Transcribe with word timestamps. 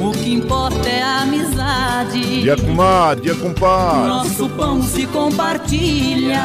o 0.00 0.12
que 0.12 0.32
importa 0.34 0.88
é 0.88 1.02
a 1.02 1.22
amizade. 1.22 2.42
Dia 2.42 2.56
comadre, 2.56 3.24
dia 3.24 3.34
compadre. 3.34 4.08
Nosso 4.08 4.48
pão 4.50 4.82
se 4.82 5.06
compartilha. 5.06 6.42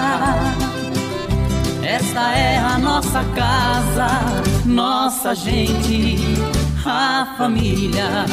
Esta 1.84 2.31
é 2.31 2.58
a 2.58 2.77
nossa 2.80 3.23
casa, 3.35 4.08
nossa 4.66 5.35
gente, 5.35 6.17
a 6.85 7.35
família. 7.38 8.25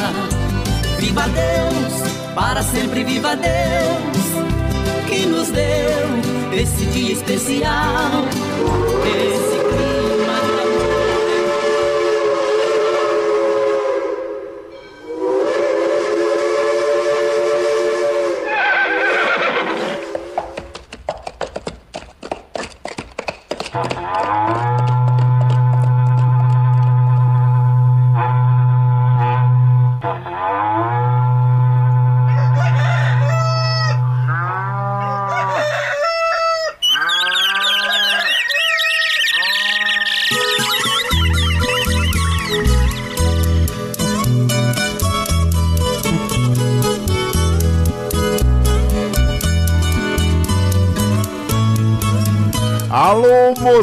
Viva 0.97 1.23
Deus, 1.27 2.11
para 2.33 2.63
sempre 2.63 3.03
viva 3.03 3.35
Deus, 3.35 5.09
que 5.09 5.25
nos 5.25 5.49
deu 5.49 6.51
esse 6.53 6.85
dia 6.85 7.13
especial. 7.13 8.11
Esse 9.05 9.40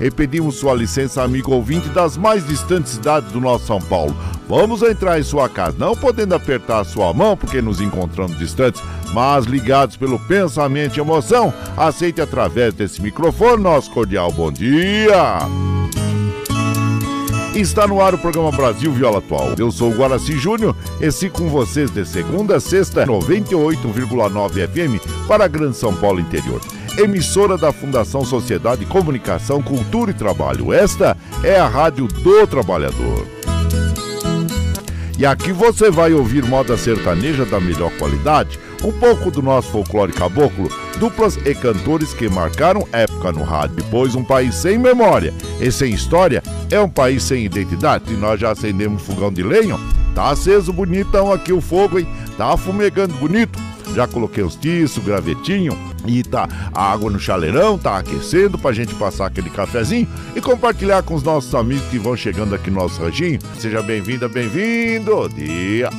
e 0.00 0.10
pedimos 0.10 0.56
sua 0.56 0.74
licença, 0.74 1.22
amigo 1.22 1.52
ouvinte 1.52 1.88
das 1.88 2.16
mais 2.16 2.46
distantes 2.46 2.92
cidades 2.92 3.32
do 3.32 3.40
nosso 3.40 3.66
São 3.66 3.80
Paulo. 3.80 4.16
Vamos 4.48 4.82
entrar 4.82 5.18
em 5.18 5.22
sua 5.22 5.48
casa, 5.48 5.76
não 5.78 5.94
podendo 5.94 6.34
apertar 6.34 6.84
sua 6.84 7.12
mão 7.12 7.36
porque 7.36 7.60
nos 7.60 7.80
encontramos 7.80 8.38
distantes, 8.38 8.82
mas 9.12 9.44
ligados 9.44 9.96
pelo 9.96 10.18
pensamento 10.18 10.96
e 10.96 11.00
emoção, 11.00 11.52
aceite 11.76 12.20
através 12.20 12.74
desse 12.74 13.02
microfone 13.02 13.62
nosso 13.62 13.90
cordial 13.90 14.32
bom 14.32 14.50
dia. 14.50 15.38
Está 17.54 17.88
no 17.88 18.00
ar 18.00 18.14
o 18.14 18.18
programa 18.18 18.52
Brasil 18.52 18.92
Viola 18.92 19.18
Atual. 19.18 19.54
Eu 19.58 19.72
sou 19.72 19.90
o 19.90 19.96
Guaraci 19.96 20.38
Júnior 20.38 20.76
e 21.00 21.10
sigo 21.10 21.38
com 21.38 21.48
vocês 21.48 21.90
de 21.90 22.04
segunda 22.04 22.56
a 22.56 22.60
sexta, 22.60 23.04
98,9 23.04 24.68
FM 24.68 25.26
para 25.26 25.46
a 25.46 25.48
Grande 25.48 25.76
São 25.76 25.92
Paulo 25.94 26.20
Interior 26.20 26.60
emissora 26.98 27.56
da 27.56 27.72
Fundação 27.72 28.24
Sociedade, 28.24 28.84
Comunicação, 28.84 29.62
Cultura 29.62 30.10
e 30.10 30.14
Trabalho. 30.14 30.72
Esta 30.72 31.16
é 31.44 31.58
a 31.58 31.68
Rádio 31.68 32.08
do 32.08 32.46
Trabalhador. 32.46 33.26
E 35.16 35.26
aqui 35.26 35.52
você 35.52 35.90
vai 35.90 36.12
ouvir 36.12 36.44
moda 36.44 36.76
sertaneja 36.76 37.44
da 37.44 37.58
melhor 37.58 37.90
qualidade, 37.98 38.58
um 38.84 38.92
pouco 38.92 39.30
do 39.30 39.42
nosso 39.42 39.70
folclore 39.70 40.12
caboclo, 40.12 40.70
duplas 40.98 41.36
e 41.44 41.54
cantores 41.54 42.14
que 42.14 42.28
marcaram 42.28 42.86
época 42.92 43.32
no 43.32 43.42
rádio. 43.42 43.84
Pois 43.90 44.14
um 44.14 44.22
país 44.22 44.54
sem 44.54 44.78
memória 44.78 45.34
e 45.60 45.72
sem 45.72 45.92
história 45.92 46.42
é 46.70 46.80
um 46.80 46.88
país 46.88 47.24
sem 47.24 47.44
identidade. 47.44 48.12
E 48.12 48.16
nós 48.16 48.40
já 48.40 48.52
acendemos 48.52 49.02
fogão 49.02 49.32
de 49.32 49.42
lenha, 49.42 49.76
tá 50.14 50.30
aceso 50.30 50.72
bonitão 50.72 51.32
aqui 51.32 51.52
o 51.52 51.60
fogo, 51.60 51.98
hein? 51.98 52.06
Tá 52.36 52.56
fumegando 52.56 53.14
bonito. 53.14 53.58
Já 53.94 54.06
coloquei 54.06 54.42
os 54.42 54.54
tiços, 54.54 55.02
gravetinho 55.02 55.76
e 56.06 56.22
tá 56.22 56.48
a 56.72 56.92
água 56.92 57.10
no 57.10 57.18
chaleirão, 57.18 57.78
tá 57.78 57.98
aquecendo 57.98 58.58
pra 58.58 58.72
gente 58.72 58.94
passar 58.94 59.26
aquele 59.26 59.50
cafezinho 59.50 60.08
e 60.34 60.40
compartilhar 60.40 61.02
com 61.02 61.14
os 61.14 61.22
nossos 61.22 61.54
amigos 61.54 61.86
que 61.88 61.98
vão 61.98 62.16
chegando 62.16 62.54
aqui 62.54 62.70
no 62.70 62.80
nosso 62.80 63.00
ranchinho. 63.00 63.40
Seja 63.58 63.82
bem-vinda, 63.82 64.28
bem-vindo. 64.28 65.28
Dia. 65.28 65.90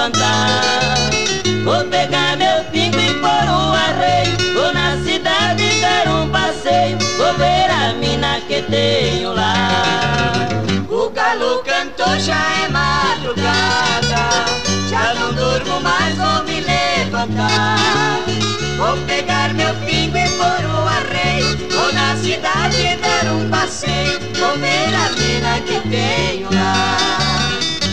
Levantar. 0.00 1.10
Vou 1.64 1.84
pegar 1.84 2.36
meu 2.36 2.64
pingo 2.72 2.98
e 2.98 3.14
pôr 3.14 3.28
o 3.28 3.74
arreio. 3.74 4.36
Vou 4.54 4.72
na 4.72 4.96
cidade 5.04 5.80
dar 5.80 6.08
um 6.08 6.28
passeio. 6.30 6.98
Vou 7.18 7.34
ver 7.34 7.70
a 7.70 7.92
mina 7.94 8.40
que 8.48 8.62
tenho 8.62 9.34
lá. 9.34 10.48
O 10.88 11.10
galo 11.10 11.62
cantou, 11.64 12.18
já 12.18 12.40
é 12.64 12.68
madrugada. 12.68 14.44
Já 14.88 15.14
não 15.14 15.34
durmo 15.34 15.80
mais, 15.82 16.16
vou 16.16 16.44
me 16.44 16.60
levantar. 16.60 18.20
Vou 18.78 18.96
pegar 19.06 19.52
meu 19.52 19.74
pingo 19.86 20.16
e 20.16 20.28
pôr 20.30 20.64
o 20.64 20.88
arreio. 20.88 21.58
Vou 21.70 21.92
na 21.92 22.16
cidade 22.16 22.96
dar 22.96 23.30
um 23.32 23.50
passeio. 23.50 24.18
Vou 24.38 24.56
ver 24.56 24.94
a 24.94 25.10
mina 25.20 25.60
que 25.60 25.88
tenho 25.88 26.48
lá. 26.54 27.29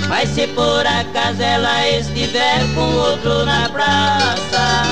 Mas 0.08 0.30
se 0.30 0.48
por 0.48 0.86
acaso 0.88 1.42
ela 1.42 1.88
estiver 1.90 2.62
com 2.74 2.96
outro 2.96 3.46
na 3.46 3.70
praça, 3.70 4.84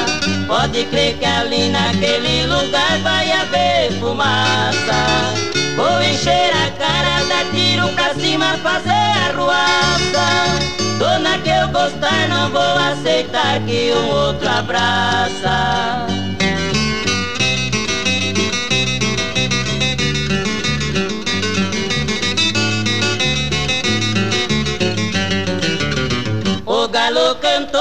pode 0.47 0.83
crer 0.85 1.17
que 1.17 1.25
ali 1.25 1.69
naquele 1.69 2.45
lugar 2.47 2.97
vai 2.99 3.31
haver 3.31 3.91
fumaça. 3.99 5.33
Vou 5.75 6.01
encher 6.01 6.51
a 6.53 6.69
cara, 6.71 7.23
dar 7.27 7.45
tiro 7.51 7.87
pra 7.89 8.13
cima, 8.13 8.57
fazer 8.57 8.89
a 8.91 9.31
ruaça. 9.35 10.75
Dona 10.99 11.37
que 11.39 11.49
eu 11.49 11.67
gostar, 11.69 12.27
não 12.29 12.49
vou 12.49 12.61
aceitar 12.61 13.59
que 13.65 13.93
um 13.93 14.09
outro 14.09 14.49
abraça. 14.49 16.24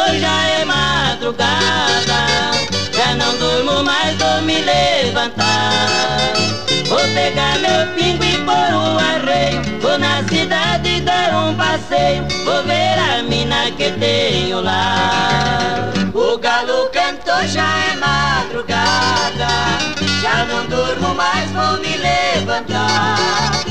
hoje 0.04 0.20
já 0.20 0.48
é 0.48 0.64
madrugada 0.64 2.20
Já 2.92 3.14
não 3.14 3.36
durmo 3.38 3.82
mais, 3.82 4.16
vou 4.16 4.42
me 4.42 4.60
levantar. 4.60 6.32
Vou 6.88 6.98
pegar 7.14 7.58
meu 7.58 7.94
pingo 7.94 8.24
e 8.24 8.36
pôr 8.38 8.74
o 8.74 8.98
arreio 8.98 9.62
Vou 9.80 9.98
na 9.98 10.22
cidade 10.24 11.00
dar 11.00 11.34
um 11.34 11.54
passeio 11.54 12.26
Vou 12.44 12.62
ver 12.64 12.98
a 12.98 13.22
mina 13.22 13.70
que 13.72 13.90
tenho 13.92 14.60
lá. 14.60 15.90
O 16.12 16.38
galo 16.38 16.90
cantou, 16.92 17.46
já 17.48 17.66
é 17.92 17.96
madrugada 17.96 19.48
Já 20.22 20.44
não 20.44 20.66
durmo 20.66 21.14
mais, 21.14 21.50
vou 21.50 21.78
me 21.78 21.96
levantar. 21.96 23.64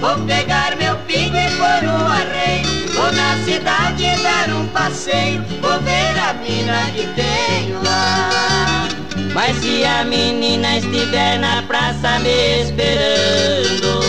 Vou 0.00 0.16
pegar 0.26 0.76
meu 0.76 0.96
pingo 1.06 1.36
e 1.36 1.50
pôr 1.56 1.88
o 1.88 2.06
arreio 2.06 2.65
Vou 3.06 3.14
na 3.14 3.36
cidade 3.44 4.04
dar 4.20 4.48
um 4.48 4.66
passeio. 4.66 5.40
Vou 5.62 5.78
ver 5.82 6.18
a 6.18 6.34
mina 6.34 6.90
que 6.90 7.06
tenho 7.14 7.80
lá. 7.84 8.88
Mas 9.32 9.56
se 9.58 9.84
a 9.84 10.04
menina 10.04 10.78
estiver 10.78 11.38
na 11.38 11.62
praça 11.62 12.18
me 12.18 12.62
esperando 12.62 14.02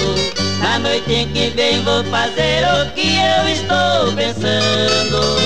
na 0.60 0.80
noite 0.80 1.30
que 1.32 1.50
vem 1.56 1.84
vou 1.84 2.04
fazer 2.06 2.66
o 2.66 2.92
que 2.94 3.18
eu 3.18 3.48
estou 3.48 4.14
pensando 4.16 5.38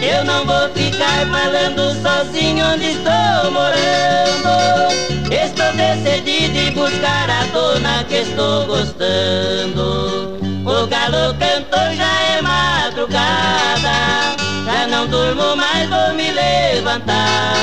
Eu 0.00 0.24
não 0.24 0.46
vou 0.46 0.70
ficar 0.70 1.26
falando 1.26 1.94
sozinho 2.00 2.64
onde 2.72 2.92
estou 2.92 3.50
morando 3.50 4.94
Estou 5.30 5.72
decidido 5.74 6.56
em 6.56 6.70
buscar 6.72 7.28
a 7.28 7.44
dona 7.52 8.02
que 8.04 8.14
estou 8.14 8.64
gostando 8.64 10.43
O 10.66 10.86
galo 10.86 11.34
cantou, 11.38 11.94
já 11.94 12.22
é 12.22 12.40
madrugada. 12.40 14.34
Já 14.64 14.86
não 14.86 15.06
durmo 15.06 15.54
mais, 15.56 15.90
vou 15.90 16.14
me 16.14 16.30
levantar. 16.32 17.54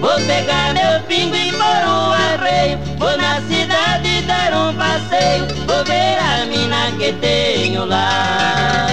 Vou 0.00 0.16
pegar 0.26 0.72
meu 0.72 1.00
pingo 1.06 1.36
e 1.36 1.52
pôr 1.52 1.60
o 1.60 2.12
arreio. 2.12 2.78
Vou 2.98 3.14
na 3.14 3.42
cidade 3.42 4.22
dar 4.22 4.54
um 4.54 4.74
passeio. 4.74 5.46
Vou 5.66 5.84
ver 5.84 6.18
a 6.18 6.46
mina 6.46 6.90
que 6.98 7.12
tenho 7.12 7.84
lá. 7.84 8.86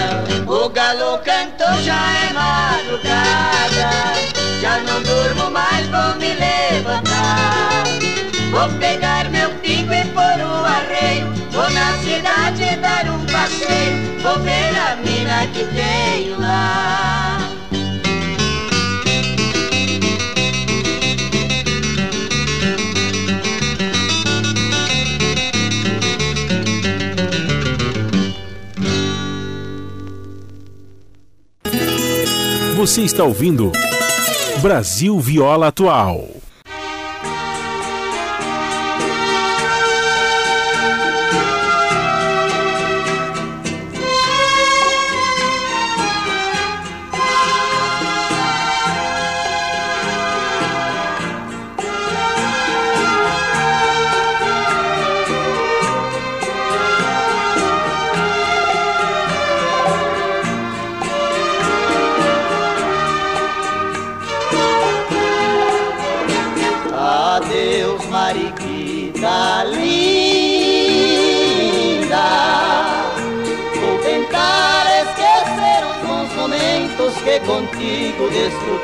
O 0.46 0.68
galo 0.68 1.18
cantou, 1.20 1.82
já 1.84 1.96
é 1.96 2.34
madrugada. 2.34 3.92
Já 4.60 4.80
não 4.80 5.02
durmo 5.02 5.52
mais, 5.52 5.88
vou 5.88 6.16
me 6.20 6.34
levantar 6.34 7.56
Vou 8.66 8.80
pegar 8.80 9.30
meu 9.30 9.52
pingo 9.60 9.94
e 9.94 10.04
pôr 10.06 10.44
o 10.44 10.66
arreio. 10.66 11.32
Vou 11.52 11.70
na 11.70 12.00
cidade 12.00 12.76
dar 12.78 13.08
um 13.12 13.24
passeio. 13.28 14.20
Vou 14.24 14.40
ver 14.40 14.76
a 14.76 14.96
mina 14.96 15.46
que 15.54 15.64
tenho 15.66 16.42
lá. 16.42 17.38
Você 32.76 33.04
está 33.04 33.24
ouvindo 33.24 33.72
Brasil 34.60 35.20
Viola 35.20 35.68
Atual. 35.68 36.45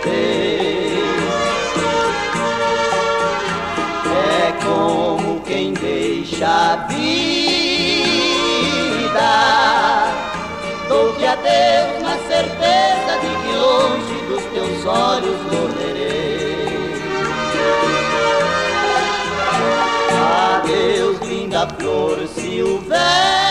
Desfrutei. 0.02 1.04
É 4.06 4.54
como 4.64 5.42
quem 5.42 5.74
deixa 5.74 6.48
a 6.48 6.76
vida. 6.88 7.02
Dou-te 10.88 11.26
adeus 11.26 12.02
na 12.02 12.18
certeza 12.28 13.20
de 13.22 13.30
que 13.42 13.54
longe 13.56 14.16
dos 14.28 14.44
teus 14.54 14.86
olhos 14.86 15.40
morrerei. 15.52 16.72
Adeus, 20.56 21.20
linda 21.22 21.68
flor 21.78 22.18
silvestre. 22.28 23.51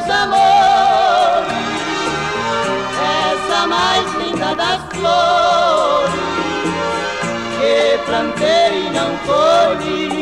Meus 0.00 0.10
amores, 0.10 1.52
essa 3.02 3.66
mais 3.66 4.14
linda 4.14 4.54
das 4.54 4.80
flores 4.94 6.14
que 7.58 7.98
plantei 8.06 8.86
e 8.86 8.90
não 8.90 9.16
colhi. 9.26 10.19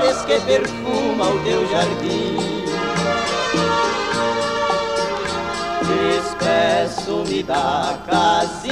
Flores 0.00 0.22
que 0.22 0.40
perfumam 0.40 1.36
o 1.36 1.40
teu 1.40 1.68
jardim. 1.68 2.36
Despeço-me 5.86 7.42
da 7.42 7.98
casinha, 8.06 8.70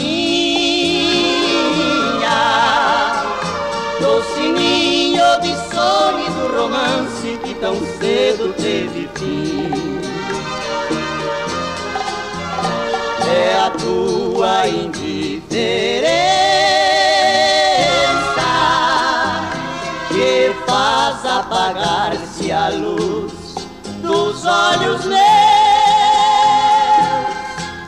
do 4.00 4.22
sininho 4.34 5.40
de 5.42 5.54
sonho 5.70 6.26
e 6.26 6.30
do 6.30 6.56
romance 6.56 7.38
que 7.44 7.54
tão 7.54 7.76
cedo 7.98 8.54
teve 8.54 9.08
fim. 9.16 9.98
é 13.30 13.60
a 13.60 13.70
tua 13.70 14.66
indiferença 14.68 15.17
apagar-se 21.68 22.50
a 22.50 22.70
luz 22.70 23.54
dos 24.00 24.44
olhos 24.46 25.04
meus 25.04 25.18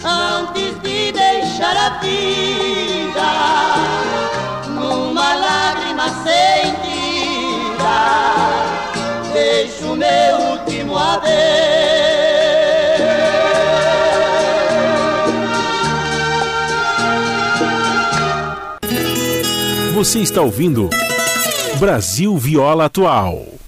antes 0.04 0.78
de 0.82 1.12
deixar 1.12 1.76
a 1.76 1.98
vida 1.98 3.30
numa 4.68 5.34
lágrima 5.34 6.08
sentida. 6.22 6.90
Deixo 9.32 9.96
meu 9.96 10.36
último 10.52 10.98
adeus. 10.98 11.40
Você 19.94 20.20
está 20.20 20.42
ouvindo 20.42 20.90
Brasil 21.78 22.36
Viola 22.36 22.86
Atual. 22.86 23.59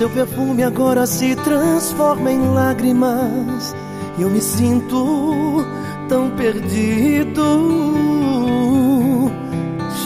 Seu 0.00 0.08
perfume 0.08 0.62
agora 0.62 1.06
se 1.06 1.36
transforma 1.36 2.32
em 2.32 2.54
lágrimas 2.54 3.76
e 4.16 4.22
eu 4.22 4.30
me 4.30 4.40
sinto 4.40 5.62
tão 6.08 6.30
perdido. 6.30 7.44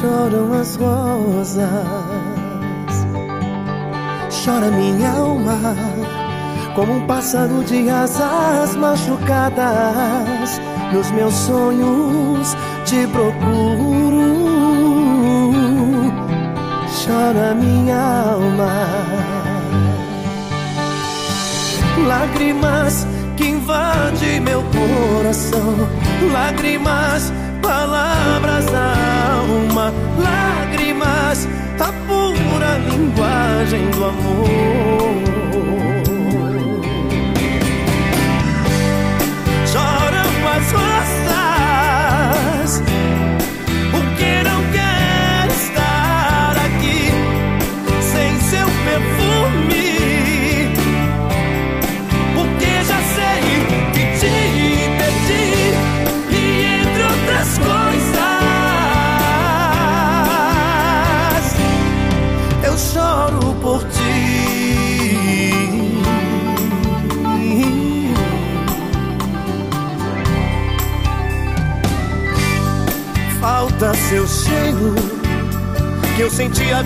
Choram 0.00 0.52
as 0.54 0.74
rosas, 0.74 1.68
chora 4.44 4.68
minha 4.72 5.12
alma, 5.12 5.76
como 6.74 6.94
um 6.94 7.06
pássaro 7.06 7.62
de 7.62 7.88
asas 7.88 8.74
machucadas. 8.74 10.60
Nos 10.92 11.08
meus 11.12 11.34
sonhos 11.34 12.56
te 12.84 13.06
procuro, 13.06 14.42
chora 17.06 17.54
minha 17.54 18.32
alma 18.32 19.33
lágrimas 22.04 23.06
que 23.37 23.49
invadem 23.49 24.40
meu 24.40 24.62
coração, 24.62 25.88
lágrimas, 26.32 27.32
palavras 27.62 28.66
da 28.66 28.94
alma, 29.38 29.92
lágrimas, 30.18 31.49
a 31.80 31.92
pura 32.06 32.78
linguagem 32.78 33.90
do 33.90 34.04
amor. 34.04 35.23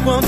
Eu 0.07 0.28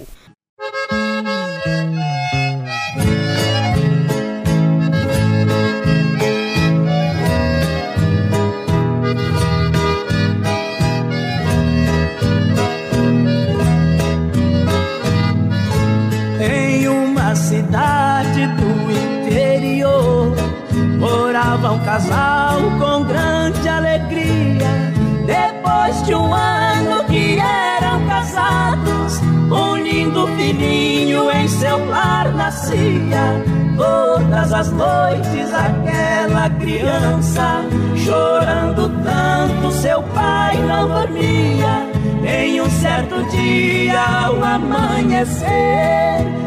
Não 40.81 40.87
dormia. 40.87 41.91
Em 42.23 42.61
um 42.61 42.69
certo 42.69 43.23
dia, 43.29 43.99
ao 43.99 44.43
amanhecer, 44.43 45.47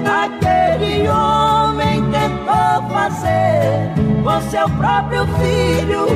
aquele 0.04 1.08
homem 1.08 2.02
tentou 2.10 2.90
fazer 2.90 3.92
com 4.22 4.50
seu 4.50 4.68
próprio 4.70 5.26
filho 5.26 6.06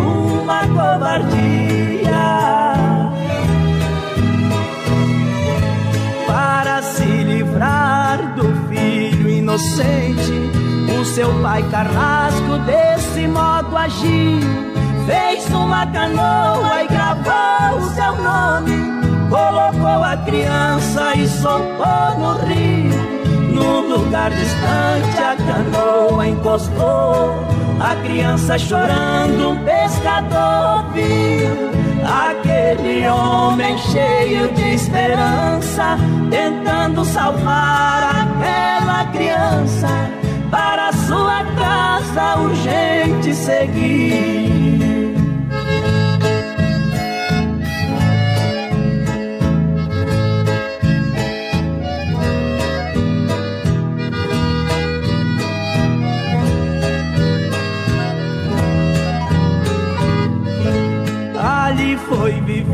uma 0.42 0.60
covardia. 0.66 1.78
para 6.26 6.82
se 6.82 7.04
livrar 7.04 8.34
do 8.34 8.44
filho 8.68 9.28
inocente. 9.28 10.32
O 11.00 11.04
seu 11.04 11.32
pai 11.42 11.62
carrasco 11.70 12.58
desse 12.66 13.26
modo 13.26 13.76
agiu, 13.76 14.40
fez 15.06 15.46
uma 15.52 15.87
canoa 15.87 16.82
e 16.82 16.88
soltou 21.40 22.18
no 22.18 22.33
rio. 22.47 23.18
Num 23.52 23.88
lugar 23.88 24.30
distante 24.30 25.18
a 25.18 25.37
canoa 25.37 26.28
encostou, 26.28 27.35
a 27.80 27.97
criança 28.04 28.59
chorando, 28.59 29.50
um 29.50 29.64
pescador 29.64 30.85
viu 30.92 31.68
aquele 32.04 32.49
aquele 32.68 33.09
homem 33.09 33.78
cheio 33.78 34.49
de 34.52 34.75
esperança, 34.75 35.97
tentando 36.30 37.04
salvar 37.04 38.28
aquela 38.28 39.04
criança 39.07 39.88
para 40.50 40.92
sua 40.92 41.45
casa 41.57 42.40
urgente 42.40 43.35
seguir. 43.35 44.58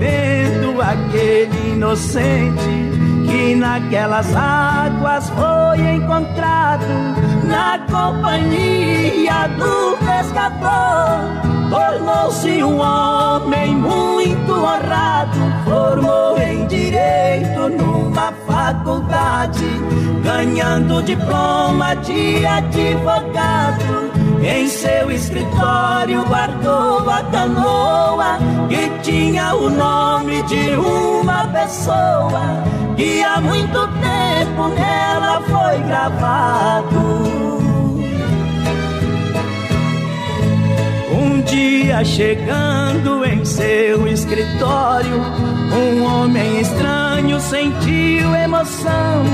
Vivendo 0.04 0.80
aquele 0.82 1.72
inocente 1.72 2.90
que 3.26 3.54
naquelas 3.54 4.34
águas 4.36 5.30
foi 5.30 5.80
encontrado 5.94 6.84
na 7.44 7.78
companhia 7.90 9.48
do 9.58 9.96
pescador. 10.04 11.44
Tornou-se 11.70 12.62
um 12.62 12.78
homem 12.78 13.74
muito 13.74 14.52
honrado, 14.52 15.38
formou 15.64 16.38
em 16.38 16.66
direito 16.66 17.68
numa 17.70 18.32
faculdade, 18.46 19.64
ganhando 20.22 21.02
diploma 21.02 21.94
de 21.96 22.44
advogado 22.46 24.13
em 24.46 24.68
seu 24.68 25.10
escritório 25.10 26.22
guardou 26.26 27.08
a 27.08 27.22
canoa 27.24 28.38
que 28.68 28.90
tinha 29.02 29.54
o 29.54 29.70
nome 29.70 30.42
de 30.42 30.76
uma 30.76 31.46
pessoa 31.48 32.62
que 32.96 33.24
há 33.24 33.40
muito 33.40 33.88
tempo 33.88 34.68
nela 34.68 35.40
foi 35.42 35.78
gravado. 35.88 37.24
Um 41.10 41.40
dia 41.42 42.04
chegando 42.04 43.24
em 43.24 43.44
seu 43.44 44.06
escritório, 44.06 45.22
um 45.72 46.04
homem 46.04 46.60
estranho 46.60 47.40
sentiu 47.40 48.34
emoção 48.34 49.24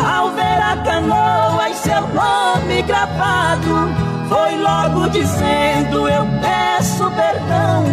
ao 0.00 0.30
ver 0.30 0.42
a 0.42 0.76
canoa 0.84 1.70
e 1.70 1.74
seu 1.74 2.00
nome 2.08 2.82
gravado 2.82 4.13
foi 4.28 4.56
logo 4.58 5.08
dizendo: 5.08 6.08
Eu 6.08 6.26
peço 6.40 7.10
perdão. 7.10 7.84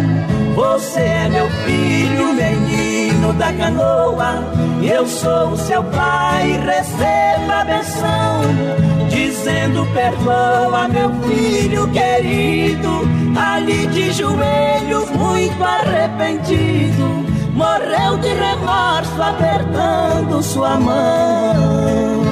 Você 0.54 1.00
é 1.00 1.28
meu 1.28 1.48
filho, 1.64 2.34
menino 2.34 3.32
da 3.34 3.52
canoa. 3.52 4.44
Eu 4.82 5.06
sou 5.06 5.50
o 5.50 5.56
seu 5.56 5.82
pai, 5.84 6.60
receba 6.64 7.60
a 7.60 7.64
benção. 7.64 8.42
Dizendo: 9.08 9.86
Perdoa, 9.94 10.88
meu 10.88 11.10
filho 11.22 11.88
querido. 11.90 13.02
Ali 13.34 13.86
de 13.86 14.12
joelhos, 14.12 15.10
muito 15.10 15.64
arrependido. 15.64 17.22
Morreu 17.54 18.16
de 18.18 18.28
remorso, 18.28 19.22
apertando 19.22 20.42
sua 20.42 20.78
mão. 20.78 22.31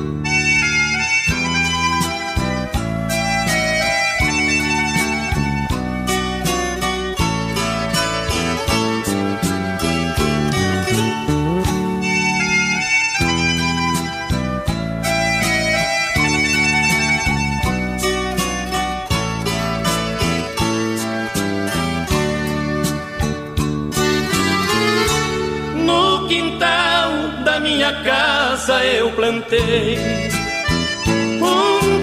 Um 29.31 29.41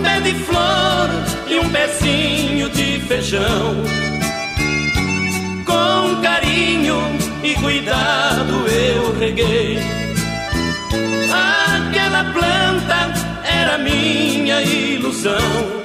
pé 0.03 0.21
de 0.21 0.35
flor 0.45 1.11
e 1.47 1.59
um 1.59 1.69
pezinho 1.71 2.71
de 2.71 3.01
feijão. 3.01 3.85
Com 5.67 6.23
carinho 6.23 6.97
e 7.43 7.55
cuidado 7.57 8.55
eu 8.69 9.19
reguei. 9.19 9.79
Aquela 11.31 12.25
planta 12.33 13.13
era 13.45 13.77
minha 13.79 14.63
ilusão. 14.63 15.79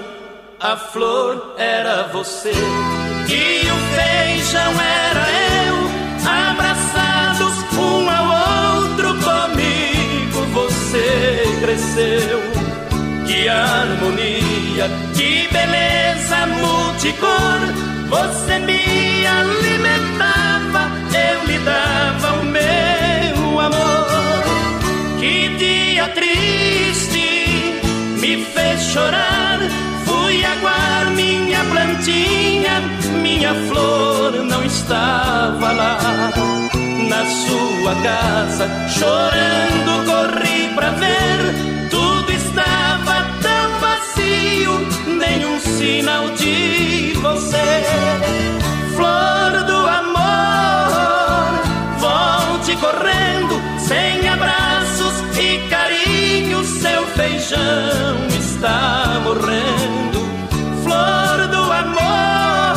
A 0.61 0.77
flor 0.77 1.55
era 1.57 2.03
você 2.13 2.51
e 2.51 3.69
o 3.69 3.77
feijão 3.95 4.71
era 4.81 5.25
eu, 5.49 5.52
cresceu. 11.73 12.39
Que 13.25 13.49
harmonia, 13.49 14.89
que 15.15 15.47
beleza 15.51 16.45
multicor. 16.45 17.59
Você 18.09 18.59
me 18.59 19.25
alimentava, 19.25 20.91
eu 21.17 21.45
lhe 21.47 21.59
dava 21.59 22.41
o 22.41 22.45
meu 22.45 23.59
amor. 23.59 24.43
Que 25.19 25.49
dia 25.57 26.07
triste 26.09 27.81
me 28.21 28.45
fez 28.45 28.81
chorar. 28.91 29.59
Fui 30.05 30.45
aguar 30.45 31.09
minha 31.15 31.63
plantinha, 31.65 32.81
minha 33.21 33.53
flor 33.67 34.33
não 34.43 34.63
estava 34.63 35.71
lá 35.71 36.52
na 37.09 37.25
sua 37.25 37.95
casa, 38.01 38.67
chorando 38.89 40.05
corri 40.05 40.69
pra 40.75 40.89
ver, 40.91 41.53
tudo 41.89 42.31
estava 42.31 43.25
tão 43.41 43.79
vazio, 43.79 44.87
nenhum 45.19 45.59
sinal 45.59 46.29
de 46.31 47.13
você. 47.21 47.83
Flor 48.95 49.63
do 49.65 49.77
amor, 49.87 51.61
volte 51.99 52.75
correndo, 52.77 53.61
sem 53.79 54.27
abraços 54.29 55.23
e 55.37 55.57
carinho, 55.69 56.63
seu 56.63 57.05
feijão 57.07 58.27
está 58.39 59.19
morrendo. 59.23 60.23
Flor 60.83 61.47
do 61.47 61.71
amor, 61.71 62.75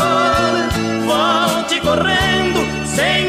volte 1.07 1.81
correndo, 1.81 2.61
sem 2.87 3.26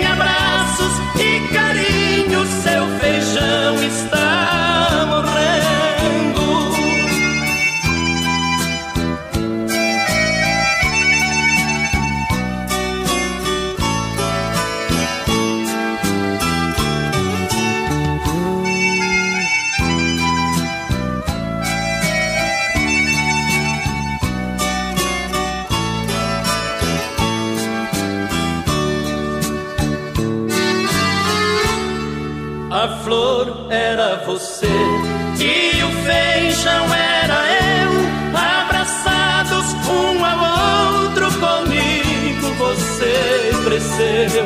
cresceu. 43.97 44.45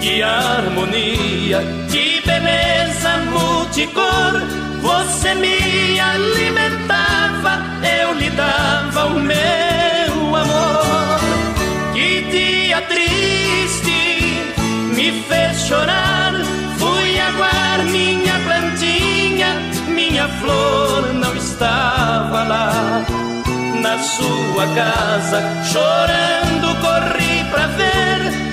Que 0.00 0.22
harmonia, 0.22 1.60
que 1.90 2.22
beleza 2.24 3.16
multicor, 3.30 4.40
você 4.80 5.34
me 5.34 6.00
alimentava, 6.00 7.62
eu 8.00 8.14
lhe 8.14 8.30
dava 8.30 9.06
o 9.06 9.20
meu 9.20 10.36
amor. 10.36 11.20
Que 11.92 12.22
dia 12.30 12.80
triste 12.82 14.54
me 14.94 15.22
fez 15.28 15.60
chorar 15.66 16.32
aguar 17.20 17.84
minha 17.84 18.38
plantinha, 18.40 19.56
flor 20.40 21.12
não 21.14 21.34
estava 21.36 22.44
lá. 22.44 23.04
Na 23.82 23.98
sua 23.98 24.66
casa, 24.74 25.42
chorando, 25.64 26.74
corri 26.80 27.44
pra 27.50 27.66
ver. 27.66 28.49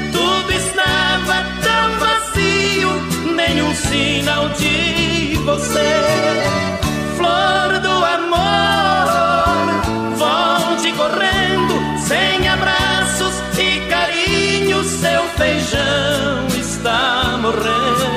Nenhum 3.47 3.73
sinal 3.73 4.49
de 4.49 5.35
você. 5.45 5.89
Flor 7.15 7.79
do 7.79 8.05
amor, 8.17 9.07
volte 10.17 10.91
correndo, 10.91 11.99
sem 11.99 12.47
abraços 12.47 13.35
e 13.57 13.79
carinho, 13.89 14.83
seu 14.83 15.23
feijão 15.37 16.47
está 16.59 17.37
morrendo. 17.41 18.16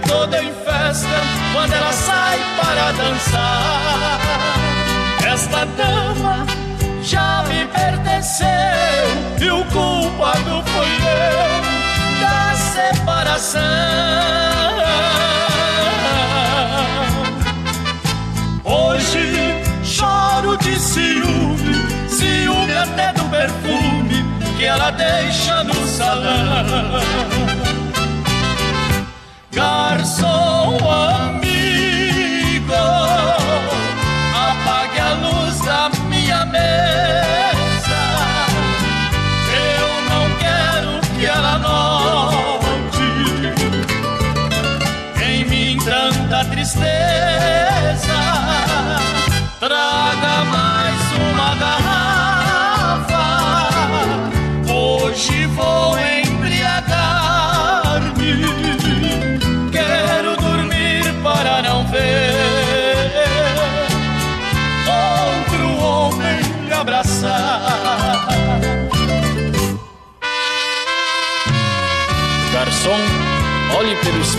Toda 0.00 0.42
em 0.42 0.52
festa 0.64 1.08
quando 1.52 1.72
ela 1.72 1.92
sai 1.92 2.38
para 2.60 2.92
dançar. 2.92 4.20
Esta 5.32 5.64
dama 5.64 6.46
já 7.02 7.44
me 7.48 7.66
pertenceu 7.66 8.46
e 9.40 9.50
o 9.50 9.64
culpado 9.66 10.62
foi 10.66 10.86
eu 10.86 11.62
da 12.20 12.54
separação. 12.54 13.62
Hoje 18.64 19.62
choro 19.84 20.56
de 20.58 20.78
ciúme, 20.78 22.08
ciúme 22.08 22.76
até 22.76 23.12
do 23.12 23.24
perfume 23.24 24.24
que 24.56 24.64
ela 24.64 24.90
deixa 24.90 25.64
no 25.64 25.86
salão. 25.86 27.51
Garçom 29.52 30.78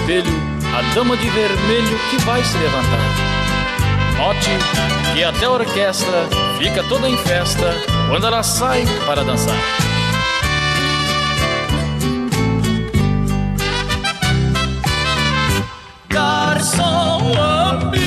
espelho 0.04 0.34
a 0.78 0.82
dama 0.94 1.16
de 1.16 1.30
vermelho 1.30 2.00
que 2.10 2.18
vai 2.24 2.44
se 2.44 2.58
levantar. 2.58 3.00
Note 4.18 4.50
que 5.14 5.24
até 5.24 5.46
a 5.46 5.52
orquestra 5.52 6.28
fica 6.58 6.84
toda 6.84 7.10
em 7.10 7.16
festa 7.18 7.74
quando 8.10 8.28
ela 8.28 8.44
sai 8.44 8.84
para 9.06 9.24
dançar. 9.24 9.56
Garçom 16.10 17.34
amigo, 17.40 18.04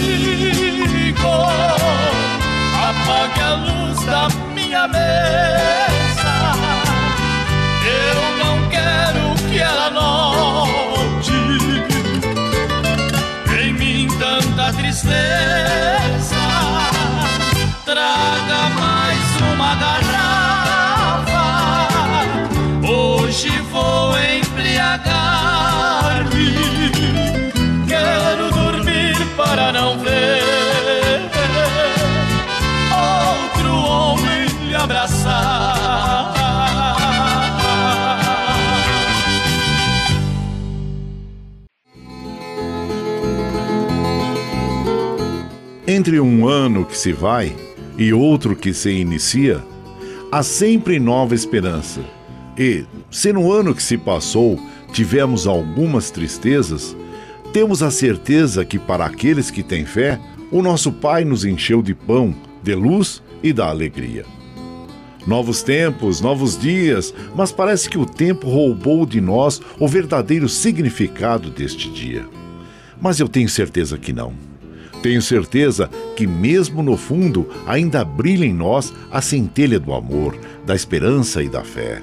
apague 2.88 3.40
a 3.40 3.54
luz 3.54 4.04
da 4.04 4.28
minha 4.54 4.86
mesa. 4.88 5.95
Tristeza. 14.96 16.46
Traga 17.84 18.70
mais 18.80 19.36
uma 19.52 19.74
garrafa. 19.74 21.44
Hoje 22.88 23.50
vou 23.70 24.14
embriagar-me. 24.18 25.12
Quero 27.86 28.50
dormir 28.50 29.16
para 29.36 29.70
não 29.72 29.98
ver 29.98 30.15
Entre 45.96 46.20
um 46.20 46.46
ano 46.46 46.84
que 46.84 46.94
se 46.94 47.10
vai 47.10 47.56
e 47.96 48.12
outro 48.12 48.54
que 48.54 48.74
se 48.74 48.90
inicia, 48.90 49.64
há 50.30 50.42
sempre 50.42 51.00
nova 51.00 51.34
esperança. 51.34 52.02
E, 52.54 52.84
se 53.10 53.32
no 53.32 53.50
ano 53.50 53.74
que 53.74 53.82
se 53.82 53.96
passou 53.96 54.60
tivemos 54.92 55.46
algumas 55.46 56.10
tristezas, 56.10 56.94
temos 57.50 57.82
a 57.82 57.90
certeza 57.90 58.62
que 58.62 58.78
para 58.78 59.06
aqueles 59.06 59.50
que 59.50 59.62
têm 59.62 59.86
fé, 59.86 60.20
o 60.52 60.60
nosso 60.60 60.92
Pai 60.92 61.24
nos 61.24 61.46
encheu 61.46 61.80
de 61.80 61.94
pão, 61.94 62.34
de 62.62 62.74
luz 62.74 63.22
e 63.42 63.50
da 63.50 63.66
alegria. 63.66 64.26
Novos 65.26 65.62
tempos, 65.62 66.20
novos 66.20 66.58
dias, 66.58 67.14
mas 67.34 67.52
parece 67.52 67.88
que 67.88 67.96
o 67.96 68.04
tempo 68.04 68.50
roubou 68.50 69.06
de 69.06 69.18
nós 69.18 69.62
o 69.80 69.88
verdadeiro 69.88 70.46
significado 70.46 71.48
deste 71.48 71.88
dia. 71.88 72.28
Mas 73.00 73.18
eu 73.18 73.30
tenho 73.30 73.48
certeza 73.48 73.96
que 73.96 74.12
não. 74.12 74.34
Tenho 75.06 75.22
certeza 75.22 75.88
que, 76.16 76.26
mesmo 76.26 76.82
no 76.82 76.96
fundo, 76.96 77.48
ainda 77.64 78.04
brilha 78.04 78.44
em 78.44 78.52
nós 78.52 78.92
a 79.08 79.22
centelha 79.22 79.78
do 79.78 79.94
amor, 79.94 80.36
da 80.66 80.74
esperança 80.74 81.44
e 81.44 81.48
da 81.48 81.62
fé. 81.62 82.02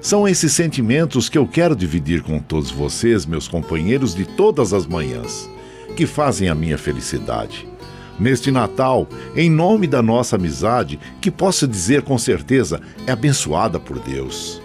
São 0.00 0.26
esses 0.26 0.50
sentimentos 0.54 1.28
que 1.28 1.36
eu 1.36 1.46
quero 1.46 1.76
dividir 1.76 2.22
com 2.22 2.38
todos 2.38 2.70
vocês, 2.70 3.26
meus 3.26 3.46
companheiros 3.46 4.14
de 4.14 4.24
todas 4.24 4.72
as 4.72 4.86
manhãs, 4.86 5.50
que 5.94 6.06
fazem 6.06 6.48
a 6.48 6.54
minha 6.54 6.78
felicidade. 6.78 7.68
Neste 8.18 8.50
Natal, 8.50 9.06
em 9.36 9.50
nome 9.50 9.86
da 9.86 10.00
nossa 10.00 10.36
amizade, 10.36 10.98
que 11.20 11.30
posso 11.30 11.68
dizer 11.68 12.00
com 12.00 12.16
certeza 12.16 12.80
é 13.06 13.12
abençoada 13.12 13.78
por 13.78 13.98
Deus. 13.98 14.62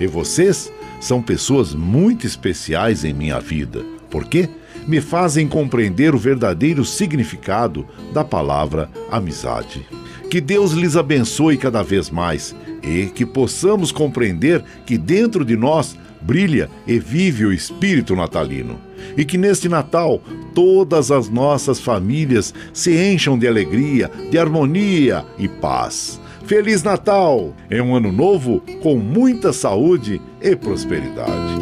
E 0.00 0.06
vocês 0.06 0.72
são 1.02 1.20
pessoas 1.20 1.74
muito 1.74 2.26
especiais 2.26 3.04
em 3.04 3.12
minha 3.12 3.38
vida. 3.40 3.84
Por 4.08 4.24
quê? 4.24 4.48
Me 4.86 5.00
fazem 5.00 5.48
compreender 5.48 6.14
o 6.14 6.18
verdadeiro 6.18 6.84
significado 6.84 7.86
da 8.12 8.24
palavra 8.24 8.90
amizade. 9.10 9.86
Que 10.30 10.40
Deus 10.40 10.72
lhes 10.72 10.96
abençoe 10.96 11.56
cada 11.56 11.82
vez 11.82 12.10
mais, 12.10 12.54
e 12.82 13.06
que 13.06 13.24
possamos 13.24 13.92
compreender 13.92 14.62
que 14.84 14.98
dentro 14.98 15.44
de 15.44 15.56
nós 15.56 15.96
brilha 16.20 16.70
e 16.86 16.98
vive 16.98 17.44
o 17.44 17.52
espírito 17.52 18.16
natalino. 18.16 18.78
E 19.16 19.24
que 19.24 19.36
neste 19.36 19.68
Natal 19.68 20.20
todas 20.54 21.10
as 21.10 21.28
nossas 21.28 21.78
famílias 21.78 22.54
se 22.72 22.96
encham 22.96 23.38
de 23.38 23.46
alegria, 23.46 24.10
de 24.30 24.38
harmonia 24.38 25.24
e 25.38 25.46
paz. 25.46 26.20
Feliz 26.46 26.82
Natal! 26.82 27.54
É 27.70 27.82
um 27.82 27.94
ano 27.94 28.12
novo 28.12 28.62
com 28.82 28.96
muita 28.96 29.52
saúde 29.52 30.20
e 30.42 30.54
prosperidade. 30.56 31.53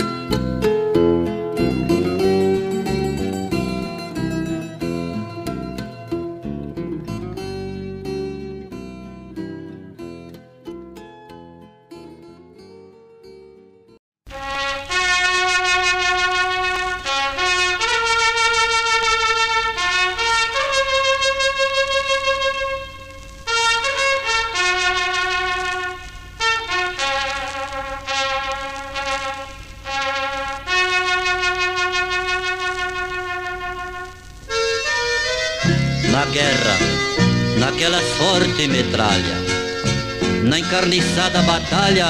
Encarniçada 40.72 41.42
batalha, 41.42 42.06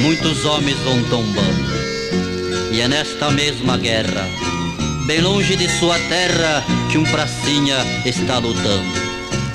muitos 0.00 0.44
homens 0.44 0.76
vão 0.78 1.02
tombando. 1.04 1.68
E 2.72 2.80
é 2.80 2.88
nesta 2.88 3.30
mesma 3.30 3.76
guerra, 3.76 4.26
bem 5.06 5.20
longe 5.20 5.56
de 5.56 5.68
sua 5.68 5.98
terra, 6.08 6.64
que 6.90 6.96
um 6.96 7.04
pracinha 7.04 7.76
está 8.06 8.38
lutando. 8.38 9.08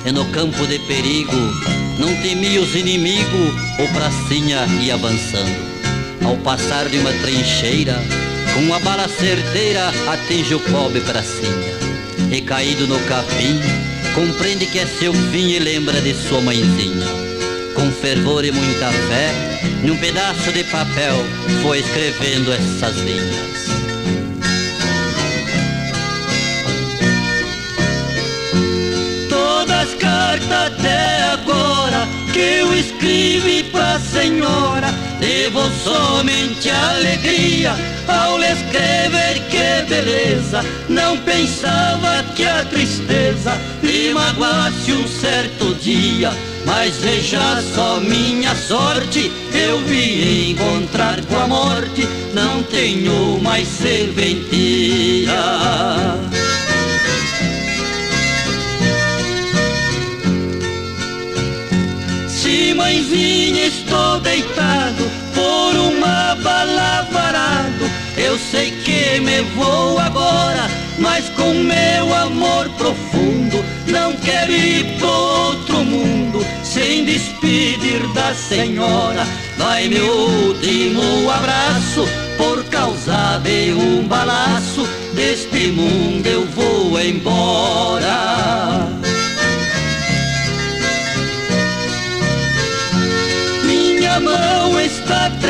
E 0.06 0.12
no 0.12 0.24
campo 0.26 0.66
de 0.66 0.78
perigo, 0.80 1.36
não 1.98 2.14
temia 2.22 2.60
os 2.60 2.74
inimigos, 2.74 3.54
o 3.78 3.92
pracinha 3.92 4.66
ia 4.80 4.94
avançando. 4.94 5.74
Ao 6.24 6.36
passar 6.38 6.88
de 6.88 6.98
uma 6.98 7.12
trincheira, 7.12 8.00
com 8.54 8.60
uma 8.60 8.78
bala 8.80 9.08
certeira, 9.08 9.92
atinge 10.08 10.54
o 10.54 10.60
pobre 10.60 11.00
pracinha. 11.00 11.74
E 12.30 12.40
caído 12.40 12.86
no 12.86 12.98
capim, 13.00 13.60
compreende 14.14 14.66
que 14.66 14.78
é 14.78 14.86
seu 14.86 15.12
fim 15.12 15.50
e 15.50 15.58
lembra 15.58 16.00
de 16.00 16.14
sua 16.14 16.40
mãezinha 16.40 17.24
com 17.74 17.90
fervor 17.90 18.44
e 18.44 18.52
muita 18.52 18.90
fé, 18.90 19.32
num 19.82 19.96
pedaço 19.96 20.52
de 20.52 20.64
papel 20.64 21.16
foi 21.62 21.80
escrevendo 21.80 22.52
essas 22.52 22.96
linhas. 22.98 23.44
Todas 29.28 29.88
as 29.88 29.94
cartas 29.94 30.50
até 30.50 31.22
agora 31.32 32.03
que 32.34 32.40
eu 32.40 32.74
escrevi 32.74 33.62
pra 33.70 34.00
senhora, 34.00 34.92
devo 35.20 35.62
somente 35.84 36.68
alegria 36.68 37.76
ao 38.08 38.36
lhe 38.38 38.50
escrever 38.50 39.40
que 39.48 39.88
beleza. 39.88 40.64
Não 40.88 41.16
pensava 41.18 42.24
que 42.34 42.44
a 42.44 42.64
tristeza 42.64 43.56
me 43.80 44.12
magoasse 44.12 44.92
um 44.92 45.06
certo 45.06 45.76
dia 45.76 46.32
mas 46.66 46.96
veja 46.96 47.62
só 47.74 48.00
minha 48.00 48.54
sorte, 48.54 49.30
eu 49.52 49.78
vi 49.80 50.50
encontrar 50.52 51.22
com 51.26 51.36
a 51.36 51.46
morte, 51.46 52.08
não 52.32 52.62
tenho 52.62 53.38
mais 53.42 53.68
serventia. 53.68 55.30
Se 63.14 63.20
mãezinha 63.20 63.66
estou 63.66 64.18
deitado 64.18 65.08
por 65.32 65.76
uma 65.76 66.34
bala 66.42 67.06
varado, 67.12 67.88
eu 68.16 68.36
sei 68.36 68.72
que 68.72 69.20
me 69.20 69.40
vou 69.54 70.00
agora, 70.00 70.68
mas 70.98 71.28
com 71.28 71.54
meu 71.54 72.12
amor 72.12 72.68
profundo 72.70 73.64
não 73.86 74.14
quero 74.14 74.50
ir 74.50 74.98
pro 74.98 75.08
outro 75.08 75.84
mundo 75.84 76.44
sem 76.64 77.04
despedir 77.04 78.04
da 78.14 78.34
senhora. 78.34 79.24
Vai 79.58 79.86
meu 79.86 80.12
último 80.12 81.30
abraço, 81.30 82.08
por 82.36 82.64
causa 82.64 83.38
de 83.44 83.72
um 83.74 84.08
balaço, 84.08 84.88
deste 85.14 85.68
mundo 85.68 86.26
eu 86.26 86.44
vou 86.46 87.00
embora. 87.00 88.93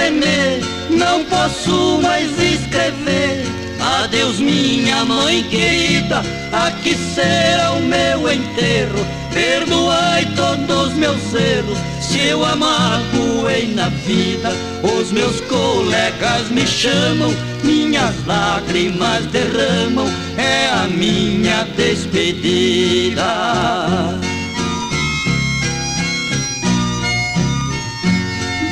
Tremer, 0.04 0.60
não 0.90 1.24
posso 1.24 1.98
mais 2.02 2.30
escrever 2.38 3.44
Adeus 3.80 4.38
minha 4.38 5.04
mãe 5.04 5.42
querida, 5.44 6.22
aqui 6.52 6.94
será 6.94 7.72
o 7.72 7.80
meu 7.80 8.30
enterro. 8.30 9.06
Perdoai 9.32 10.26
todos 10.36 10.94
meus 10.94 11.34
erros, 11.34 11.76
se 12.00 12.28
eu 12.28 12.44
amagoei 12.44 13.74
na 13.74 13.88
vida. 13.88 14.52
Os 14.82 15.10
meus 15.12 15.40
colegas 15.42 16.48
me 16.50 16.66
chamam, 16.66 17.34
minhas 17.62 18.14
lágrimas 18.26 19.26
derramam, 19.26 20.08
é 20.38 20.68
a 20.68 20.86
minha 20.86 21.66
despedida. 21.76 23.24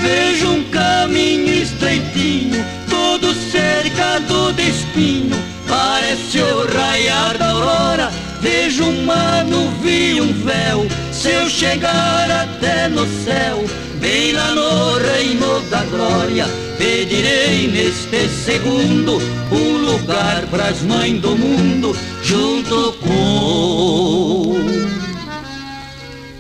Vejo 0.02 0.50
um 0.50 0.64
caminho 0.64 1.54
estreitinho 1.62 2.64
todo 2.90 3.32
cercado 3.32 4.52
de 4.52 4.68
espinho, 4.68 5.36
parece 5.68 6.40
o 6.40 6.66
raiar 6.76 7.38
da 7.38 7.50
aurora. 7.50 8.10
Vejo 8.40 8.84
uma 8.84 9.44
nuvem, 9.44 10.20
um 10.20 10.32
véu, 10.32 10.86
se 11.12 11.30
eu 11.30 11.48
chegar 11.48 12.28
até 12.28 12.88
no 12.88 13.06
céu, 13.24 13.64
bem 14.00 14.32
lá 14.32 14.52
no 14.52 14.98
reino 14.98 15.60
da 15.70 15.84
glória, 15.84 16.46
pedirei 16.76 17.68
neste 17.68 18.28
segundo 18.28 19.22
um 19.52 19.76
lugar 19.86 20.42
pras 20.50 20.82
mães 20.82 21.20
do 21.20 21.36
mundo, 21.36 21.96
junto 22.24 22.92
com 22.94 24.51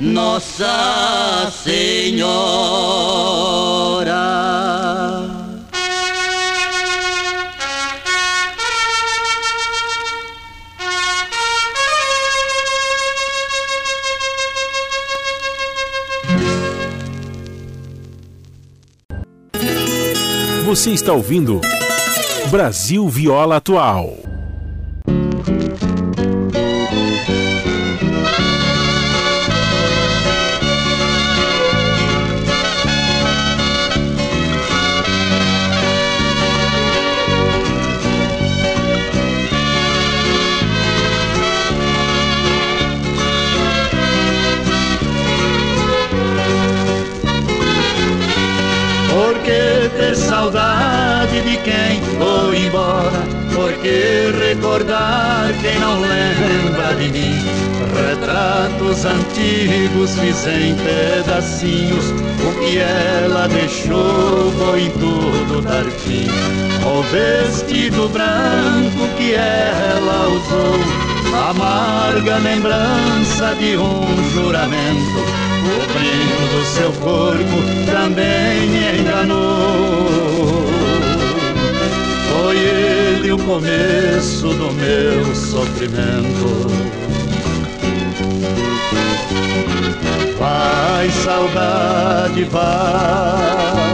Nossa 0.02 1.48
Senhora. 1.62 2.32
Você 20.64 20.90
está 20.90 21.12
ouvindo 21.12 21.60
Brasil 22.50 23.08
Viola 23.08 23.58
Atual. 23.58 24.31
Saudade 50.42 51.40
de 51.42 51.56
quem 51.58 52.02
foi 52.18 52.66
embora, 52.66 53.22
porque 53.54 54.32
recordar 54.40 55.52
quem 55.60 55.78
não 55.78 56.00
lembra 56.00 56.94
de 56.96 57.08
mim. 57.10 57.38
Retratos 57.94 59.04
antigos 59.04 60.18
fiz 60.18 60.46
em 60.48 60.74
pedacinhos, 60.74 62.10
o 62.10 62.58
que 62.58 62.78
ela 62.78 63.46
deixou 63.46 64.52
foi 64.58 64.82
em 64.86 64.90
tudo 64.90 65.62
dar 65.62 65.84
fim. 65.84 66.26
O 66.84 67.02
vestido 67.02 68.08
branco 68.08 69.06
que 69.16 69.34
ela 69.34 70.26
usou, 70.28 71.50
amarga 71.50 72.38
lembrança 72.38 73.54
de 73.60 73.76
um 73.76 74.30
juramento 74.32 75.51
cobrindo 75.62 76.64
seu 76.64 76.92
corpo 76.92 77.62
também 77.86 78.66
me 78.68 79.00
enganou. 79.00 80.64
Foi 82.30 82.56
ele 82.56 83.32
o 83.32 83.38
começo 83.38 84.48
do 84.48 84.72
meu 84.72 85.34
sofrimento. 85.34 86.66
Vai, 90.38 91.08
saudade, 91.10 92.44
vai. 92.44 93.92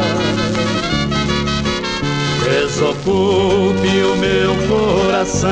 Desocupe 2.45 3.89
o 4.03 4.17
meu 4.17 4.55
coração. 4.67 5.51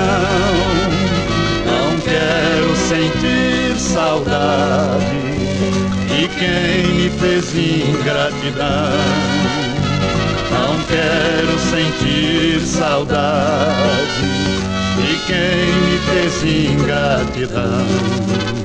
Não 1.66 2.00
quero 2.00 2.76
sentir 2.76 3.78
saudade 3.78 5.36
de 6.26 6.34
quem 6.34 6.94
me 6.94 7.10
fez 7.10 7.54
ingratidão. 7.54 8.90
Não 10.50 10.76
quero 10.86 11.58
sentir 11.58 12.60
saudade 12.60 13.76
de 14.96 15.16
quem 15.26 15.66
me 15.82 15.98
fez 15.98 16.42
ingratidão. 16.72 18.55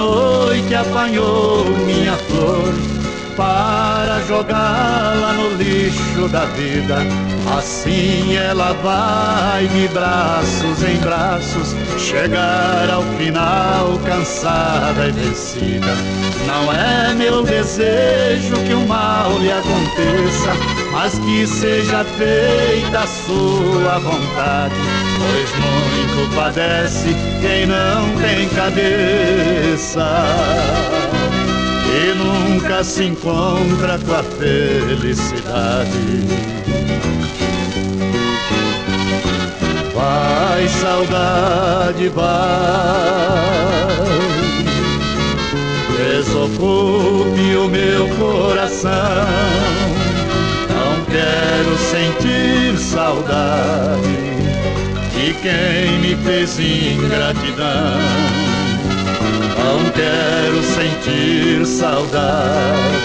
Noite 0.00 0.74
apanhou 0.74 1.64
minha 1.84 2.16
flor 2.16 2.72
para 3.36 4.20
jogá-la 4.26 5.34
no 5.34 5.56
lixo 5.56 6.26
da 6.28 6.46
vida. 6.46 6.96
Assim 7.56 8.34
ela 8.34 8.72
vai 8.82 9.66
de 9.68 9.88
braços 9.88 10.82
em 10.84 10.96
braços, 10.98 11.74
chegar 11.98 12.90
ao 12.90 13.02
final 13.18 13.98
cansada 14.06 15.08
e 15.08 15.12
vencida. 15.12 15.94
Não 16.46 16.72
é 16.72 17.14
meu 17.14 17.42
desejo 17.42 18.54
que 18.66 18.72
o 18.72 18.86
mal 18.86 19.38
lhe 19.38 19.52
aconteça, 19.52 20.52
mas 20.92 21.18
que 21.18 21.46
seja 21.46 22.04
feita 22.04 23.00
a 23.00 23.06
sua 23.06 23.98
vontade, 23.98 24.74
pois 25.18 25.50
muito 25.54 26.34
padece 26.34 27.14
quem 27.40 27.66
não 27.66 28.16
tem 28.20 28.48
cabeça 28.50 30.24
e 31.92 32.14
nunca 32.14 32.82
se 32.84 33.04
encontra 33.04 33.98
com 33.98 34.14
a 34.14 34.22
felicidade. 34.22 35.90
Vai, 39.94 40.68
saudade, 40.68 42.08
vai, 42.08 42.30
desocupe 45.98 47.56
o 47.56 47.68
meu 47.68 48.08
coração. 48.16 49.99
Quero 51.20 51.76
sentir 51.76 52.78
saudade 52.78 54.08
de 55.12 55.34
quem 55.34 55.98
me 55.98 56.16
fez 56.24 56.58
ingratidão. 56.58 57.98
Não 59.58 59.90
quero 59.90 60.62
sentir 60.62 61.66
saudade 61.66 62.96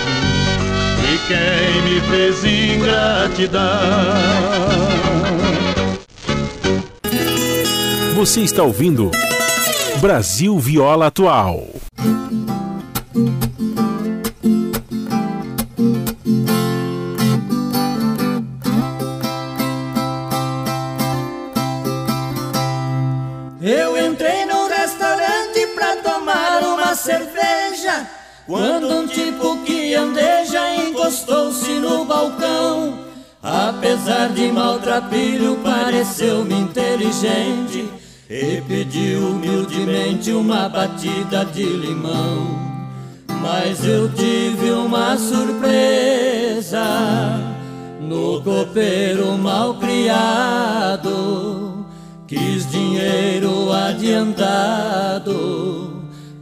de 1.01 1.17
quem 1.27 1.81
me 1.83 1.99
fez 2.09 2.45
ingratidão. 2.45 3.61
Você 8.15 8.39
está 8.39 8.63
ouvindo 8.63 9.11
Brasil 9.99 10.57
Viola 10.57 11.07
Atual. 11.07 11.74
Quando 28.47 28.87
um 28.87 29.07
tipo 29.07 29.57
que 29.63 29.95
andeja 29.95 30.75
encostou-se 30.75 31.79
no 31.79 32.05
balcão 32.05 32.93
Apesar 33.41 34.29
de 34.29 34.51
maltrapilho 34.51 35.57
pareceu-me 35.63 36.53
inteligente 36.53 37.89
E 38.29 38.61
pediu 38.67 39.29
humildemente 39.29 40.31
uma 40.31 40.69
batida 40.69 41.43
de 41.45 41.63
limão. 41.63 42.63
Mas 43.41 43.83
eu 43.83 44.13
tive 44.13 44.69
uma 44.71 45.17
surpresa 45.17 46.85
No 47.99 48.43
copeiro 48.43 49.35
mal 49.39 49.79
criado. 49.79 51.83
Quis 52.27 52.69
dinheiro 52.69 53.71
adiantado 53.71 55.74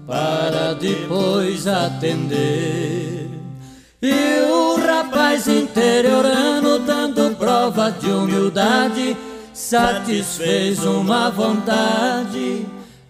para 0.05 0.73
depois 0.73 1.67
atender. 1.67 3.29
E 4.01 4.41
o 4.41 4.75
rapaz 4.85 5.47
interiorano, 5.47 6.79
dando 6.79 7.35
prova 7.37 7.89
de 7.89 8.11
humildade, 8.11 9.15
satisfez 9.53 10.83
uma 10.83 11.29
vontade 11.29 12.65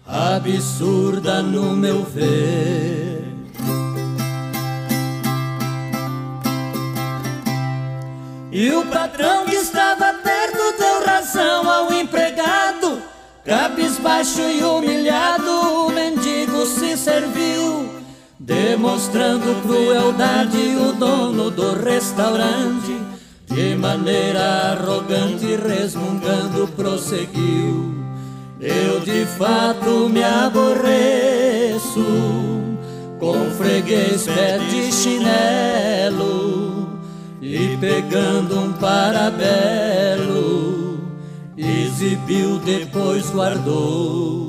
absurda 0.06 1.42
no 1.42 1.74
meu 1.74 2.04
ver. 2.04 3.24
E 8.52 8.70
o 8.70 8.86
patrão 8.86 9.46
que 9.46 9.56
estava 9.56 10.12
perto 10.14 10.78
deu 10.78 11.04
razão 11.04 11.68
ao 11.68 11.92
empregado, 11.92 13.02
cabisbaixo 13.44 14.42
e 14.42 14.62
humilhado, 14.62 15.50
o 15.50 15.90
mendigo 15.90 16.23
serviu, 17.04 17.90
demonstrando 18.40 19.60
crueldade 19.60 20.74
o 20.76 20.94
dono 20.94 21.50
do 21.50 21.74
restaurante, 21.74 22.98
de 23.46 23.76
maneira 23.76 24.72
arrogante, 24.72 25.54
resmungando, 25.54 26.66
prosseguiu. 26.68 27.92
Eu 28.58 29.00
de 29.00 29.26
fato 29.26 30.08
me 30.08 30.24
aborreço 30.24 32.06
com 33.20 33.50
freguês 33.58 34.24
pé 34.24 34.56
de 34.56 34.90
chinelo 34.90 36.88
e 37.42 37.76
pegando 37.76 38.58
um 38.58 38.72
parabelo, 38.72 40.20
exibiu, 41.58 42.58
depois 42.60 43.28
guardou. 43.28 44.43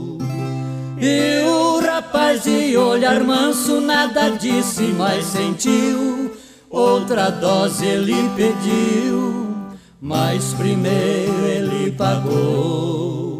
E 0.97 1.43
o 1.45 1.81
rapaz 1.81 2.43
de 2.43 2.77
olhar 2.77 3.21
manso 3.23 3.81
nada 3.81 4.29
disse, 4.29 4.83
mas 4.97 5.25
sentiu. 5.25 6.33
Outra 6.69 7.29
dose 7.29 7.85
ele 7.85 8.29
pediu, 8.35 9.47
mas 10.01 10.53
primeiro 10.53 11.45
ele 11.45 11.91
pagou. 11.91 13.35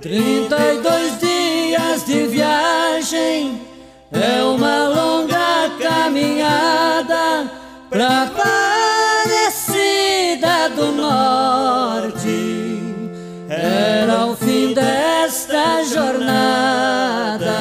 Trinta 0.00 0.56
e 0.58 0.82
dois 0.82 1.18
dias 1.18 2.04
de 2.04 2.26
viagem 2.26 3.60
é 4.12 4.43
jornada. 15.86 17.54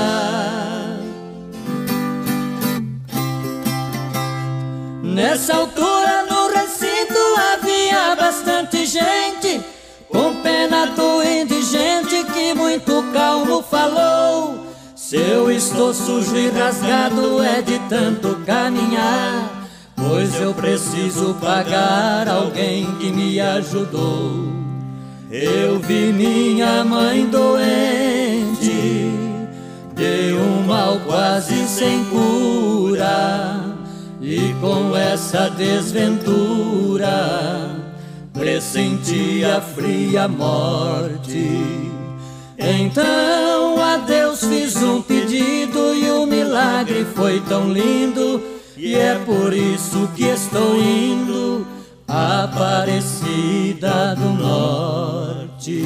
Nessa 5.03 5.55
altura 5.55 6.25
no 6.29 6.47
recinto 6.47 7.19
havia 7.53 8.15
bastante 8.15 8.85
gente, 8.85 9.61
com 10.09 10.41
pena 10.41 10.87
do 10.87 11.23
indigente 11.23 12.23
que 12.33 12.53
muito 12.53 13.03
calmo 13.13 13.61
falou 13.61 14.65
Se 14.95 15.17
eu 15.17 15.51
estou 15.51 15.93
sujo 15.93 16.35
e 16.35 16.49
rasgado 16.49 17.43
é 17.43 17.61
de 17.61 17.77
tanto 17.89 18.39
caminhar, 18.45 19.67
pois 19.95 20.39
eu 20.41 20.53
preciso 20.53 21.35
pagar 21.35 22.27
alguém 22.27 22.85
que 22.97 23.11
me 23.11 23.39
ajudou. 23.39 24.62
Eu 25.35 25.79
vi 25.79 26.13
minha 26.13 26.83
mãe 26.83 27.25
doente, 27.25 29.09
de 29.95 30.33
um 30.35 30.67
mal 30.67 30.99
quase 31.07 31.67
sem 31.67 32.05
cura, 32.05 33.59
e 34.21 34.53
com 34.61 34.95
essa 34.95 35.49
desventura 35.49 37.09
pressenti 38.31 39.43
a 39.43 39.59
fria 39.59 40.27
morte. 40.27 41.63
Então 42.55 43.81
a 43.81 43.97
Deus 44.05 44.43
fiz 44.43 44.75
um 44.83 45.01
pedido 45.01 45.95
e 45.95 46.11
o 46.11 46.27
milagre 46.27 47.07
foi 47.15 47.39
tão 47.49 47.73
lindo, 47.73 48.39
e 48.77 48.93
é 48.93 49.15
por 49.25 49.51
isso 49.51 50.07
que 50.15 50.25
estou 50.25 50.77
indo 50.77 51.72
Aparecida 52.15 54.13
do 54.15 54.29
Norte. 54.33 55.83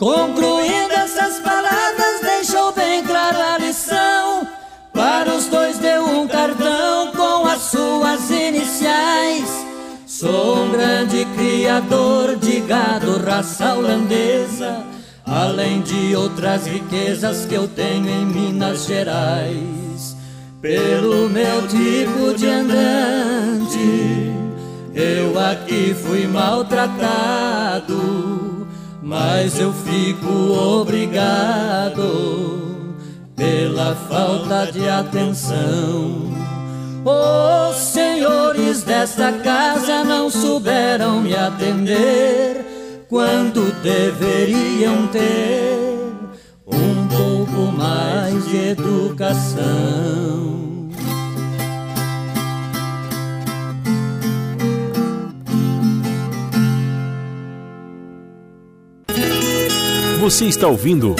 Concluindo 0.00 0.94
essas 0.94 1.38
palavras, 1.38 2.20
deixou 2.22 2.72
bem 2.72 3.04
clara 3.04 3.54
a 3.54 3.58
lição. 3.58 4.48
Para 4.92 5.32
os 5.32 5.46
dois 5.46 5.78
deu 5.78 6.04
um 6.06 6.26
cartão 6.26 7.12
com 7.12 7.46
as 7.46 7.62
suas 7.70 8.28
iniciais. 8.30 9.64
Sou 10.08 10.64
um 10.64 10.72
grande 10.72 11.24
criador 11.36 12.34
de 12.34 12.58
gado, 12.62 13.16
raça 13.24 13.76
holandesa, 13.76 14.84
além 15.24 15.82
de 15.82 16.16
outras 16.16 16.66
riquezas 16.66 17.46
que 17.46 17.54
eu 17.54 17.68
tenho 17.68 18.08
em 18.08 18.26
Minas 18.26 18.86
Gerais. 18.86 19.87
Pelo 20.60 21.28
meu 21.28 21.68
tipo 21.68 22.34
de 22.36 22.48
andante, 22.48 24.32
eu 24.92 25.38
aqui 25.38 25.94
fui 25.94 26.26
maltratado, 26.26 27.96
mas 29.00 29.60
eu 29.60 29.72
fico 29.72 30.28
obrigado 30.80 32.02
pela 33.36 33.94
falta 33.94 34.72
de 34.72 34.88
atenção. 34.88 36.28
Os 37.04 37.76
senhores 37.76 38.82
desta 38.82 39.30
casa 39.32 40.02
não 40.02 40.28
souberam 40.28 41.20
me 41.20 41.36
atender 41.36 43.06
quando 43.08 43.72
deveriam 43.80 45.06
ter 45.06 45.77
um 46.70 47.08
pouco 47.08 47.72
mais 47.76 48.48
de 48.48 48.56
educação. 48.68 49.98
Você 60.20 60.44
está 60.46 60.66
ouvindo 60.66 61.16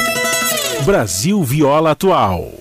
Brasil 0.85 1.43
Viola 1.43 1.93
Atual. 1.93 2.58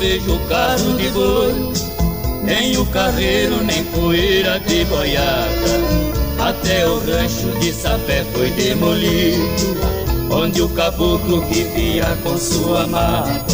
Vejo 0.00 0.38
carro 0.48 0.94
de 0.94 1.10
boi, 1.10 1.72
nem 2.42 2.76
o 2.78 2.86
carreiro, 2.86 3.62
nem 3.62 3.84
poeira 3.84 4.58
de 4.60 4.82
boiada. 4.86 6.10
Até 6.38 6.88
o 6.88 6.98
rancho 7.00 7.50
de 7.60 7.70
sapé 7.70 8.24
foi 8.32 8.50
demolido, 8.52 9.76
onde 10.30 10.62
o 10.62 10.68
caboclo 10.70 11.42
vivia 11.42 12.06
com 12.22 12.36
sua 12.38 12.84
amada. 12.84 13.44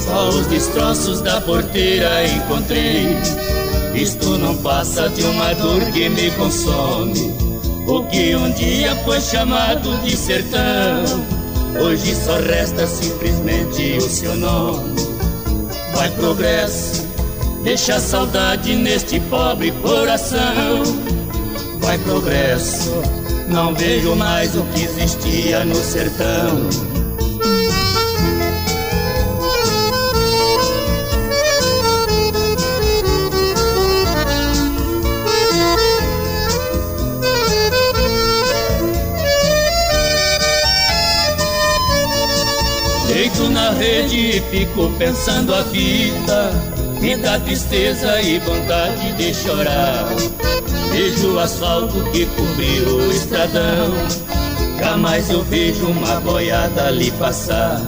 Só 0.00 0.30
os 0.30 0.46
destroços 0.46 1.20
da 1.20 1.40
porteira 1.42 2.26
encontrei. 2.26 3.16
Isto 3.94 4.38
não 4.38 4.56
passa 4.56 5.08
de 5.10 5.22
uma 5.22 5.52
dor 5.54 5.82
que 5.92 6.08
me 6.08 6.30
consome. 6.32 7.34
O 7.86 8.02
que 8.04 8.34
um 8.34 8.50
dia 8.52 8.96
foi 9.04 9.20
chamado 9.20 9.96
de 10.02 10.16
sertão 10.16 11.04
Hoje 11.78 12.14
só 12.14 12.38
resta 12.38 12.86
simplesmente 12.86 13.98
o 13.98 14.08
seu 14.08 14.34
nome. 14.36 15.13
Vai 15.94 16.10
progresso, 16.10 17.06
deixa 17.62 17.98
saudade 17.98 18.74
neste 18.74 19.20
pobre 19.20 19.72
coração. 19.72 20.82
Vai 21.78 21.98
progresso, 21.98 22.90
não 23.48 23.74
vejo 23.74 24.14
mais 24.16 24.56
o 24.56 24.62
que 24.64 24.84
existia 24.84 25.64
no 25.64 25.76
sertão. 25.76 26.93
Rede 43.84 44.42
fico 44.50 44.90
pensando 44.98 45.54
a 45.54 45.60
vida. 45.62 46.50
Me 47.00 47.16
dá 47.16 47.38
tristeza 47.40 48.20
e 48.22 48.38
vontade 48.38 49.12
de 49.12 49.34
chorar. 49.34 50.06
Vejo 50.90 51.34
o 51.34 51.38
asfalto 51.38 52.02
que 52.10 52.24
cobriu 52.26 52.96
o 52.96 53.10
estradão. 53.10 53.92
Jamais 54.78 55.28
eu 55.28 55.42
vejo 55.42 55.86
uma 55.86 56.18
boiada 56.20 56.86
ali 56.86 57.10
passar. 57.12 57.78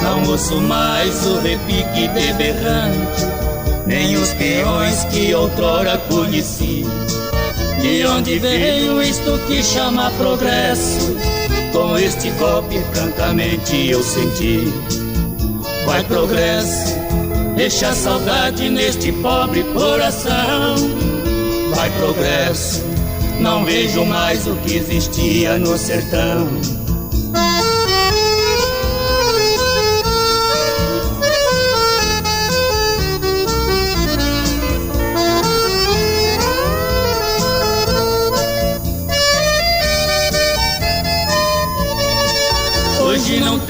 Não 0.00 0.30
ouço 0.30 0.60
mais 0.60 1.26
o 1.26 1.40
repique 1.40 2.06
de 2.08 2.32
berrante. 2.34 3.26
Nem 3.86 4.16
os 4.16 4.32
peões 4.34 5.04
que 5.06 5.34
outrora 5.34 5.98
conheci. 6.08 6.86
De 7.80 8.06
onde 8.06 8.38
veio 8.38 9.02
isto 9.02 9.40
que 9.48 9.62
chama 9.62 10.12
progresso? 10.12 11.16
Com 11.72 11.98
este 11.98 12.30
golpe 12.32 12.80
francamente 12.92 13.88
eu 13.88 14.02
senti 14.02 14.99
Vai 15.86 16.04
progresso, 16.04 16.96
deixa 17.56 17.92
saudade 17.94 18.68
neste 18.68 19.12
pobre 19.12 19.62
coração. 19.72 20.76
Vai 21.74 21.90
progresso, 21.98 22.82
não 23.40 23.64
vejo 23.64 24.04
mais 24.04 24.46
o 24.46 24.54
que 24.56 24.76
existia 24.76 25.58
no 25.58 25.76
sertão 25.76 26.79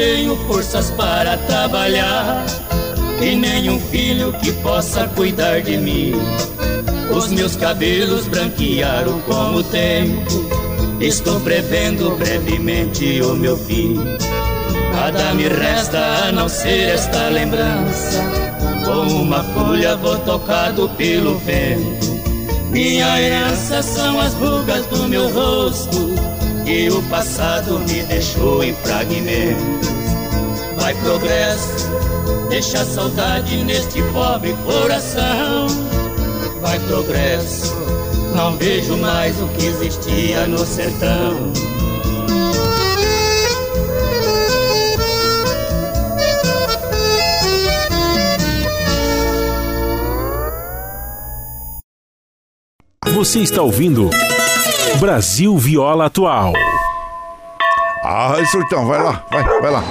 tenho 0.01 0.35
forças 0.47 0.91
para 0.93 1.37
trabalhar 1.37 2.47
E 3.21 3.37
nenhum 3.37 3.79
filho 3.79 4.33
que 4.33 4.51
possa 4.63 5.07
cuidar 5.09 5.61
de 5.61 5.77
mim. 5.77 6.15
Os 7.15 7.31
meus 7.31 7.55
cabelos 7.55 8.27
branquearam 8.27 9.21
com 9.21 9.57
o 9.57 9.63
tempo 9.63 10.49
Estou 11.03 11.39
prevendo 11.41 12.17
brevemente 12.17 13.21
o 13.21 13.35
meu 13.35 13.59
fim. 13.59 13.95
Nada 14.95 15.35
me 15.35 15.49
resta 15.49 15.99
a 15.99 16.33
não 16.33 16.49
ser 16.49 16.95
esta 16.95 17.29
lembrança 17.29 18.23
Com 18.87 19.23
uma 19.23 19.45
folha 19.45 19.97
vou 19.97 20.17
tocado 20.21 20.89
pelo 20.97 21.37
vento. 21.41 22.09
Minha 22.71 23.21
herança 23.21 23.83
são 23.83 24.19
as 24.19 24.33
rugas 24.33 24.87
do 24.87 25.09
meu 25.09 25.29
rosto 25.31 26.30
que 26.65 26.89
o 26.91 27.03
passado 27.05 27.79
me 27.81 28.03
deixou 28.05 28.63
em 28.63 28.75
fragmentos. 28.75 29.89
Vai 30.77 30.95
progresso, 31.03 31.89
deixa 32.49 32.85
saudade 32.85 33.65
neste 33.65 34.03
pobre 34.13 34.55
coração. 34.65 35.67
Vai 36.61 36.79
progresso, 36.81 37.75
não 38.35 38.57
vejo 38.57 38.97
mais 38.97 39.41
o 39.41 39.49
que 39.49 39.67
existia 39.67 40.47
no 40.47 40.65
sertão. 40.65 41.53
Você 53.13 53.41
está 53.41 53.61
ouvindo 53.61 54.09
Brasil 54.99 55.57
Viola 55.57 56.07
Atual. 56.07 56.53
Ah, 58.03 58.35
surtão, 58.51 58.87
vai 58.87 59.03
lá, 59.03 59.25
vai, 59.31 59.43
vai 59.61 59.71
lá. 59.71 59.85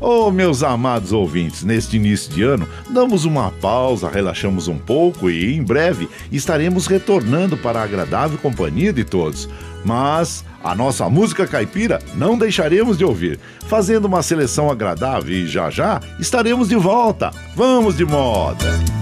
Oh, 0.00 0.30
meus 0.30 0.62
amados 0.62 1.12
ouvintes, 1.12 1.64
neste 1.64 1.96
início 1.96 2.32
de 2.32 2.42
ano, 2.42 2.68
damos 2.90 3.24
uma 3.24 3.50
pausa, 3.50 4.08
relaxamos 4.08 4.68
um 4.68 4.78
pouco 4.78 5.30
e 5.30 5.54
em 5.54 5.62
breve 5.62 6.08
estaremos 6.32 6.86
retornando 6.86 7.56
para 7.56 7.80
a 7.80 7.84
agradável 7.84 8.38
companhia 8.38 8.92
de 8.92 9.04
todos. 9.04 9.48
Mas 9.84 10.44
a 10.62 10.74
nossa 10.74 11.08
música 11.08 11.46
caipira 11.46 11.98
não 12.14 12.36
deixaremos 12.36 12.98
de 12.98 13.04
ouvir, 13.04 13.38
fazendo 13.66 14.06
uma 14.06 14.22
seleção 14.22 14.70
agradável 14.70 15.32
e 15.32 15.46
já 15.46 15.70
já 15.70 16.00
estaremos 16.18 16.68
de 16.68 16.76
volta. 16.76 17.30
Vamos 17.54 17.96
de 17.96 18.04
moda! 18.04 18.98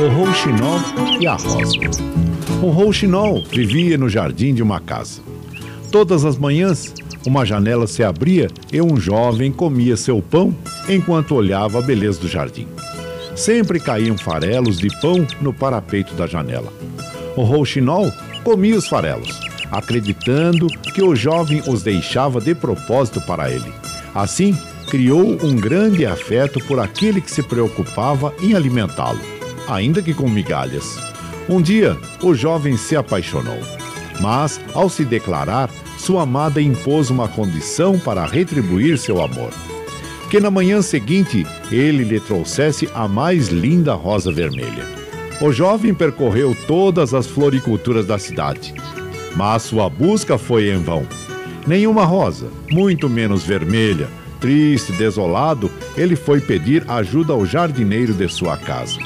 o 0.00 0.08
rouxinol 0.10 0.78
e 1.20 1.26
a 1.26 1.34
rosa. 1.34 1.80
O 2.62 2.70
rouxinol 2.70 3.42
vivia 3.44 3.98
no 3.98 4.08
jardim 4.08 4.54
de 4.54 4.62
uma 4.62 4.80
casa. 4.80 5.20
Todas 5.90 6.24
as 6.24 6.36
manhãs, 6.36 6.92
uma 7.26 7.44
janela 7.44 7.86
se 7.86 8.02
abria 8.02 8.48
e 8.72 8.80
um 8.80 8.96
jovem 8.98 9.50
comia 9.50 9.96
seu 9.96 10.20
pão 10.20 10.54
enquanto 10.88 11.34
olhava 11.34 11.78
a 11.78 11.82
beleza 11.82 12.20
do 12.20 12.28
jardim. 12.28 12.66
Sempre 13.34 13.80
caíam 13.80 14.16
farelos 14.18 14.78
de 14.78 14.88
pão 15.00 15.26
no 15.40 15.52
parapeito 15.52 16.14
da 16.14 16.26
janela. 16.26 16.72
O 17.36 17.42
rouxinol 17.42 18.12
comia 18.42 18.76
os 18.76 18.88
farelos, 18.88 19.40
acreditando 19.70 20.66
que 20.94 21.02
o 21.02 21.14
jovem 21.14 21.62
os 21.66 21.82
deixava 21.82 22.40
de 22.40 22.54
propósito 22.54 23.20
para 23.20 23.50
ele. 23.50 23.72
Assim, 24.14 24.56
criou 24.90 25.38
um 25.42 25.54
grande 25.54 26.04
afeto 26.04 26.58
por 26.66 26.80
aquele 26.80 27.20
que 27.20 27.30
se 27.30 27.42
preocupava 27.42 28.34
em 28.42 28.54
alimentá-lo 28.54 29.38
ainda 29.68 30.02
que 30.02 30.14
com 30.14 30.28
migalhas. 30.28 30.98
Um 31.48 31.60
dia, 31.60 31.96
o 32.22 32.34
jovem 32.34 32.76
se 32.76 32.96
apaixonou, 32.96 33.58
mas, 34.20 34.60
ao 34.74 34.88
se 34.88 35.04
declarar, 35.04 35.70
sua 35.96 36.22
amada 36.22 36.60
impôs 36.60 37.10
uma 37.10 37.28
condição 37.28 37.98
para 37.98 38.24
retribuir 38.24 38.98
seu 38.98 39.22
amor: 39.22 39.50
que 40.30 40.40
na 40.40 40.50
manhã 40.50 40.82
seguinte 40.82 41.46
ele 41.70 42.04
lhe 42.04 42.20
trouxesse 42.20 42.88
a 42.94 43.06
mais 43.08 43.48
linda 43.48 43.94
rosa 43.94 44.32
vermelha. 44.32 44.86
O 45.40 45.52
jovem 45.52 45.94
percorreu 45.94 46.56
todas 46.66 47.14
as 47.14 47.26
floriculturas 47.26 48.06
da 48.06 48.18
cidade, 48.18 48.74
mas 49.36 49.62
sua 49.62 49.88
busca 49.88 50.36
foi 50.36 50.70
em 50.70 50.82
vão. 50.82 51.06
Nenhuma 51.66 52.04
rosa, 52.04 52.48
muito 52.70 53.08
menos 53.08 53.44
vermelha, 53.44 54.08
triste, 54.40 54.92
desolado, 54.92 55.70
ele 55.96 56.16
foi 56.16 56.40
pedir 56.40 56.84
ajuda 56.88 57.32
ao 57.32 57.44
jardineiro 57.46 58.12
de 58.12 58.28
sua 58.28 58.56
casa. 58.56 58.98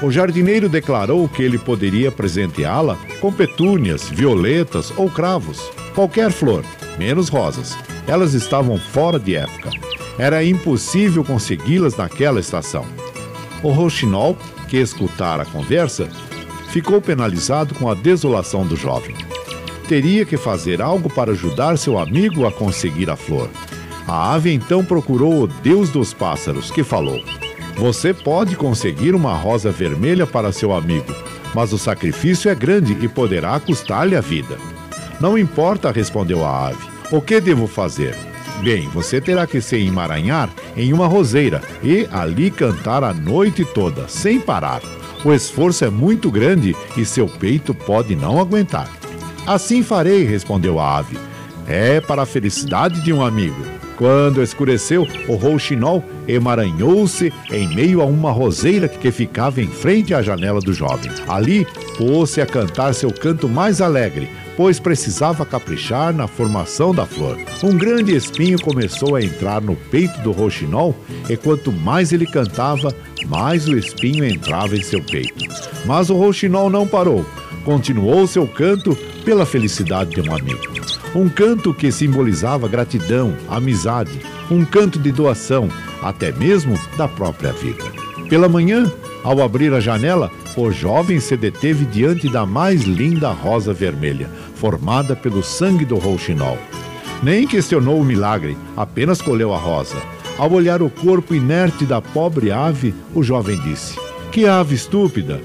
O 0.00 0.12
jardineiro 0.12 0.68
declarou 0.68 1.28
que 1.28 1.42
ele 1.42 1.58
poderia 1.58 2.12
presenteá-la 2.12 2.96
com 3.20 3.32
petúnias, 3.32 4.08
violetas 4.08 4.92
ou 4.96 5.10
cravos, 5.10 5.60
qualquer 5.92 6.30
flor, 6.30 6.64
menos 6.96 7.28
rosas. 7.28 7.76
Elas 8.06 8.32
estavam 8.32 8.78
fora 8.78 9.18
de 9.18 9.34
época. 9.34 9.70
Era 10.16 10.44
impossível 10.44 11.24
consegui-las 11.24 11.96
naquela 11.96 12.38
estação. 12.38 12.86
O 13.60 13.70
Rochinol, 13.70 14.36
que 14.68 14.76
escutara 14.76 15.42
a 15.42 15.46
conversa, 15.46 16.08
ficou 16.70 17.00
penalizado 17.00 17.74
com 17.74 17.90
a 17.90 17.94
desolação 17.94 18.64
do 18.64 18.76
jovem. 18.76 19.16
Teria 19.88 20.24
que 20.24 20.36
fazer 20.36 20.80
algo 20.80 21.10
para 21.10 21.32
ajudar 21.32 21.76
seu 21.76 21.98
amigo 21.98 22.46
a 22.46 22.52
conseguir 22.52 23.10
a 23.10 23.16
flor. 23.16 23.50
A 24.06 24.32
ave 24.32 24.52
então 24.52 24.84
procurou 24.84 25.42
o 25.42 25.46
deus 25.48 25.90
dos 25.90 26.14
pássaros, 26.14 26.70
que 26.70 26.84
falou: 26.84 27.20
você 27.78 28.12
pode 28.12 28.56
conseguir 28.56 29.14
uma 29.14 29.34
rosa 29.34 29.70
vermelha 29.70 30.26
para 30.26 30.50
seu 30.50 30.72
amigo, 30.72 31.14
mas 31.54 31.72
o 31.72 31.78
sacrifício 31.78 32.50
é 32.50 32.54
grande 32.54 32.96
e 33.00 33.06
poderá 33.06 33.58
custar-lhe 33.60 34.16
a 34.16 34.20
vida. 34.20 34.58
Não 35.20 35.38
importa, 35.38 35.92
respondeu 35.92 36.44
a 36.44 36.68
ave. 36.68 36.88
O 37.12 37.20
que 37.20 37.40
devo 37.40 37.68
fazer? 37.68 38.16
Bem, 38.62 38.88
você 38.88 39.20
terá 39.20 39.46
que 39.46 39.60
se 39.60 39.76
emaranhar 39.76 40.50
em 40.76 40.92
uma 40.92 41.06
roseira 41.06 41.62
e 41.80 42.08
ali 42.10 42.50
cantar 42.50 43.04
a 43.04 43.14
noite 43.14 43.64
toda, 43.64 44.08
sem 44.08 44.40
parar. 44.40 44.82
O 45.24 45.32
esforço 45.32 45.84
é 45.84 45.90
muito 45.90 46.32
grande 46.32 46.76
e 46.96 47.04
seu 47.04 47.28
peito 47.28 47.72
pode 47.72 48.16
não 48.16 48.40
aguentar. 48.40 48.90
Assim 49.46 49.84
farei, 49.84 50.24
respondeu 50.24 50.80
a 50.80 50.98
ave. 50.98 51.16
É 51.66 52.00
para 52.00 52.22
a 52.22 52.26
felicidade 52.26 53.02
de 53.02 53.12
um 53.12 53.22
amigo. 53.22 53.77
Quando 53.98 54.40
escureceu, 54.40 55.08
o 55.26 55.34
rouxinol 55.34 56.04
emaranhou-se 56.28 57.32
em 57.50 57.66
meio 57.74 58.00
a 58.00 58.04
uma 58.04 58.30
roseira 58.30 58.86
que 58.86 59.10
ficava 59.10 59.60
em 59.60 59.66
frente 59.66 60.14
à 60.14 60.22
janela 60.22 60.60
do 60.60 60.72
jovem. 60.72 61.10
Ali, 61.26 61.66
pôs-se 61.96 62.40
a 62.40 62.46
cantar 62.46 62.94
seu 62.94 63.12
canto 63.12 63.48
mais 63.48 63.80
alegre, 63.80 64.30
pois 64.56 64.78
precisava 64.78 65.44
caprichar 65.44 66.14
na 66.14 66.28
formação 66.28 66.94
da 66.94 67.04
flor. 67.04 67.36
Um 67.60 67.76
grande 67.76 68.14
espinho 68.14 68.60
começou 68.60 69.16
a 69.16 69.22
entrar 69.22 69.60
no 69.60 69.74
peito 69.74 70.20
do 70.20 70.30
rouxinol, 70.30 70.94
e 71.28 71.36
quanto 71.36 71.72
mais 71.72 72.12
ele 72.12 72.26
cantava, 72.26 72.94
mais 73.26 73.66
o 73.66 73.76
espinho 73.76 74.24
entrava 74.24 74.76
em 74.76 74.82
seu 74.82 75.02
peito. 75.02 75.44
Mas 75.84 76.08
o 76.08 76.14
rouxinol 76.14 76.70
não 76.70 76.86
parou. 76.86 77.26
Continuou 77.64 78.26
seu 78.26 78.46
canto 78.46 78.96
pela 79.24 79.44
felicidade 79.44 80.10
de 80.10 80.28
um 80.28 80.34
amigo. 80.34 80.60
Um 81.14 81.28
canto 81.28 81.74
que 81.74 81.90
simbolizava 81.90 82.68
gratidão, 82.68 83.34
amizade, 83.48 84.20
um 84.50 84.64
canto 84.64 84.98
de 84.98 85.12
doação, 85.12 85.68
até 86.02 86.32
mesmo 86.32 86.78
da 86.96 87.08
própria 87.08 87.52
vida. 87.52 87.84
Pela 88.28 88.48
manhã, 88.48 88.90
ao 89.24 89.42
abrir 89.42 89.72
a 89.72 89.80
janela, 89.80 90.30
o 90.56 90.70
jovem 90.70 91.20
se 91.20 91.36
deteve 91.36 91.84
diante 91.84 92.28
da 92.28 92.44
mais 92.44 92.82
linda 92.82 93.30
rosa 93.30 93.72
vermelha, 93.72 94.28
formada 94.54 95.14
pelo 95.14 95.42
sangue 95.42 95.84
do 95.84 95.96
rouxinol. 95.96 96.58
Nem 97.22 97.46
questionou 97.46 98.00
o 98.00 98.04
milagre, 98.04 98.56
apenas 98.76 99.20
colheu 99.20 99.52
a 99.52 99.58
rosa. 99.58 99.96
Ao 100.38 100.50
olhar 100.52 100.82
o 100.82 100.88
corpo 100.88 101.34
inerte 101.34 101.84
da 101.84 102.00
pobre 102.00 102.50
ave, 102.52 102.94
o 103.14 103.22
jovem 103.22 103.58
disse: 103.60 103.98
Que 104.30 104.46
ave 104.46 104.74
estúpida! 104.74 105.40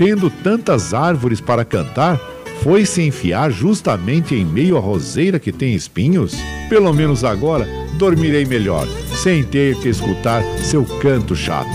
Tendo 0.00 0.30
tantas 0.30 0.94
árvores 0.94 1.42
para 1.42 1.62
cantar, 1.62 2.18
foi 2.62 2.86
se 2.86 3.02
enfiar 3.02 3.50
justamente 3.50 4.34
em 4.34 4.46
meio 4.46 4.78
à 4.78 4.80
roseira 4.80 5.38
que 5.38 5.52
tem 5.52 5.74
espinhos? 5.74 6.34
Pelo 6.70 6.90
menos 6.94 7.22
agora 7.22 7.68
dormirei 7.98 8.46
melhor, 8.46 8.88
sem 9.22 9.44
ter 9.44 9.78
que 9.78 9.90
escutar 9.90 10.42
seu 10.62 10.86
canto 11.02 11.36
chato. 11.36 11.68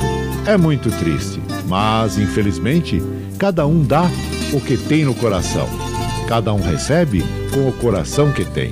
É 0.47 0.57
muito 0.57 0.89
triste, 0.89 1.39
mas 1.67 2.17
infelizmente 2.17 2.99
cada 3.37 3.67
um 3.67 3.83
dá 3.83 4.09
o 4.51 4.59
que 4.59 4.75
tem 4.75 5.05
no 5.05 5.13
coração. 5.13 5.69
Cada 6.27 6.51
um 6.51 6.61
recebe 6.63 7.23
com 7.53 7.69
o 7.69 7.73
coração 7.73 8.31
que 8.31 8.43
tem. 8.43 8.71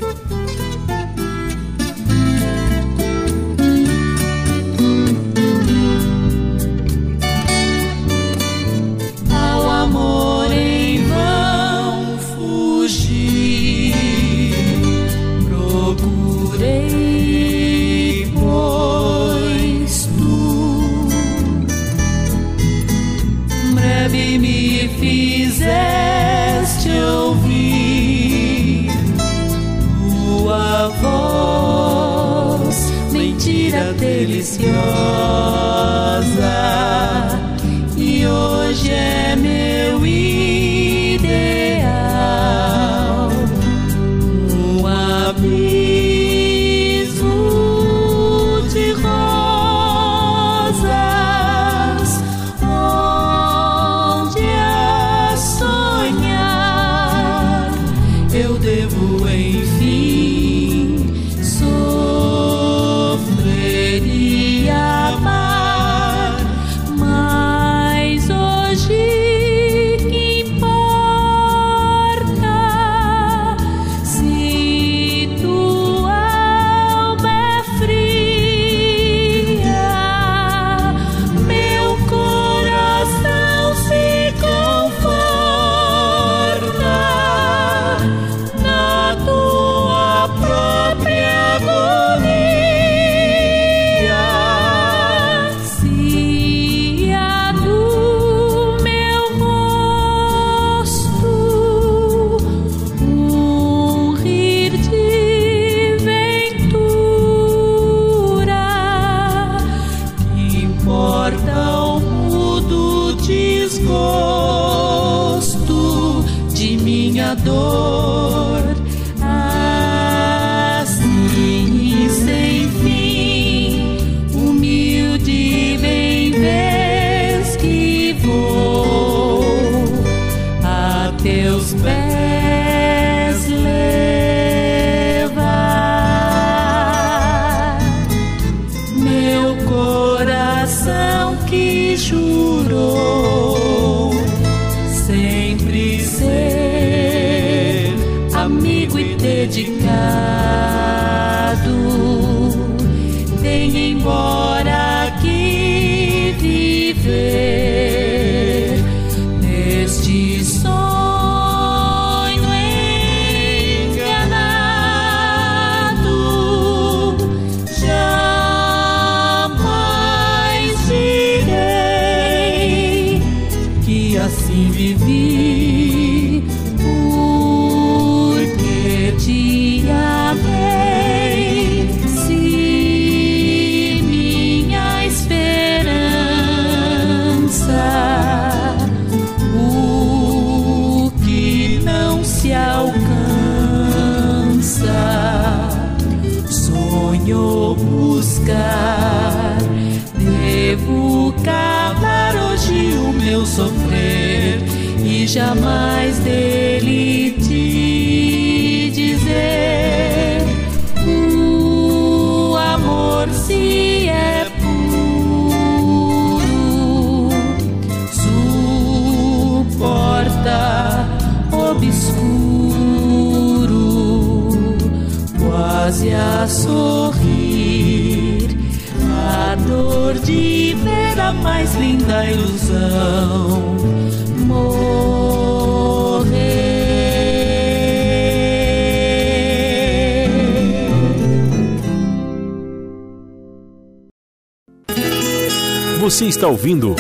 Está 246.44 246.52
ouvindo 246.52 246.94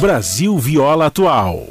Brasil 0.00 0.58
Viola 0.58 1.06
Atual. 1.06 1.68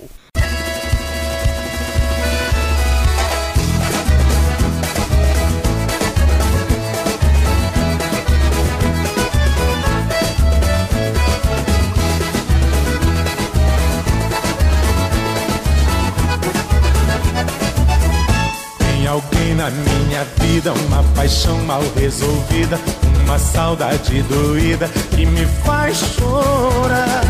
Tem 18.78 19.08
alguém 19.08 19.56
na 19.56 19.70
minha 19.70 20.24
vida, 20.40 20.72
uma 20.72 21.04
paixão 21.14 21.60
mal 21.66 21.82
resolvida, 21.98 22.80
uma 23.28 23.38
saudade 23.38 24.22
doída 24.24 24.88
que 25.14 25.26
me 25.26 25.46
faz 25.66 25.98
chorar. 25.98 27.22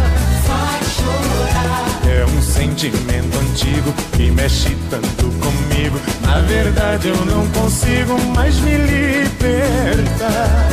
Faz 0.45 0.88
chorar. 0.93 1.86
É 2.08 2.24
um 2.24 2.41
sentimento 2.41 3.36
antigo 3.39 3.91
que 4.16 4.30
mexe 4.30 4.78
tanto 4.91 5.26
comigo. 5.39 6.00
Na 6.22 6.39
verdade, 6.41 7.08
eu 7.08 7.26
não 7.26 7.48
consigo 7.48 8.16
mais 8.36 8.60
me 8.60 8.78
libertar. 8.78 10.70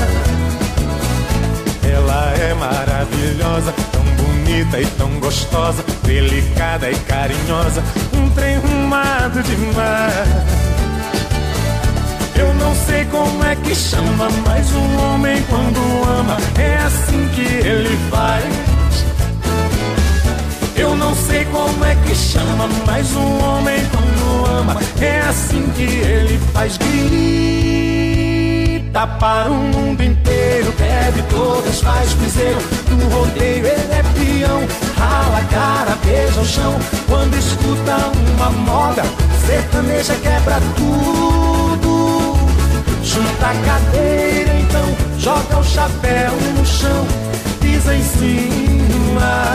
Ela 1.83 2.35
é 2.35 2.55
maravilhosa, 2.55 3.73
tão 3.93 4.05
bonita 4.05 4.79
e 4.79 4.87
tão 4.99 5.09
gostosa, 5.21 5.83
delicada 6.03 6.91
e 6.91 6.97
carinhosa, 6.97 7.83
um 8.13 8.29
trem 8.31 8.59
rumado 8.59 9.43
demais. 9.43 10.74
Eu 12.37 12.53
não 12.55 12.75
sei 12.75 13.05
como 13.07 13.45
é 13.45 13.55
que 13.57 13.75
chama, 13.75 14.29
mas 14.47 14.73
um 14.73 14.99
homem 14.99 15.43
quando 15.49 15.79
ama 16.19 16.37
é 16.59 16.77
assim 16.77 17.29
que 17.35 17.67
ele 17.67 17.97
faz. 18.11 18.45
Eu 20.77 20.97
não 20.97 21.15
sei 21.15 21.45
como 21.47 21.85
é 21.85 21.95
que 21.95 22.15
chama, 22.15 22.69
mas 22.87 23.15
um 23.15 23.45
homem 23.45 23.81
quando 23.91 24.47
ama 24.59 24.77
é 25.01 25.21
assim 25.21 25.71
que 25.77 25.85
ele 25.85 26.39
faz. 26.53 26.77
Grita 26.77 27.95
para 29.19 29.51
o 29.51 29.55
mundo 29.55 30.03
inteiro, 30.03 30.75
bebe 30.77 31.23
todas, 31.31 31.81
faz 31.81 32.13
piseiro. 32.15 32.59
No 32.91 33.09
rodeio 33.09 33.67
ele 33.67 33.93
é 33.93 34.03
peão, 34.15 34.67
rala 34.99 35.39
a 35.39 35.45
cara, 35.45 35.97
beija 36.05 36.41
o 36.41 36.45
chão. 36.45 36.77
Quando 37.09 37.35
escuta 37.37 37.97
uma 38.37 38.51
moda, 38.51 39.05
sertaneja 39.47 40.15
quebra 40.17 40.61
tudo. 40.77 41.54
Junta 43.15 43.47
a 43.47 43.55
cadeira 43.65 44.53
então, 44.59 45.21
joga 45.21 45.59
o 45.59 45.63
chapéu 45.63 46.33
no 46.59 46.67
chão, 46.67 47.07
pisa 47.61 47.95
em 47.95 48.03
cima. 48.03 49.55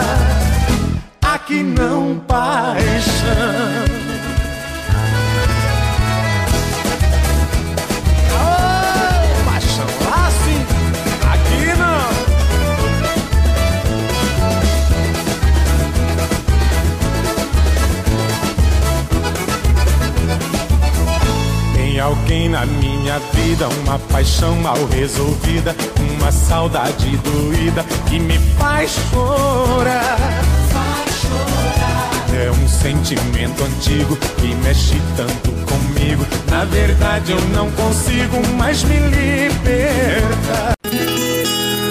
Aqui 1.21 1.61
não 1.61 2.19
paixão. 2.19 3.98
Alguém 21.99 22.49
na 22.49 22.65
minha 22.65 23.19
vida, 23.33 23.67
uma 23.83 23.99
paixão 23.99 24.55
mal 24.55 24.77
resolvida, 24.85 25.75
uma 26.13 26.31
saudade 26.31 27.17
doída 27.17 27.83
que 28.09 28.19
me 28.19 28.39
faz 28.57 28.91
chorar. 29.11 30.17
Faz 30.71 31.15
chorar. 31.21 32.09
É 32.33 32.49
um 32.51 32.67
sentimento 32.67 33.63
antigo 33.63 34.15
que 34.37 34.55
mexe 34.63 34.95
tanto 35.17 35.51
comigo. 35.65 36.25
Na 36.49 36.65
verdade, 36.65 37.31
eu 37.31 37.41
não 37.49 37.69
consigo 37.71 38.47
mais 38.57 38.83
me 38.83 38.97
libertar. 38.97 40.73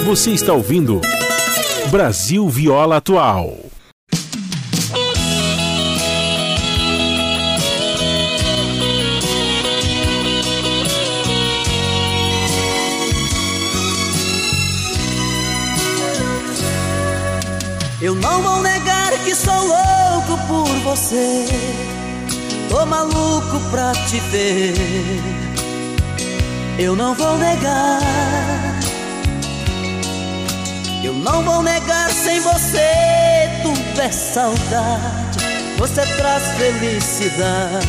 Você 0.05 0.31
está 0.31 0.53
ouvindo 0.53 0.99
Brasil 1.91 2.49
Viola 2.49 2.97
Atual. 2.97 3.68
Eu 18.01 18.15
não 18.15 18.41
vou 18.41 18.61
negar 18.61 19.11
que 19.23 19.35
sou 19.35 19.53
louco 19.53 20.37
por 20.47 20.79
você. 20.79 21.45
Tô 22.69 22.85
maluco 22.85 23.59
pra 23.71 23.91
te 24.07 24.19
ver. 24.31 24.73
Eu 26.77 26.95
não 26.95 27.13
vou 27.13 27.37
negar. 27.37 27.99
Eu 31.03 31.13
não 31.13 31.43
vou 31.43 31.63
negar 31.63 32.09
sem 32.11 32.39
você 32.41 33.19
tudo 33.63 33.79
tiver 33.99 34.11
saudade, 34.13 35.39
você 35.77 36.01
traz 36.17 36.43
felicidade. 36.57 37.87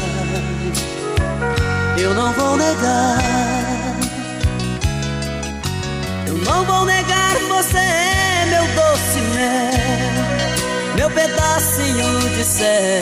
Eu 1.98 2.14
não 2.14 2.32
vou 2.32 2.56
negar. 2.56 3.18
Eu 6.26 6.34
não 6.38 6.64
vou 6.64 6.84
negar, 6.84 7.36
você 7.48 7.78
é 7.78 8.29
meu 8.60 8.74
doce 8.74 9.20
mel, 9.34 10.94
meu 10.96 11.10
pedacinho 11.10 12.30
de 12.30 12.44
céu. 12.44 13.00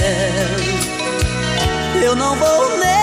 Eu 2.02 2.14
não 2.14 2.36
vou 2.36 2.78
negar. 2.78 2.98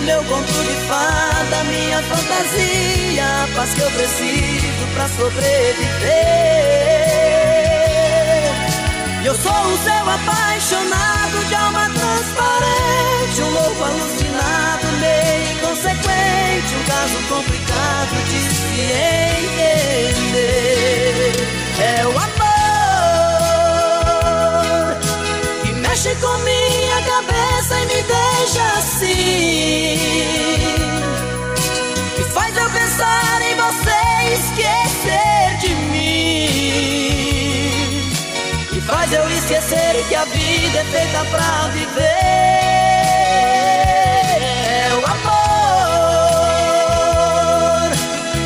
meu 0.00 0.22
conto 0.24 0.52
de 0.52 0.74
fada, 0.86 1.64
minha 1.64 2.00
fantasia, 2.02 3.24
a 3.24 3.48
paz 3.56 3.74
que 3.74 3.80
eu 3.80 3.90
preciso 3.90 4.86
pra 4.94 5.08
sobreviver. 5.08 5.96
Eu 9.24 9.34
sou 9.34 9.52
o 9.52 9.78
seu 9.78 10.08
apaixonado 10.08 11.44
alma 11.66 11.88
transparente, 11.90 13.42
um 13.42 13.50
louco 13.50 13.82
alucinado, 13.84 14.86
meio 15.00 15.52
inconsequente, 15.52 16.70
um 16.74 16.84
caso 16.84 17.18
complicado 17.28 18.14
de 18.28 18.38
se 18.54 18.80
entender. 19.96 20.52
É 21.78 22.06
o 22.06 22.10
amor 22.10 22.26
que 25.64 25.72
mexe 25.72 26.14
com 26.16 26.38
minha 26.38 27.02
cabeça 27.02 27.74
e 27.80 27.86
me 27.86 28.02
deixa 28.02 28.64
assim. 28.78 29.98
Que 32.16 32.22
faz 32.32 32.56
eu 32.56 32.70
pensar 32.70 33.42
em 33.42 33.54
você 33.56 33.95
esquecer 39.46 40.04
que 40.08 40.14
a 40.16 40.24
vida 40.24 40.78
é 40.80 40.84
feita 40.84 41.24
pra 41.26 41.68
viver. 41.68 42.02
É 44.68 44.90
o 44.92 44.98
amor 45.06 46.32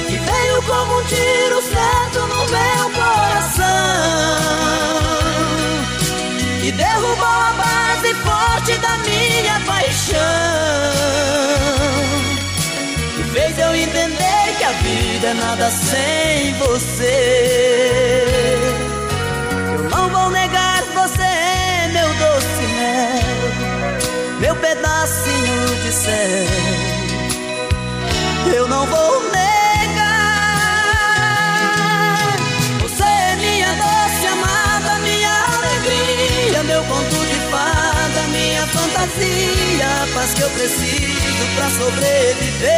que 0.07 0.19
veio 0.19 0.63
como 0.63 0.99
um 0.99 1.05
tiro 1.05 1.63
certo 1.63 2.21
no 2.27 2.45
meu 2.51 2.91
coração. 2.91 3.65
E 6.65 6.73
derrubou 6.73 7.25
a 7.25 7.55
base 7.57 8.15
forte 8.17 8.77
da 8.79 8.99
minha 8.99 9.59
paixão 9.67 10.19
E 13.19 13.23
fez 13.33 13.59
eu 13.59 13.75
entender 13.75 14.55
que 14.59 14.65
a 14.65 14.73
vida 14.73 15.29
é 15.29 15.35
nada 15.35 15.71
sem 15.71 16.53
você 16.55 18.40
céu 25.93 26.47
Eu 28.55 28.69
não 28.69 28.87
vou 28.87 29.23
negar 29.31 29.51
meu 36.71 36.85
conto 36.85 37.27
de 37.27 37.41
fada, 37.51 38.23
minha 38.29 38.65
fantasia, 38.69 39.87
a 40.03 40.07
paz 40.15 40.35
que 40.35 40.43
eu 40.43 40.51
preciso 40.51 41.47
pra 41.57 41.69
sobreviver. 41.71 42.71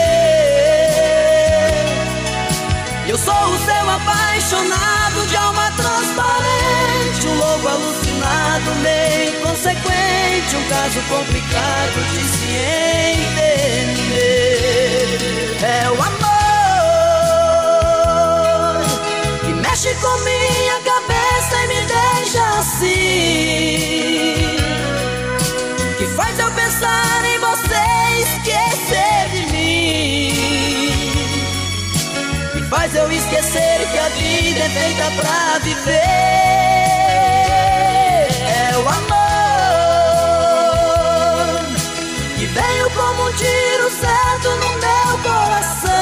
Eu 3.07 3.19
sou 3.19 3.35
o 3.35 3.59
seu 3.59 3.91
apaixonado 3.91 5.27
de 5.29 5.37
alma 5.37 5.71
transparente, 5.73 7.27
um 7.27 7.35
louco 7.35 7.69
alucinado, 7.69 8.02
meio 8.83 9.31
inconsequente, 9.31 10.57
um 10.57 10.65
caso 10.69 11.01
complicado 11.09 11.99
de 12.13 12.25
se 12.25 12.49
entender. 13.23 14.33
É 15.63 15.89
o 15.91 15.95
amor 15.95 16.23
que 19.41 19.53
mexe 19.55 19.95
com 19.95 20.19
minha 20.19 20.81
cabeça 20.81 21.55
e 21.63 21.67
me 21.69 21.81
deixa 21.87 22.43
assim 22.59 23.13
Que 25.99 26.07
faz 26.17 26.39
eu 26.39 26.51
pensar 26.51 27.25
em 27.25 27.39
você 27.39 27.85
e 28.11 28.23
esquecer 28.23 29.29
de 29.31 29.43
mim 29.53 30.33
Que 32.53 32.63
faz 32.69 32.95
eu 32.95 33.11
esquecer 33.13 33.89
que 33.93 33.99
a 33.99 34.09
vida 34.09 34.65
é 34.65 34.69
feita 34.69 35.11
pra 35.21 35.59
viver 35.61 36.62
veio 42.53 42.91
como 42.91 43.29
um 43.29 43.33
tiro 43.33 43.91
certo 43.91 44.49
no 44.51 44.71
meu 44.79 45.19
coração 45.23 45.93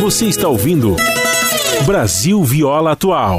Você 0.00 0.26
está 0.26 0.48
ouvindo 0.48 0.96
Brasil 1.84 2.42
Viola 2.42 2.92
Atual. 2.92 3.38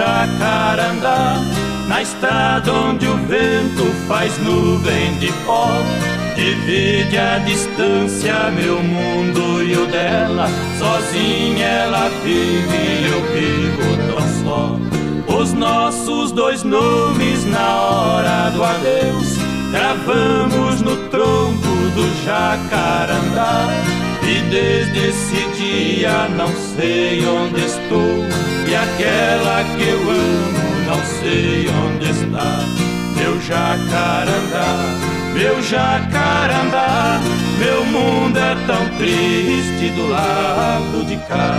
Jacarandá 0.00 1.36
na 1.86 2.00
estrada 2.00 2.72
onde 2.72 3.06
o 3.06 3.16
vento 3.26 3.84
faz 4.08 4.38
nuvem 4.38 5.18
de 5.18 5.30
pó. 5.44 5.68
Divide 6.34 7.18
a 7.18 7.38
distância, 7.40 8.50
meu 8.52 8.82
mundo 8.82 9.62
e 9.62 9.76
o 9.76 9.86
dela 9.86 10.48
Sozinha 10.78 11.66
ela 11.66 12.08
vive 12.24 12.76
e 12.76 13.10
eu 13.12 13.20
vivo 13.34 13.96
tão 14.06 14.20
só. 14.42 15.36
Os 15.38 15.52
nossos 15.52 16.32
dois 16.32 16.62
nomes 16.62 17.44
na 17.44 17.80
hora 17.80 18.50
do 18.50 18.64
adeus 18.64 19.36
Gravamos 19.70 20.80
no 20.80 20.96
tronco 21.08 21.68
do 21.94 22.24
jacarandá. 22.24 23.68
E 24.22 24.40
desde 24.50 25.08
esse 25.08 25.44
dia 25.58 26.28
não 26.36 26.48
sei 26.76 27.26
onde 27.26 27.60
estou 27.64 28.29
E 28.70 28.74
aquela 28.74 29.64
que 29.76 29.82
eu 29.82 29.98
amo 29.98 30.84
não 30.86 31.04
sei 31.04 31.68
onde 31.68 32.08
está 32.08 32.90
meu 33.20 33.40
jacarandá, 33.40 34.76
meu 35.34 35.62
jacarandá. 35.62 37.20
Meu 37.58 37.84
mundo 37.84 38.38
é 38.38 38.54
tão 38.66 38.88
triste 38.96 39.90
do 39.90 40.08
lado 40.08 41.04
de 41.04 41.16
cá. 41.28 41.54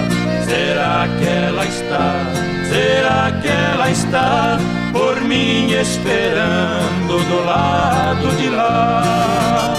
Será 0.45 1.07
que 1.19 1.27
ela 1.27 1.65
está? 1.65 2.25
Será 2.69 3.31
que 3.41 3.47
ela 3.47 3.91
está 3.91 4.57
por 4.91 5.21
mim 5.21 5.71
esperando 5.73 7.19
do 7.29 7.45
lado 7.45 8.35
de 8.37 8.49
lá? 8.49 9.70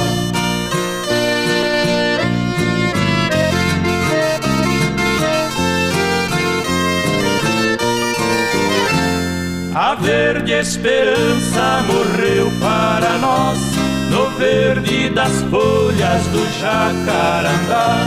A 9.92 9.94
verde 9.94 10.52
esperança 10.52 11.84
morreu 11.86 12.50
para 12.58 13.18
nós 13.18 13.58
No 14.08 14.30
verde 14.38 15.10
das 15.10 15.42
folhas 15.50 16.26
do 16.28 16.42
jacarandá. 16.58 17.98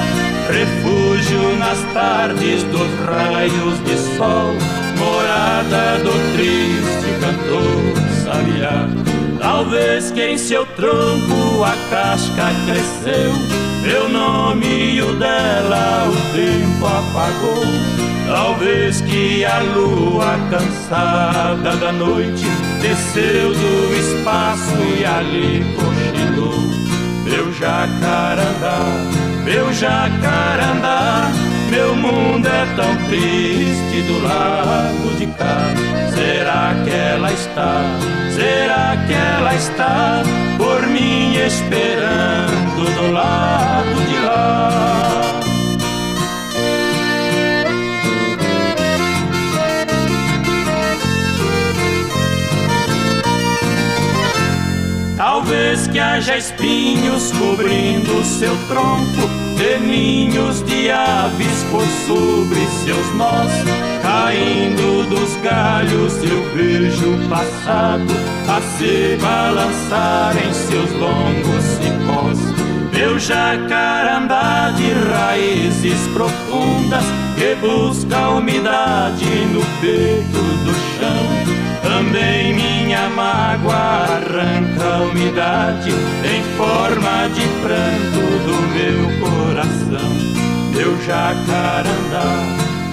Refúgio 0.50 1.56
nas 1.60 1.78
tardes 1.94 2.64
dos 2.64 2.90
raios 3.06 3.80
de 3.84 3.98
sol 4.18 4.56
Morada 4.98 6.00
do 6.00 6.12
triste 6.36 7.20
cantor 7.22 7.94
sabiá. 8.24 8.90
Talvez 9.38 10.10
que 10.10 10.26
em 10.26 10.40
seu 10.40 10.66
tronco 10.66 11.64
a 11.64 11.76
casca 11.92 12.48
cresceu 12.66 13.32
Meu 13.84 14.10
nome 14.10 14.96
e 14.96 15.02
o 15.04 15.16
dela 15.18 16.10
o 16.10 16.34
tempo 16.34 16.88
apagou 16.88 18.05
Talvez 18.28 19.02
que 19.02 19.46
a 19.46 19.60
lua 19.60 20.38
cansada 20.50 21.76
da 21.76 21.92
noite 21.92 22.46
desceu 22.82 23.54
do 23.54 23.94
espaço 23.96 24.76
e 25.00 25.06
ali 25.06 25.64
cochilou. 25.76 26.60
Meu 27.24 27.54
jacarandá, 27.54 28.80
meu 29.44 29.72
jacarandá, 29.74 31.32
Meu 31.70 31.96
mundo 31.96 32.48
é 32.48 32.66
tão 32.76 32.96
triste 33.08 34.02
do 34.08 34.24
lado 34.24 35.18
de 35.18 35.28
cá. 35.28 35.74
Será 36.14 36.76
que 36.84 36.92
ela 36.92 37.32
está? 37.32 37.82
Será 38.32 38.96
que 39.08 39.14
ela 39.14 39.56
está 39.56 40.24
por 40.58 40.88
mim 40.88 41.36
esperando 41.36 42.86
do 42.96 43.12
lado 43.12 44.08
de 44.08 44.20
lá? 44.20 45.15
Talvez 55.36 55.86
que 55.88 56.00
haja 56.00 56.38
espinhos 56.38 57.30
cobrindo 57.34 58.24
seu 58.24 58.56
tronco, 58.70 59.28
de 59.58 59.86
ninhos 59.86 60.64
de 60.64 60.90
aves 60.90 61.62
por 61.70 61.86
sobre 62.08 62.66
seus 62.68 63.16
nós. 63.16 63.52
Caindo 64.02 65.10
dos 65.10 65.36
galhos 65.44 66.14
eu 66.24 66.42
vejo 66.56 67.16
o 67.16 67.28
passado 67.28 68.14
a 68.48 68.62
se 68.78 69.18
balançar 69.22 70.38
em 70.38 70.54
seus 70.54 70.90
longos 70.94 71.64
cipós. 71.82 72.40
Meu 72.94 73.20
jacarandá 73.20 74.72
de 74.72 74.90
raízes 75.12 76.00
profundas 76.14 77.04
que 77.36 77.56
busca 77.56 78.30
umidade 78.30 79.26
no 79.52 79.60
peito 79.82 80.40
do. 80.64 80.85
Também 82.06 82.54
minha 82.54 83.10
mágoa 83.10 83.74
arranca 83.74 84.86
a 84.86 85.02
umidade 85.02 85.90
em 85.90 86.44
forma 86.56 87.28
de 87.34 87.48
pranto 87.64 88.22
do 88.46 88.58
meu 88.76 89.20
coração. 89.20 90.12
Meu 90.72 90.96
jacarandá, 91.04 92.28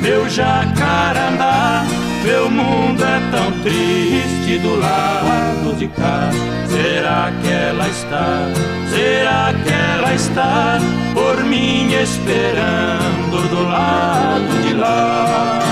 meu 0.01 0.29
jacarandá, 0.31 1.85
meu 2.25 2.51
mundo 2.51 3.05
é 3.05 3.21
tão 3.31 3.53
triste 3.61 4.59
do 4.61 4.81
lado 4.81 5.77
de 5.77 5.89
cá. 5.89 6.31
Será 6.69 7.31
que 7.43 7.49
ela 7.53 7.89
está? 7.89 8.49
Será 8.89 9.53
que 9.63 9.73
ela 9.73 10.15
está 10.15 10.79
por 11.13 11.45
mim 11.45 11.93
esperando 11.93 13.49
do 13.51 13.63
lado 13.69 14.63
de 14.67 14.75
lá? 14.75 15.72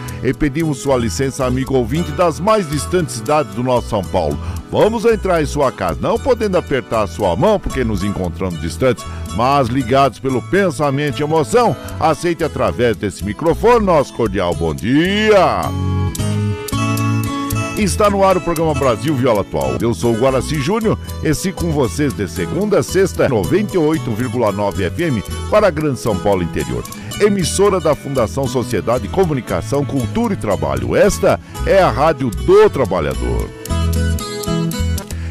e 0.23 0.33
pedimos 0.33 0.79
sua 0.79 0.97
licença, 0.97 1.45
amigo 1.45 1.75
ouvinte 1.75 2.11
das 2.11 2.39
mais 2.39 2.69
distantes 2.69 3.15
cidades 3.15 3.53
do 3.55 3.63
nosso 3.63 3.89
São 3.89 4.03
Paulo. 4.03 4.37
Vamos 4.71 5.05
entrar 5.05 5.41
em 5.41 5.45
sua 5.45 5.71
casa, 5.71 5.99
não 6.01 6.17
podendo 6.17 6.57
apertar 6.57 7.07
sua 7.07 7.35
mão 7.35 7.59
porque 7.59 7.83
nos 7.83 8.03
encontramos 8.03 8.61
distantes, 8.61 9.05
mas 9.35 9.67
ligados 9.67 10.19
pelo 10.19 10.41
pensamento 10.41 11.19
e 11.19 11.23
emoção, 11.23 11.75
aceite 11.99 12.43
através 12.43 12.95
desse 12.97 13.23
microfone 13.23 13.85
nosso 13.85 14.13
cordial 14.13 14.53
bom 14.53 14.73
dia. 14.73 15.61
Está 17.77 18.09
no 18.09 18.23
ar 18.23 18.37
o 18.37 18.41
programa 18.41 18.75
Brasil 18.75 19.15
Viola 19.15 19.41
Atual. 19.41 19.77
Eu 19.81 19.93
sou 19.93 20.13
o 20.13 20.19
Guaraci 20.19 20.61
Júnior 20.61 20.99
e 21.23 21.33
sigo 21.33 21.61
com 21.61 21.71
vocês 21.71 22.13
de 22.13 22.27
segunda 22.27 22.79
a 22.79 22.83
sexta, 22.83 23.27
98,9 23.27 24.91
FM 24.91 25.49
para 25.49 25.67
a 25.67 25.71
Grande 25.71 25.99
São 25.99 26.15
Paulo 26.17 26.43
Interior 26.43 26.83
emissora 27.21 27.79
da 27.79 27.93
Fundação 27.93 28.47
Sociedade, 28.47 29.07
Comunicação, 29.07 29.85
Cultura 29.85 30.33
e 30.33 30.37
Trabalho. 30.37 30.95
Esta 30.95 31.39
é 31.65 31.81
a 31.81 31.89
Rádio 31.89 32.29
do 32.31 32.69
Trabalhador. 32.69 33.47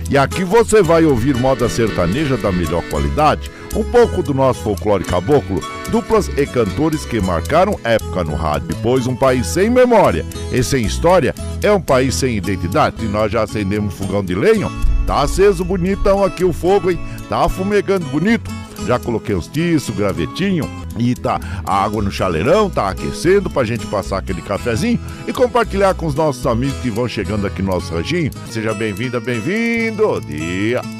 E 0.09 0.17
aqui 0.17 0.45
você 0.45 0.83
vai 0.83 1.05
ouvir 1.05 1.37
moda 1.37 1.69
sertaneja 1.69 2.37
da 2.37 2.51
melhor 2.51 2.83
qualidade, 2.89 3.51
um 3.77 3.85
pouco 3.85 4.23
do 4.23 4.35
nosso 4.35 4.63
folclore 4.63 5.05
caboclo, 5.05 5.63
duplas 5.89 6.29
e 6.37 6.47
cantores 6.47 7.05
que 7.05 7.21
marcaram 7.21 7.79
época 7.85 8.25
no 8.25 8.35
rádio. 8.35 8.77
Pois 8.83 9.07
um 9.07 9.15
país 9.15 9.47
sem 9.47 9.71
memória 9.71 10.27
e 10.53 10.63
sem 10.65 10.85
história 10.85 11.33
é 11.63 11.71
um 11.71 11.81
país 11.81 12.15
sem 12.15 12.37
identidade. 12.37 13.05
E 13.05 13.09
nós 13.09 13.31
já 13.31 13.43
acendemos 13.43 13.95
fogão 13.95 14.25
de 14.25 14.35
lenha, 14.35 14.69
tá 15.07 15.23
aceso 15.23 15.65
bonitão 15.65 16.25
aqui 16.25 16.45
o 16.45 16.53
fogo, 16.53 16.91
hein? 16.91 16.99
Tá 17.29 17.49
fumegando 17.49 18.07
bonito. 18.07 18.51
Já 18.87 18.99
coloquei 18.99 19.35
os 19.35 19.47
tiços, 19.47 19.95
gravetinho 19.95 20.69
e 21.01 21.15
tá 21.15 21.41
a 21.65 21.83
água 21.83 22.03
no 22.03 22.11
chaleirão, 22.11 22.69
tá 22.69 22.89
aquecendo 22.91 23.49
pra 23.49 23.65
gente 23.65 23.87
passar 23.87 24.19
aquele 24.19 24.43
cafezinho 24.43 25.01
e 25.27 25.33
compartilhar 25.33 25.95
com 25.95 26.07
os 26.07 26.15
nossos 26.15 26.47
amigos 26.47 26.79
que 26.81 26.91
vão 26.91 27.09
chegando 27.09 27.47
aqui 27.47 27.63
no 27.63 27.73
nosso 27.73 27.93
ranchinho. 27.93 28.31
Seja 28.51 28.75
bem-vinda, 28.75 29.19
bem-vindo. 29.19 30.21
Dia. 30.21 31.00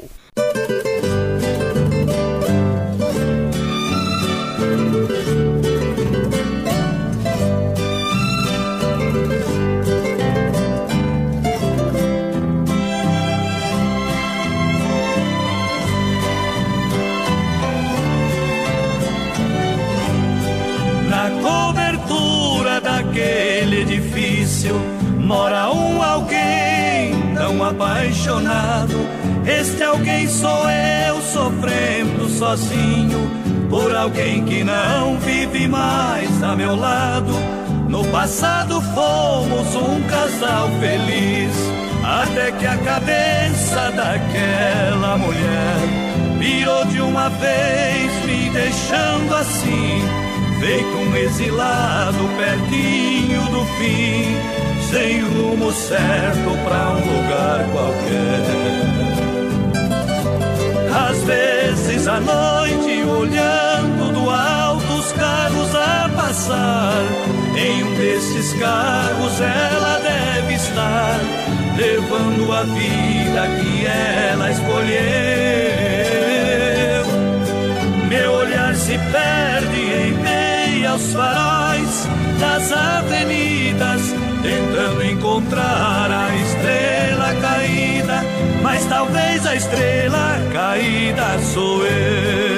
Alguém 34.01 34.43
que 34.45 34.63
não 34.63 35.17
vive 35.19 35.67
mais 35.67 36.41
a 36.43 36.55
meu 36.55 36.75
lado. 36.75 37.33
No 37.87 38.03
passado 38.05 38.81
fomos 38.81 39.75
um 39.75 40.01
casal 40.09 40.69
feliz, 40.79 41.53
até 42.03 42.51
que 42.51 42.65
a 42.65 42.77
cabeça 42.77 43.91
daquela 43.91 45.17
mulher 45.17 46.39
virou 46.39 46.85
de 46.85 46.99
uma 47.01 47.29
vez, 47.29 48.25
me 48.25 48.49
deixando 48.49 49.35
assim 49.35 50.01
feito 50.59 50.97
um 50.97 51.15
exilado 51.17 52.27
pertinho 52.37 53.41
do 53.51 53.65
fim, 53.77 54.35
sem 54.89 55.21
rumo 55.21 55.71
certo 55.71 56.57
pra 56.63 56.91
um 56.91 57.05
lugar 57.05 57.65
qualquer. 57.71 59.01
Às 61.09 61.21
vezes 61.71 62.07
à 62.07 62.19
noite, 62.19 63.03
olhando 63.03 64.11
do 64.13 64.29
alto 64.29 64.93
os 64.93 65.11
carros 65.13 65.73
a 65.73 66.09
passar, 66.15 67.01
em 67.55 67.83
um 67.83 67.95
desses 67.95 68.53
carros 68.53 69.39
ela 69.39 69.99
deve 69.99 70.55
estar, 70.55 71.19
levando 71.77 72.51
a 72.51 72.63
vida 72.63 73.47
que 73.59 73.85
ela 73.85 74.51
escolheu. 74.51 74.91
Meu 78.09 78.31
olhar 78.33 78.75
se 78.75 78.97
perde 78.97 79.79
em 79.79 80.13
meio 80.13 80.91
aos 80.91 81.13
faróis 81.13 82.07
das 82.39 82.71
avenidas, 82.71 84.13
tentando 84.41 85.03
encontrar 85.03 86.11
a 86.11 86.35
estrela 86.35 87.33
caída. 87.41 88.23
Mas 88.61 88.85
talvez 88.85 89.45
a 89.45 89.55
estrela 89.55 90.39
caída 90.53 91.39
sou 91.53 91.85
eu. 91.85 92.50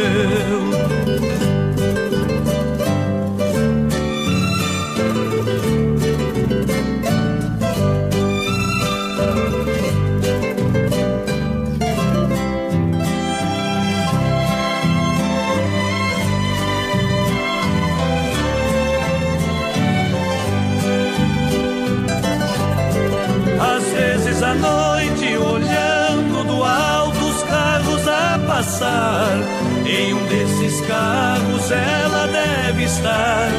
Passar, 28.83 29.37
em 29.85 30.13
um 30.13 30.25
desses 30.25 30.81
carros 30.81 31.71
ela 31.71 32.27
deve 32.27 32.83
estar, 32.83 33.49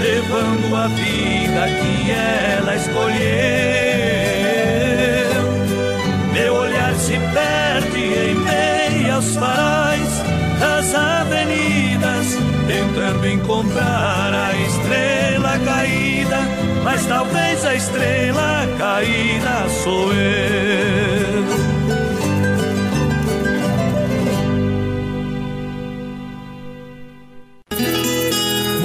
levando 0.00 0.76
a 0.76 0.86
vida 0.88 1.66
que 1.80 2.10
ela 2.10 2.76
escolheu. 2.76 3.10
Meu 6.32 6.54
olhar 6.54 6.94
se 6.94 7.18
perde 7.34 7.98
em 8.00 8.34
meio 8.34 9.14
aos 9.14 9.34
das 10.60 10.94
avenidas, 10.94 12.38
tentando 12.66 13.26
encontrar 13.28 14.32
a 14.32 14.52
estrela 14.54 15.58
caída, 15.64 16.38
mas 16.84 17.04
talvez 17.06 17.64
a 17.64 17.74
estrela 17.74 18.68
caída 18.78 19.68
sou 19.82 20.12
eu. 20.12 20.99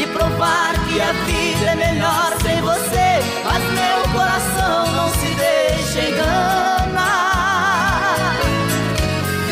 E 0.00 0.06
provar 0.06 0.72
que 0.86 1.00
a 1.00 1.12
vida 1.12 1.70
é 1.70 1.76
melhor 1.76 2.32
sem 2.42 2.60
você, 2.60 3.22
mas 3.44 3.62
meu 3.72 4.02
coração 4.12 4.92
não 4.92 5.08
se 5.10 5.34
deixa 5.34 6.08
enganar. 6.08 7.16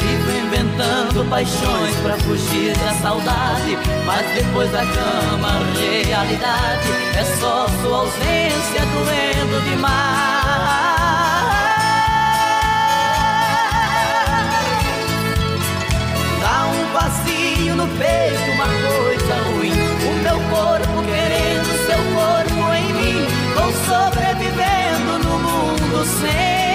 Vivo 0.01 0.31
inventando 0.47 1.29
paixões 1.29 1.97
pra 2.03 2.17
fugir 2.19 2.77
da 2.79 2.95
saudade, 2.95 3.79
mas 4.07 4.27
depois 4.35 4.71
da 4.73 4.85
cama 4.85 5.49
a 5.49 5.61
realidade 6.07 6.91
é 7.19 7.25
só 7.41 7.67
sua 7.83 7.99
ausência 7.99 8.87
doendo 8.95 9.61
demais. 9.71 10.31
Vazio 16.93 17.77
no 17.77 17.87
peito, 17.87 18.51
uma 18.53 18.67
coisa 18.67 19.20
sobrevivendo 23.73 25.19
no 25.25 25.39
mundo 25.39 26.05
sem 26.05 26.70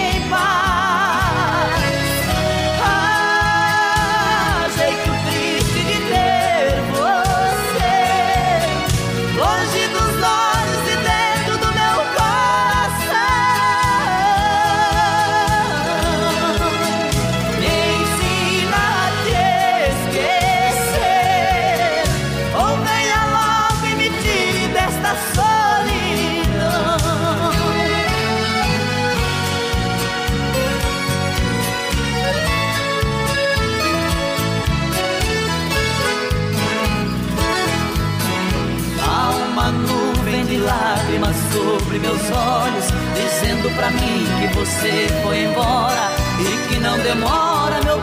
pra 43.76 43.90
mim 43.92 44.26
que 44.40 44.48
você 44.56 45.08
foi 45.22 45.44
embora 45.44 46.12
e 46.40 46.68
que 46.68 46.80
não 46.80 46.98
demora, 47.00 47.82
meu 47.84 48.00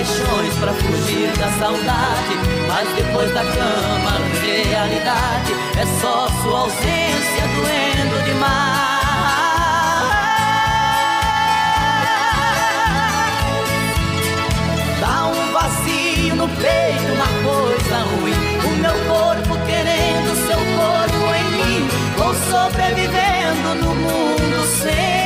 paixões 0.00 0.54
pra 0.54 0.72
fugir 0.72 1.30
da 1.38 1.50
saudade. 1.58 2.34
Mas 2.66 2.88
depois 2.94 3.32
da 3.34 3.42
cama, 3.42 4.18
realidade 4.68 5.52
é 5.78 6.00
só 6.00 6.26
sua 6.42 6.60
ausência 6.60 7.44
doendo 7.54 8.24
demais. 8.24 8.80
vazio 15.52 16.36
no 16.36 16.48
peito, 16.48 17.12
uma 17.12 17.26
coisa 17.42 17.96
ruim. 17.98 18.32
O 18.64 18.76
meu 18.80 18.94
corpo 19.12 19.66
querendo 19.66 20.34
seu 20.46 20.58
corpo 20.78 21.34
em 21.34 21.44
mim. 21.52 21.88
Vou 22.16 22.34
sobrevivendo 22.34 23.74
no 23.74 23.94
mundo 23.94 24.66
sem. 24.82 25.19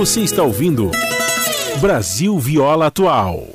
Você 0.00 0.22
está 0.22 0.42
ouvindo 0.42 0.90
Brasil 1.78 2.38
Viola 2.38 2.86
Atual. 2.86 3.46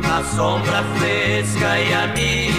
Na 0.00 0.24
sombra 0.34 0.82
fresca 0.96 1.78
e 1.78 1.92
amiga 1.92 2.53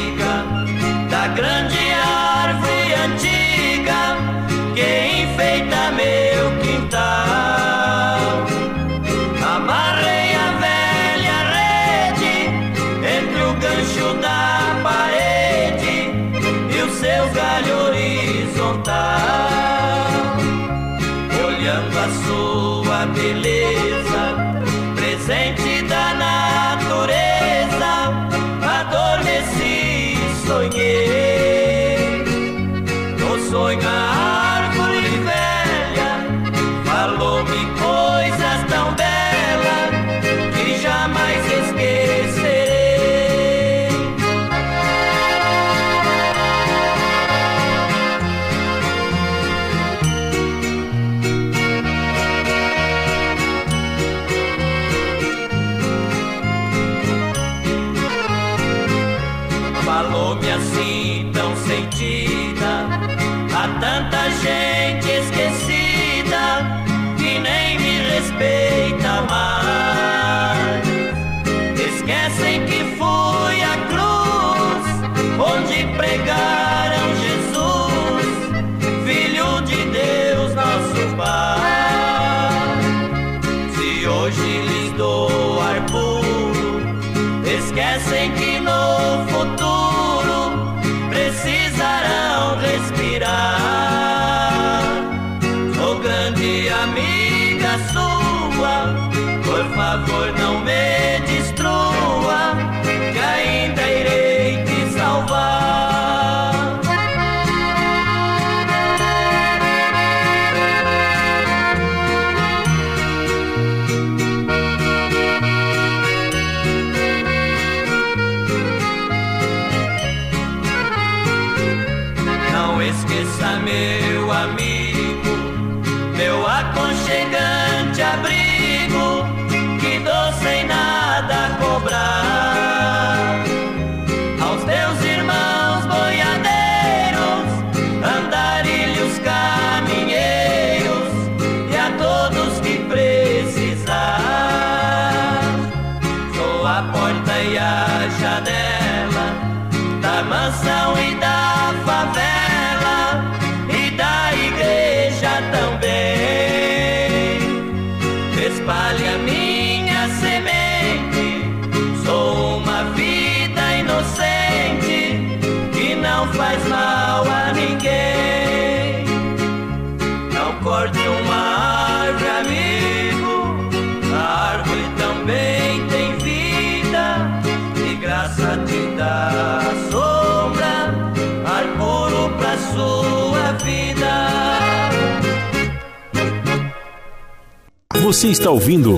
Você 188.16 188.30
está 188.30 188.50
ouvindo 188.50 188.98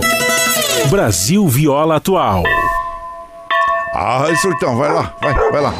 Brasil 0.91 1.47
Viola 1.47 1.95
Atual. 1.95 2.43
Ah, 3.91 4.27
surtão, 4.39 4.77
vai 4.77 4.93
lá, 4.93 5.11
vai, 5.19 5.33
vai 5.33 5.59
lá. 5.59 5.73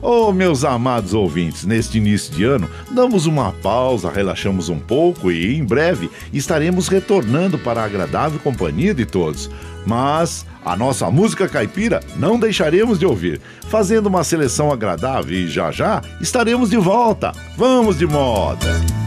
Oh, 0.00 0.32
meus 0.32 0.64
amados 0.64 1.12
ouvintes, 1.12 1.66
neste 1.66 1.98
início 1.98 2.32
de 2.32 2.44
ano, 2.44 2.70
damos 2.96 3.26
uma 3.26 3.52
pausa, 3.52 4.10
relaxamos 4.10 4.70
um 4.70 4.78
pouco 4.78 5.30
e 5.30 5.54
em 5.54 5.62
breve 5.62 6.10
estaremos 6.32 6.88
retornando 6.88 7.58
para 7.58 7.82
a 7.82 7.84
agradável 7.84 8.40
companhia 8.40 8.94
de 8.94 9.04
todos. 9.04 9.50
Mas 9.84 10.46
a 10.64 10.74
nossa 10.74 11.10
música 11.10 11.46
caipira 11.46 12.00
não 12.16 12.40
deixaremos 12.40 12.98
de 12.98 13.04
ouvir, 13.04 13.38
fazendo 13.68 14.06
uma 14.06 14.24
seleção 14.24 14.72
agradável 14.72 15.36
e 15.36 15.46
já 15.46 15.70
já 15.70 16.02
estaremos 16.20 16.70
de 16.70 16.78
volta. 16.78 17.32
Vamos 17.56 17.98
de 17.98 18.06
moda! 18.06 19.05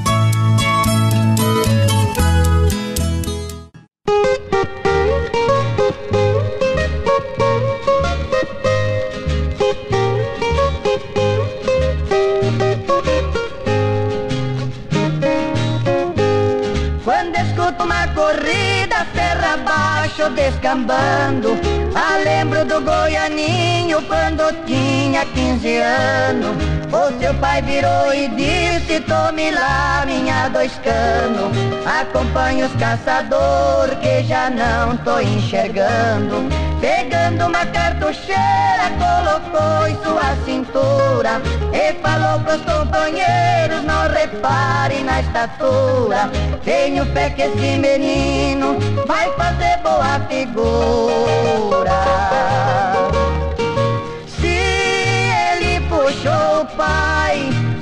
Tinha 24.66 25.26
15 25.26 25.78
anos. 25.78 26.56
O 26.92 27.20
seu 27.20 27.34
pai 27.36 27.62
virou 27.62 28.14
e 28.14 28.28
disse, 28.30 29.00
tome 29.02 29.52
lá 29.52 30.04
minha 30.06 30.50
dois 30.50 30.72
canos. 30.84 31.56
Acompanhe 31.86 32.64
os 32.64 32.74
caçadores 32.74 33.98
que 34.00 34.24
já 34.24 34.50
não 34.50 34.98
tô 34.98 35.20
enxergando. 35.20 36.50
Pegando 36.80 37.46
uma 37.48 37.66
cartucheira, 37.66 38.90
colocou 38.98 39.86
em 39.86 39.96
sua 40.02 40.34
cintura 40.46 41.42
E 41.74 41.94
falou 42.02 42.40
pros 42.40 42.62
companheiros, 42.62 43.84
não 43.84 44.08
reparem 44.08 45.04
na 45.04 45.20
estatura 45.20 46.30
Tenho 46.64 47.06
fé 47.08 47.32
que 47.32 47.42
esse 47.42 47.78
menino 47.78 48.78
vai 49.06 49.30
fazer 49.34 49.78
boa 49.84 50.22
figura 50.30 52.00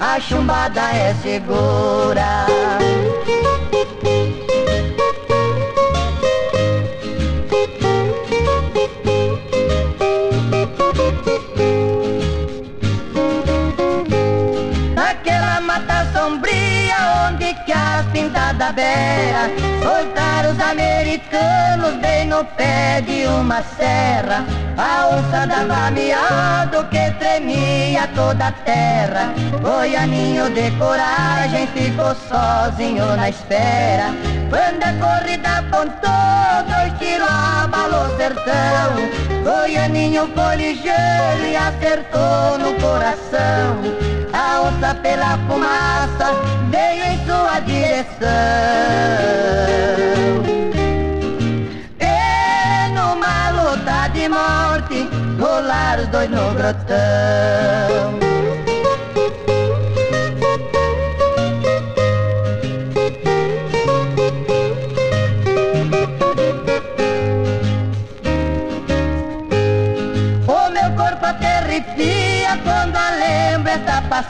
a 0.07 0.21
chumbada 0.21 0.81
é 0.93 1.13
segura 1.15 2.47
pintada 18.17 18.71
beira. 18.71 19.43
Soltaram 19.83 20.51
os 20.51 20.59
americanos 20.59 21.93
bem 22.01 22.25
no 22.25 22.43
pé 22.43 23.01
de 23.01 23.27
uma 23.27 23.61
serra. 23.77 24.43
A 24.77 25.07
onça 25.07 25.45
dava 25.45 25.91
miado 25.91 26.83
que 26.89 27.11
tremia 27.19 28.07
toda 28.15 28.47
a 28.47 28.51
terra. 28.51 29.33
Goianinho 29.61 30.49
de 30.49 30.71
coragem 30.71 31.67
ficou 31.67 32.15
sozinho 32.15 33.05
na 33.15 33.29
espera. 33.29 34.09
Quando 34.49 34.83
a 34.83 34.93
corrida 35.03 35.59
apontou, 35.59 36.57
dois 36.71 36.93
tiros 36.99 37.29
abalou 37.63 38.07
o 38.07 38.17
sertão. 38.17 38.89
Goianinho 39.43 40.27
foi 40.35 40.55
ligeiro 40.55 41.45
e 41.51 41.55
acertou 41.55 42.57
no 42.57 42.73
coração. 42.81 43.77
A 44.33 44.61
onça 44.61 44.95
pela 44.95 45.37
fumaça 45.47 46.56
veio 46.69 47.03
em 47.03 47.25
sua 47.25 47.59
direção. 47.59 48.27
E 51.99 52.89
numa 52.93 53.49
luta 53.51 54.07
de 54.09 54.29
morte 54.29 55.09
rolaram 55.39 56.03
os 56.03 56.09
dois 56.09 56.29
no 56.29 56.53
grotão 56.53 58.27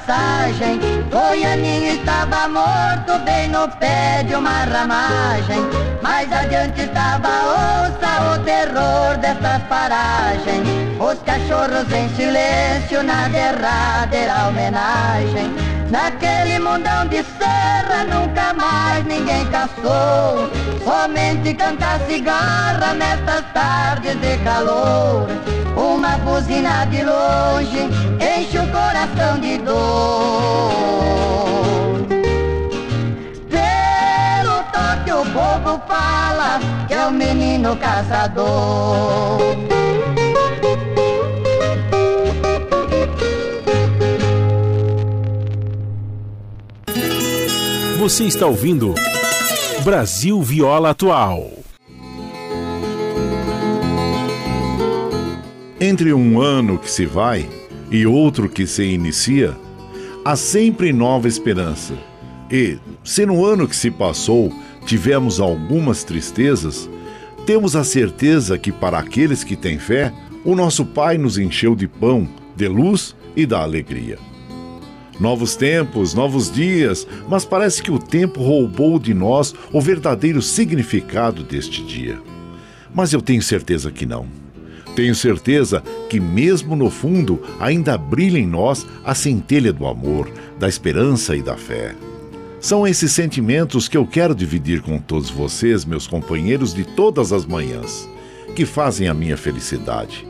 passagem. 0.07 0.79
Goianinho 1.11 1.99
estava 1.99 2.47
morto 2.47 3.19
bem 3.25 3.49
no 3.49 3.67
pé 3.77 4.23
de 4.23 4.35
uma 4.35 4.63
ramagem. 4.63 5.59
Mais 6.01 6.31
adiante 6.31 6.81
estava 6.81 7.27
onça, 7.27 8.33
o 8.33 8.39
terror 8.43 9.17
dessas 9.17 9.61
paragens. 9.63 10.67
Os 10.99 11.19
cachorros 11.23 11.91
em 11.91 12.09
silêncio 12.15 13.03
na 13.03 13.27
derradeira 13.27 14.47
homenagem. 14.47 15.66
Naquele 15.89 16.59
mundão 16.59 17.07
de 17.07 17.23
serra 17.23 18.03
nunca 18.03 18.53
mais 18.53 19.05
ninguém 19.05 19.45
caçou. 19.47 20.49
Somente 20.83 21.53
cantar 21.53 21.99
cigarra 22.01 22.93
nestas 22.93 23.45
tardes 23.53 24.19
de 24.19 24.37
calor. 24.43 25.27
Uma 25.77 26.17
buzina 26.17 26.85
de 26.85 27.03
longe 27.03 27.87
enche 28.19 28.59
o 28.59 28.67
coração 28.67 29.39
de 29.39 29.57
dor. 29.59 29.77
Pelo 33.49 34.63
toque 34.73 35.11
o 35.11 35.25
povo 35.31 35.81
fala 35.87 36.59
que 36.87 36.93
é 36.95 37.05
o 37.05 37.11
menino 37.11 37.77
caçador. 37.77 39.39
Você 47.97 48.25
está 48.25 48.45
ouvindo 48.45 48.93
Brasil 49.83 50.39
Viola 50.43 50.91
Atual. 50.91 51.51
Entre 55.81 56.13
um 56.13 56.39
ano 56.39 56.77
que 56.77 56.91
se 56.91 57.07
vai 57.07 57.49
e 57.89 58.05
outro 58.05 58.47
que 58.47 58.67
se 58.67 58.83
inicia, 58.83 59.57
há 60.23 60.35
sempre 60.35 60.93
nova 60.93 61.27
esperança. 61.27 61.95
E, 62.51 62.77
se 63.03 63.25
no 63.25 63.43
ano 63.43 63.67
que 63.67 63.75
se 63.75 63.89
passou 63.89 64.53
tivemos 64.85 65.39
algumas 65.39 66.03
tristezas, 66.03 66.87
temos 67.47 67.75
a 67.75 67.83
certeza 67.83 68.59
que 68.59 68.71
para 68.71 68.99
aqueles 68.99 69.43
que 69.43 69.55
têm 69.55 69.79
fé, 69.79 70.13
o 70.45 70.53
nosso 70.53 70.85
Pai 70.85 71.17
nos 71.17 71.39
encheu 71.39 71.75
de 71.75 71.87
pão, 71.87 72.29
de 72.55 72.67
luz 72.67 73.15
e 73.35 73.43
da 73.43 73.63
alegria. 73.63 74.19
Novos 75.19 75.55
tempos, 75.55 76.13
novos 76.13 76.51
dias, 76.51 77.07
mas 77.27 77.43
parece 77.43 77.81
que 77.81 77.91
o 77.91 77.97
tempo 77.97 78.41
roubou 78.41 78.99
de 78.99 79.13
nós 79.13 79.53
o 79.73 79.81
verdadeiro 79.81 80.41
significado 80.41 81.43
deste 81.43 81.83
dia. 81.83 82.19
Mas 82.93 83.13
eu 83.13 83.21
tenho 83.21 83.41
certeza 83.41 83.91
que 83.91 84.05
não. 84.05 84.27
Tenho 84.95 85.13
certeza 85.13 85.83
que, 86.09 86.19
mesmo 86.19 86.75
no 86.75 86.89
fundo, 86.89 87.41
ainda 87.59 87.97
brilha 87.97 88.39
em 88.39 88.47
nós 88.47 88.85
a 89.05 89.13
centelha 89.13 89.71
do 89.71 89.85
amor, 89.85 90.31
da 90.59 90.67
esperança 90.67 91.35
e 91.35 91.41
da 91.41 91.55
fé. 91.55 91.95
São 92.59 92.87
esses 92.87 93.11
sentimentos 93.11 93.87
que 93.87 93.95
eu 93.95 94.05
quero 94.05 94.33
dividir 94.33 94.81
com 94.81 94.97
todos 94.97 95.29
vocês, 95.29 95.85
meus 95.85 96.07
companheiros 96.07 96.73
de 96.73 96.83
todas 96.83 97.31
as 97.31 97.45
manhãs, 97.45 98.09
que 98.55 98.65
fazem 98.65 99.07
a 99.07 99.13
minha 99.13 99.37
felicidade. 99.37 100.25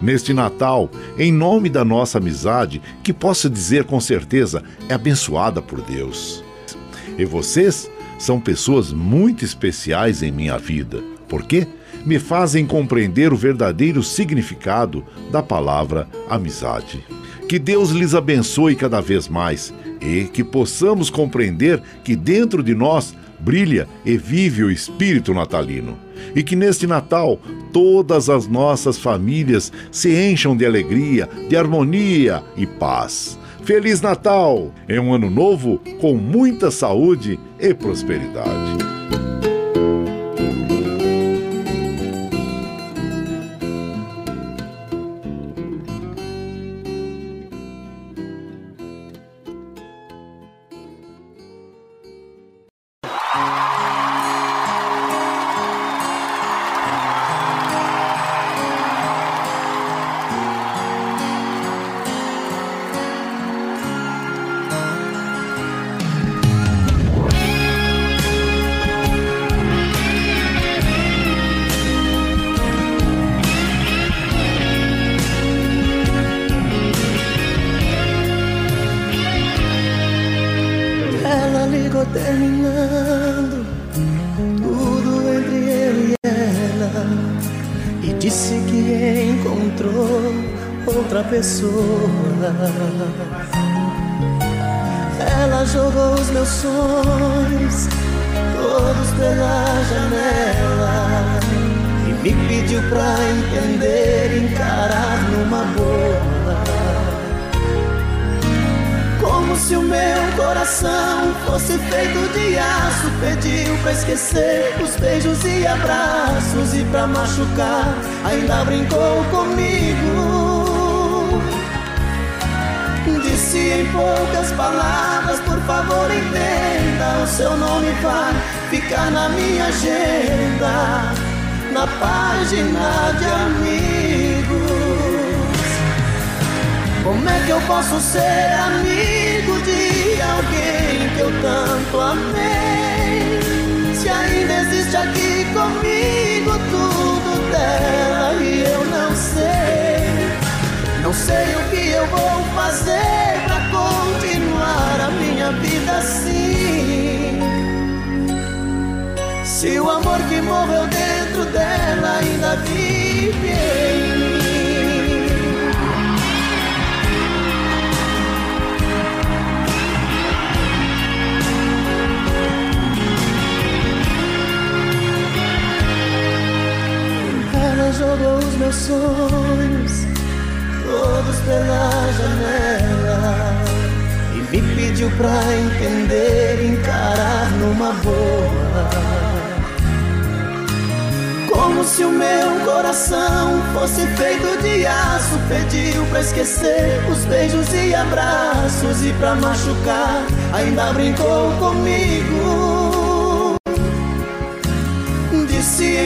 Neste 0.00 0.32
Natal, 0.32 0.90
em 1.18 1.32
nome 1.32 1.68
da 1.68 1.84
nossa 1.84 2.18
amizade, 2.18 2.80
que 3.02 3.12
posso 3.12 3.50
dizer 3.50 3.84
com 3.84 4.00
certeza 4.00 4.62
é 4.88 4.94
abençoada 4.94 5.60
por 5.60 5.80
Deus. 5.82 6.42
E 7.18 7.24
vocês 7.24 7.90
são 8.18 8.40
pessoas 8.40 8.92
muito 8.92 9.44
especiais 9.44 10.22
em 10.22 10.30
minha 10.30 10.58
vida. 10.58 11.02
Por 11.28 11.42
quê? 11.44 11.66
me 12.04 12.18
fazem 12.18 12.66
compreender 12.66 13.32
o 13.32 13.36
verdadeiro 13.36 14.02
significado 14.02 15.04
da 15.30 15.42
palavra 15.42 16.08
amizade. 16.28 17.04
Que 17.48 17.58
Deus 17.58 17.90
lhes 17.90 18.14
abençoe 18.14 18.76
cada 18.76 19.00
vez 19.00 19.28
mais 19.28 19.72
e 20.00 20.24
que 20.24 20.42
possamos 20.44 21.10
compreender 21.10 21.82
que 22.04 22.14
dentro 22.14 22.62
de 22.62 22.74
nós 22.74 23.14
brilha 23.40 23.88
e 24.04 24.16
vive 24.16 24.62
o 24.62 24.70
espírito 24.70 25.32
natalino. 25.34 25.98
E 26.34 26.42
que 26.42 26.54
neste 26.54 26.86
Natal 26.86 27.40
todas 27.72 28.28
as 28.28 28.46
nossas 28.46 28.98
famílias 28.98 29.72
se 29.90 30.14
encham 30.14 30.56
de 30.56 30.66
alegria, 30.66 31.28
de 31.48 31.56
harmonia 31.56 32.42
e 32.56 32.66
paz. 32.66 33.38
Feliz 33.64 34.00
Natal! 34.00 34.72
É 34.88 35.00
um 35.00 35.14
ano 35.14 35.30
novo 35.30 35.80
com 36.00 36.14
muita 36.14 36.70
saúde 36.70 37.38
e 37.58 37.74
prosperidade. 37.74 38.69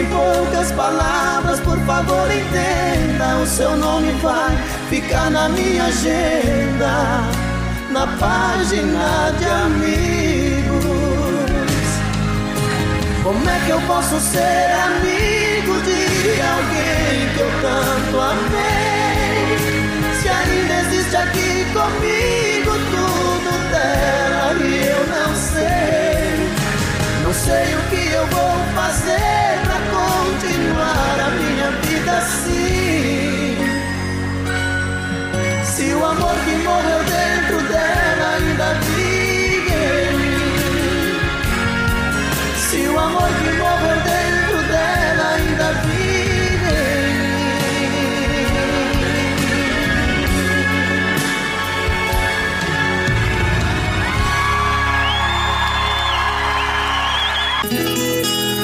poucas 0.06 0.72
palavras, 0.72 1.60
por 1.60 1.78
favor 1.80 2.28
entenda. 2.30 3.36
O 3.42 3.46
seu 3.46 3.76
nome 3.76 4.12
vai 4.22 4.56
ficar 4.90 5.30
na 5.30 5.48
minha 5.48 5.84
agenda, 5.84 7.22
na 7.90 8.06
página 8.18 9.32
de 9.38 9.44
amigos. 9.44 10.44
Como 13.22 13.48
é 13.48 13.58
que 13.64 13.70
eu 13.70 13.80
posso 13.82 14.20
ser 14.20 14.70
amigo 14.84 15.80
de 15.82 16.40
alguém 16.42 17.28
que 17.34 17.40
eu 17.40 17.50
tanto 17.62 18.20
amei? 18.20 19.58
Se 20.20 20.28
ainda 20.28 20.74
existe 20.82 21.16
aqui 21.16 21.64
comigo 21.72 22.72
tudo 22.90 23.50
dela 23.70 24.52
e 24.60 24.88
eu 24.88 25.06
não 25.06 25.34
sei. 25.34 26.04
Não 27.24 27.32
sei 27.32 27.74
o 27.74 27.80
que 27.88 28.12
eu 28.12 28.26
vou 28.26 28.54
fazer 28.74 29.58
pra 29.64 29.73
assim? 32.16 33.56
Se 35.64 35.92
o 35.92 36.04
amor 36.04 36.34
que 36.44 36.54
morreu 36.62 37.02
dentro 37.04 37.58
dela 37.68 38.34
ainda 38.36 38.74
vive 38.74 39.74
em 39.74 40.16
mim. 40.18 40.38
Se 42.56 42.80
o 42.88 42.98
amor 42.98 43.28
que 43.28 43.50
morreu 43.58 43.96
dentro 44.12 44.58
dela 44.68 45.26
ainda 45.34 45.72
vive 45.84 46.74
em 46.74 47.14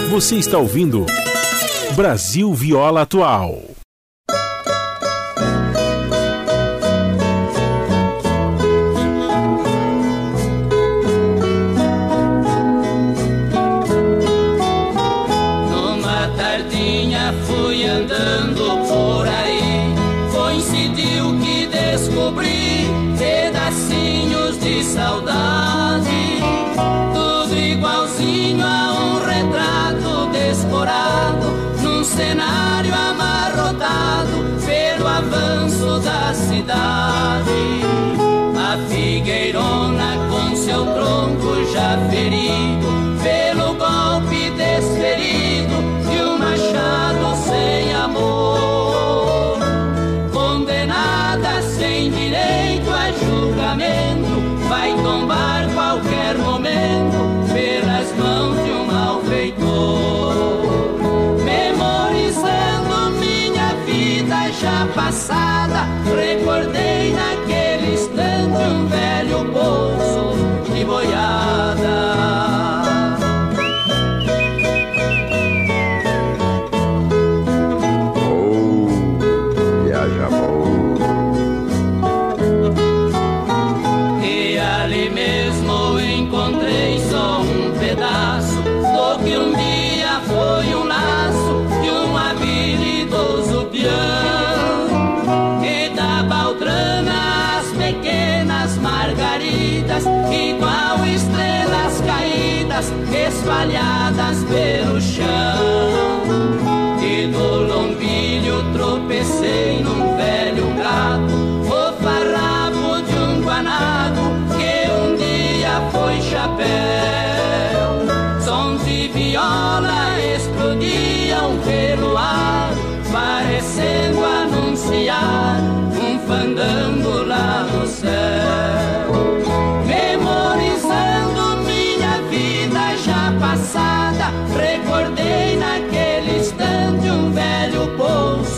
mim. 0.04 0.10
Você 0.10 0.36
está 0.36 0.58
ouvindo 0.58 1.06
Brasil 1.94 2.52
Viola 2.54 3.02
Atual. 3.02 3.69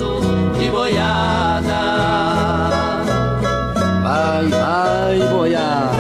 Poço 0.03 0.20
de 0.59 0.70
boiada. 0.70 1.62
Vai, 4.03 4.47
vai, 4.49 5.29
boiada. 5.29 5.93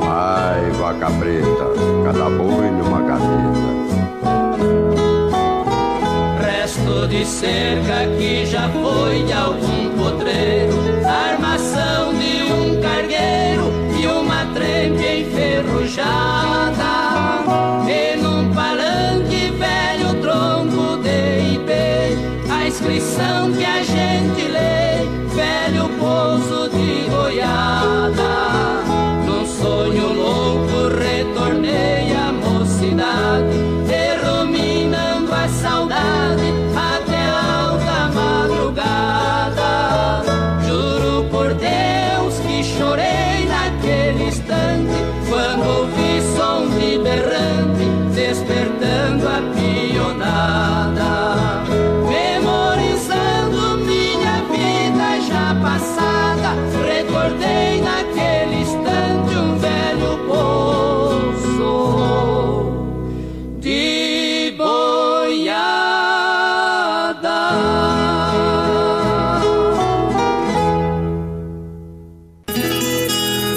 Vai, 0.00 0.70
vaca 0.72 1.10
preta, 1.18 1.66
cada 2.04 2.30
boi 2.30 2.70
numa 2.70 3.00
gaveta. 3.02 3.76
Resto 6.40 7.08
de 7.08 7.24
cerca 7.24 8.06
que 8.18 8.46
já 8.46 8.68
foi 8.68 9.22
de 9.24 9.32
algum 9.32 9.90
potreiro, 9.96 10.74
armação 11.04 12.12
de 12.14 12.42
um 12.52 12.80
cargueiro 12.80 13.72
e 13.98 14.06
uma 14.06 14.44
trempe 14.54 15.22
enferrujada. 15.22 16.25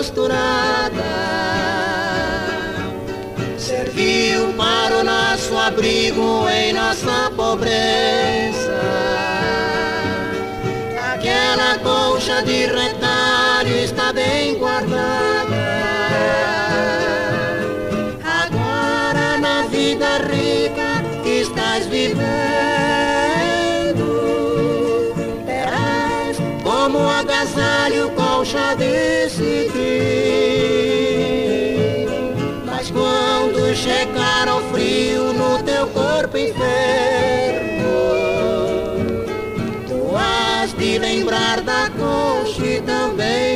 Costurada. 0.00 1.12
Serviu 3.58 4.54
para 4.54 5.00
o 5.00 5.04
nosso 5.04 5.54
abrigo 5.54 6.48
em 6.48 6.72
nossa 6.72 7.30
pobreza. 7.36 8.80
Aquela 11.12 11.78
concha 11.80 12.40
de 12.42 12.64
retalho 12.64 13.76
está 13.84 14.10
bem 14.14 14.58
guardada. 14.58 15.68
Agora 18.24 19.36
na 19.38 19.66
vida 19.68 20.16
rica 20.32 21.04
que 21.22 21.42
estás 21.42 21.84
vivendo, 21.86 22.24
terás 25.44 26.38
como 26.64 27.06
agasalho 27.06 28.10
concha 28.50 28.74
de 28.74 29.28
cetim. 29.30 29.78
Mas 32.66 32.90
quando 32.90 33.74
chegar 33.76 34.48
ao 34.48 34.60
frio 34.72 35.32
no 35.32 35.62
teu 35.62 35.86
corpo 35.88 36.36
enfermo, 36.36 36.58
tu 39.86 40.16
has 40.16 40.72
de 40.74 40.98
lembrar 40.98 41.60
da 41.60 41.90
concha 41.90 42.66
e 42.66 42.80
também 42.80 43.49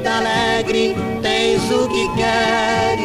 vida 0.00 0.16
alegre 0.16 0.96
tens 1.20 1.62
o 1.70 1.86
que 1.88 2.08
queres. 2.14 3.00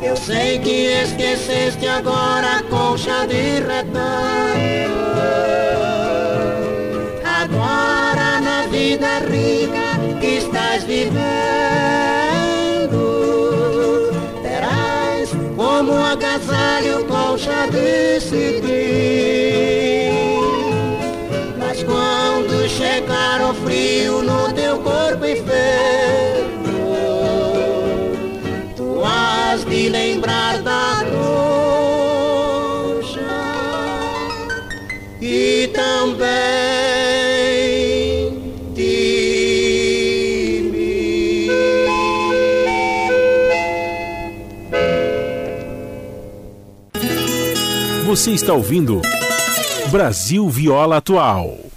Eu 0.00 0.16
sei 0.16 0.58
que 0.60 1.02
esqueceste 1.02 1.86
agora 1.88 2.58
a 2.58 2.62
concha 2.62 3.26
de 3.26 3.60
retalho. 3.60 4.92
Agora 7.24 8.40
na 8.40 8.66
vida 8.70 9.18
rica 9.20 9.98
que 10.20 10.36
estás 10.38 10.84
vivendo, 10.84 11.20
terás 14.42 15.30
como 15.56 15.92
agasalho 16.04 17.04
concha 17.06 17.66
de 17.66 18.20
cetim. 18.20 18.62
Mas 21.58 21.82
quando 21.82 22.31
chegar 22.76 23.40
o 23.42 23.54
frio 23.54 24.22
no 24.22 24.52
teu 24.52 24.78
corpo 24.78 25.24
enfermo, 25.26 25.50
tu 28.76 29.02
has 29.04 29.64
de 29.64 29.88
lembrar 29.88 30.62
da 30.62 31.04
concha 31.10 31.20
e 35.20 35.68
também 35.74 36.22
de 38.74 40.70
mim. 40.72 41.48
Você 48.06 48.30
está 48.30 48.54
ouvindo 48.54 49.02
Brasil 49.90 50.48
Viola 50.48 50.96
Atual. 50.96 51.71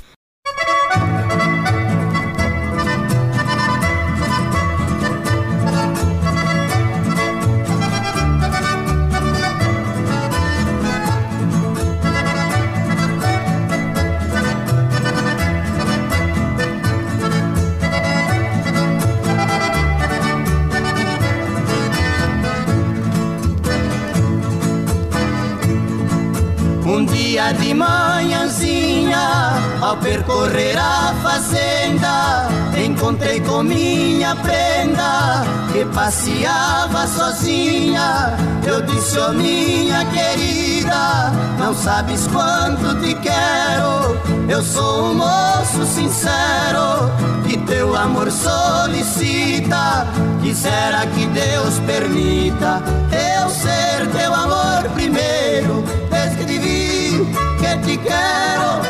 Ao 29.95 30.01
percorrer 30.01 30.77
a 30.77 31.13
fazenda, 31.21 32.47
encontrei 32.77 33.39
com 33.39 33.63
minha 33.63 34.35
prenda 34.35 35.43
que 35.71 35.85
passeava 35.85 37.07
sozinha. 37.07 38.35
Eu 38.65 38.81
disse, 38.81 39.17
oh 39.19 39.31
minha 39.31 40.05
querida, 40.05 41.31
não 41.59 41.73
sabes 41.73 42.27
quanto 42.27 42.99
te 43.01 43.13
quero. 43.15 44.15
Eu 44.49 44.61
sou 44.61 45.11
um 45.11 45.15
moço 45.15 45.85
sincero 45.85 47.11
que 47.47 47.57
teu 47.57 47.95
amor 47.95 48.31
solicita. 48.31 50.07
Quisera 50.41 51.05
que 51.07 51.25
Deus 51.27 51.79
permita 51.85 52.81
eu 53.11 53.49
ser 53.49 54.07
teu 54.17 54.33
amor 54.33 54.89
primeiro. 54.93 55.83
Desde 56.09 56.37
que 56.37 56.45
te 56.45 56.59
vi, 56.59 57.25
que 57.59 57.77
te 57.85 57.97
quero. 57.97 58.84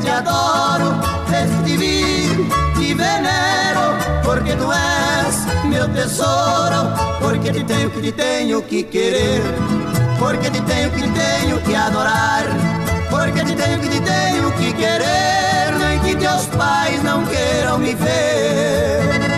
Te 0.00 0.10
adoro. 0.10 1.00
Vi, 1.64 2.46
te 2.74 2.94
venero. 2.94 3.96
Porque 4.24 4.54
tu 4.56 4.70
és 4.72 5.36
meu 5.64 5.88
tesouro. 5.88 6.92
Porque 7.20 7.52
te 7.52 7.64
tenho 7.64 7.90
que 7.90 8.00
te 8.00 8.12
tenho 8.12 8.66
que 8.66 8.84
querer. 8.84 9.42
Porque 10.18 10.50
te 10.50 10.60
tenho 10.62 10.90
que 10.90 11.02
te 11.02 11.10
tenho 11.10 11.62
que 11.62 11.76
adorar. 11.76 12.44
Porque 13.08 13.44
te 13.44 13.54
tenho 13.54 13.80
que 13.80 13.88
te 13.88 14.00
tenho 14.00 14.54
que 14.56 14.72
querer. 14.74 15.78
Nem 15.78 16.00
que 16.00 16.16
teus 16.16 16.46
pais 16.58 17.02
não 17.02 17.24
queiram 17.26 17.78
me 17.78 17.94
ver. 17.94 19.29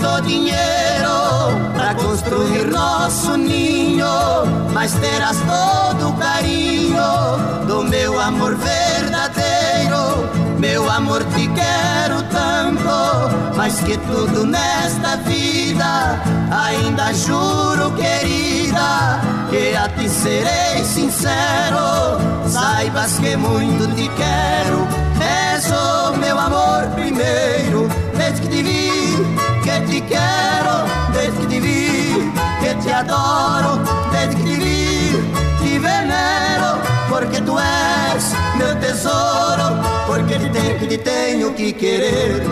Muito 0.00 0.22
dinheiro 0.22 1.70
para 1.74 1.94
construir 1.94 2.66
nosso 2.66 3.36
ninho, 3.36 4.06
mas 4.72 4.92
terás 4.94 5.36
todo 5.40 6.08
o 6.08 6.12
carinho 6.14 6.96
do 7.66 7.84
meu 7.84 8.18
amor 8.18 8.56
verdadeiro. 8.56 10.30
Meu 10.58 10.90
amor, 10.90 11.22
te 11.34 11.48
quero 11.48 12.22
tanto, 12.30 13.56
mais 13.56 13.78
que 13.80 13.98
tudo 13.98 14.46
nesta 14.46 15.16
vida. 15.18 16.18
Ainda 16.50 17.12
juro, 17.12 17.92
querida, 17.92 19.20
que 19.50 19.76
a 19.76 19.88
ti 19.88 20.08
serei 20.08 20.82
sincero. 20.84 22.18
Saibas 22.48 23.18
que 23.18 23.36
muito 23.36 23.86
te 23.94 24.08
quero, 24.08 24.88
és 25.20 25.70
o 25.70 26.16
meu 26.16 26.38
amor 26.38 26.88
primeiro. 26.94 28.09
Que 29.62 29.80
te 29.80 30.00
quero, 30.02 30.74
desde 31.12 31.38
que 31.40 31.46
te 31.46 31.60
vi, 31.60 32.32
que 32.60 32.74
te 32.82 32.92
adoro, 32.92 33.80
desde 34.12 34.36
que 34.36 34.42
te 34.42 34.56
vi, 34.56 35.10
te 35.60 35.78
venero, 35.78 36.78
porque 37.08 37.40
tu 37.40 37.58
és 37.58 38.24
meu 38.56 38.74
tesouro, 38.76 39.68
porque 40.06 40.38
te 40.38 40.48
tenho 40.50 40.78
que 40.78 40.86
te 40.86 40.98
tenho 40.98 41.54
que 41.54 41.72
querer, 41.72 42.42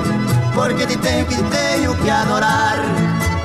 porque 0.55 0.86
te 0.86 0.97
tenho 0.97 1.26
que 1.26 1.36
te 1.36 1.43
tenho 1.43 1.97
que 2.02 2.10
adorar, 2.10 2.78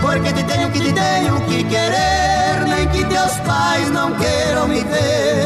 porque 0.02 0.34
te 0.34 0.44
tenho 0.44 0.72
que 0.72 0.80
te 0.80 0.94
tenho 0.94 1.46
que 1.48 1.64
querer, 1.64 2.68
nem 2.68 2.88
que 2.90 3.04
teus 3.06 3.34
pais 3.48 3.90
não 3.92 4.14
queiram 4.16 4.68
me 4.68 4.84
ver. 4.84 5.43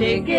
Cheguei, 0.00 0.34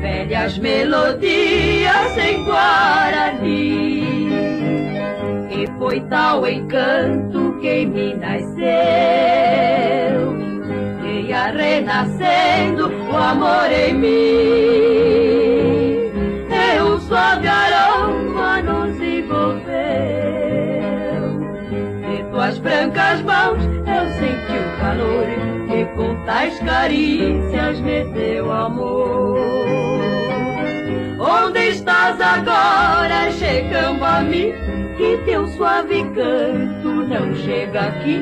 velhas 0.00 0.58
melodias 0.58 2.18
em 2.18 2.42
Guarani. 2.42 4.08
E 5.48 5.66
foi 5.78 6.00
tal 6.00 6.44
encanto 6.48 7.56
que 7.60 7.86
mim 7.86 8.14
nasceu 8.16 8.58
que 11.00 11.28
ia 11.28 11.52
renascendo 11.52 12.88
o 13.08 13.16
amor 13.16 13.70
em 13.70 13.94
mim. 13.94 14.77
Tais 26.38 26.56
carícias 26.60 27.80
me 27.80 28.04
deu 28.04 28.52
amor. 28.52 29.40
Onde 31.18 31.70
estás 31.70 32.20
agora 32.20 33.32
chegando 33.32 34.04
a 34.04 34.20
mim? 34.20 34.52
Que 34.96 35.16
teu 35.24 35.48
suave 35.48 36.04
canto 36.14 36.88
não 37.08 37.34
chega 37.34 37.80
aqui. 37.88 38.20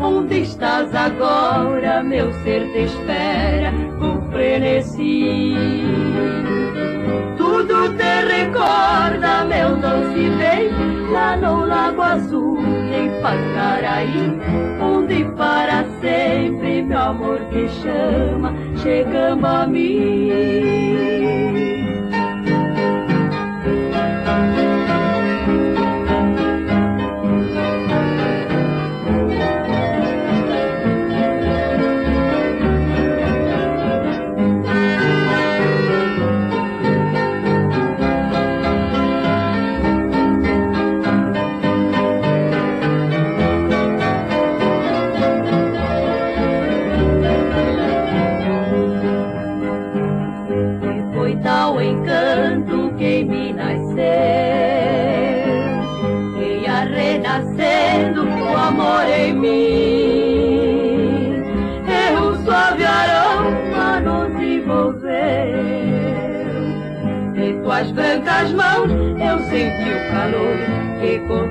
Onde 0.00 0.40
estás 0.40 0.94
agora? 0.94 2.02
Meu 2.02 2.32
ser 2.42 2.72
te 2.72 2.84
espera 2.84 3.70
com 3.98 4.30
frenesi. 4.30 5.54
Tudo 7.36 7.94
te 7.98 8.24
recorda, 8.28 9.44
meu 9.44 9.76
doce 9.76 10.30
bem, 10.38 10.97
no 11.36 11.66
Lago 11.66 12.02
Azul, 12.02 12.58
em 12.92 13.10
Pacaraí, 13.20 14.38
onde 14.80 15.24
para 15.36 15.84
sempre 16.00 16.82
meu 16.82 16.98
amor 16.98 17.40
te 17.50 17.68
chama, 17.68 18.52
chegando 18.82 19.46
a 19.46 19.66
mim. 19.66 21.17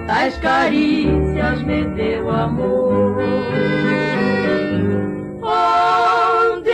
Tais 0.08 0.38
carícias 0.38 1.62
me 1.64 1.84
deu 1.96 2.30
amor. 2.30 3.18
Onde 5.42 6.70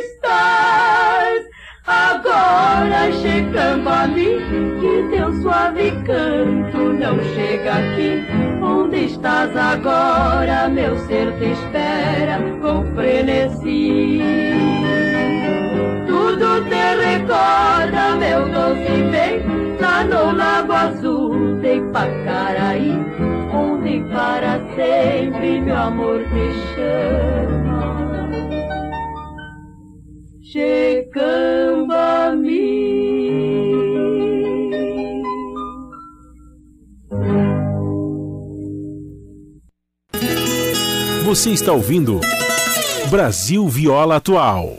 estás 0.00 1.44
agora 1.86 3.12
chegando 3.22 3.88
a 3.88 4.06
mim? 4.06 4.38
Que 4.80 5.16
teu 5.16 5.32
suave 5.42 5.90
canto 6.06 6.78
não 6.78 7.18
chega 7.34 7.72
aqui. 7.74 8.24
Onde 8.62 9.06
estás 9.06 9.56
agora? 9.56 10.68
Meu 10.68 10.98
ser 11.06 11.32
te 11.38 11.52
espera 11.52 12.38
com 12.60 12.84
frenesi 12.94 14.22
tudo 16.38 16.62
te 16.68 16.84
recorda, 17.04 18.14
meu 18.16 18.48
doce 18.48 19.02
bem, 19.10 19.42
lá 19.80 20.04
no 20.04 20.36
Lago 20.36 20.72
Azul 20.72 21.17
Pacaraí, 21.92 22.92
onde 23.52 24.00
para 24.12 24.60
sempre 24.74 25.60
meu 25.60 25.76
amor 25.76 26.20
te 26.24 26.74
chama. 26.74 27.58
Mim. 32.36 33.28
Você 41.24 41.50
está 41.50 41.72
ouvindo 41.72 42.20
Brasil 43.10 43.68
Viola 43.68 44.16
Atual. 44.16 44.78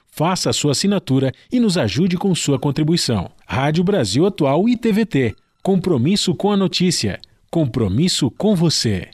Faça 0.21 0.51
a 0.51 0.53
sua 0.53 0.73
assinatura 0.73 1.31
e 1.51 1.59
nos 1.59 1.79
ajude 1.79 2.15
com 2.15 2.35
sua 2.35 2.59
contribuição. 2.59 3.31
Rádio 3.43 3.83
Brasil 3.83 4.23
Atual 4.23 4.69
e 4.69 4.77
TVT. 4.77 5.33
Compromisso 5.63 6.35
com 6.35 6.51
a 6.51 6.55
notícia. 6.55 7.19
Compromisso 7.49 8.29
com 8.29 8.55
você. 8.55 9.09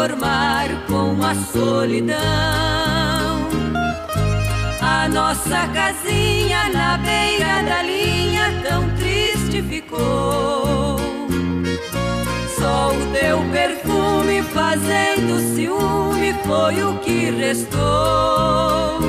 Conformar 0.00 0.68
com 0.86 1.22
a 1.22 1.34
solidão. 1.34 2.16
A 4.80 5.06
nossa 5.10 5.68
casinha 5.68 6.70
na 6.70 6.96
beira 6.96 7.62
da 7.62 7.82
linha 7.82 8.62
tão 8.66 8.88
triste 8.96 9.62
ficou. 9.62 10.96
Só 12.58 12.92
o 12.92 13.12
teu 13.12 13.44
perfume 13.52 14.42
fazendo 14.54 15.38
ciúme 15.54 16.34
foi 16.46 16.82
o 16.82 16.96
que 17.00 17.30
restou. 17.32 19.00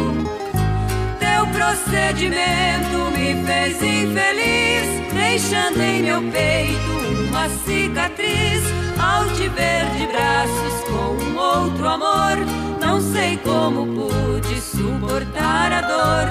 Teu 1.19 1.47
procedimento 1.53 2.97
me 3.18 3.45
fez 3.45 3.81
infeliz 3.81 5.13
deixando 5.13 5.81
em 5.81 6.03
meu 6.03 6.22
peito 6.31 6.91
uma 7.30 7.47
cicatriz 7.65 8.81
ao 9.02 9.26
te 9.30 9.49
ver 9.49 9.86
de 9.98 10.06
braços 10.07 10.84
com 10.88 11.23
um 11.26 11.38
outro 11.38 11.88
amor. 11.88 12.38
Não 12.80 13.02
sei 13.02 13.38
como 13.38 13.86
pude 13.88 14.61
suportar 14.61 15.72
a 15.72 15.82
dor. 15.82 16.28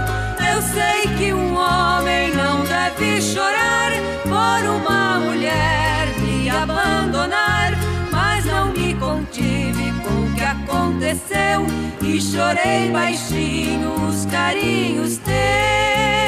Eu 0.53 0.63
sei 0.63 1.17
que 1.19 1.33
um 1.33 1.57
homem 1.57 2.33
não 2.35 2.63
deve 2.65 3.21
chorar 3.21 3.91
por 4.23 4.69
uma 4.69 5.19
mulher 5.19 6.09
me 6.21 6.49
abandonar, 6.49 7.73
mas 8.13 8.45
não 8.45 8.73
me 8.73 8.95
contive 8.95 9.93
com 10.05 10.27
o 10.27 10.35
que 10.35 10.43
aconteceu 10.43 11.67
e 12.03 12.21
chorei 12.21 12.91
baixinho 12.91 13.95
os 14.09 14.27
carinhos 14.27 15.19
teus. 15.19 16.20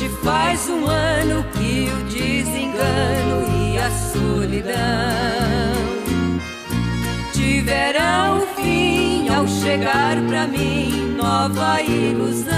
Hoje 0.00 0.08
faz 0.22 0.66
um 0.70 0.86
ano 0.86 1.44
que 1.52 1.90
o 1.92 2.04
desengano 2.04 3.44
e 3.54 3.76
a 3.76 3.90
solidão 3.90 4.72
tiveram 7.34 8.40
fim 8.56 9.28
ao 9.28 9.46
chegar 9.46 10.16
pra 10.26 10.46
mim 10.46 11.14
nova 11.18 11.82
ilusão. 11.82 12.48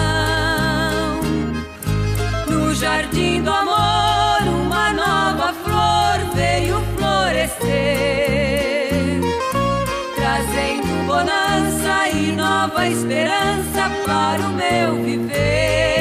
No 2.48 2.72
jardim 2.76 3.42
do 3.42 3.50
amor, 3.50 4.42
uma 4.46 4.92
nova 4.92 5.52
flor 5.64 6.20
veio 6.36 6.80
florescer, 6.96 8.30
trazendo 10.14 11.06
bonança 11.08 12.08
e 12.08 12.30
nova 12.36 12.86
esperança 12.86 13.90
para 14.06 14.42
o 14.42 14.52
meu 14.52 15.02
viver 15.02 15.91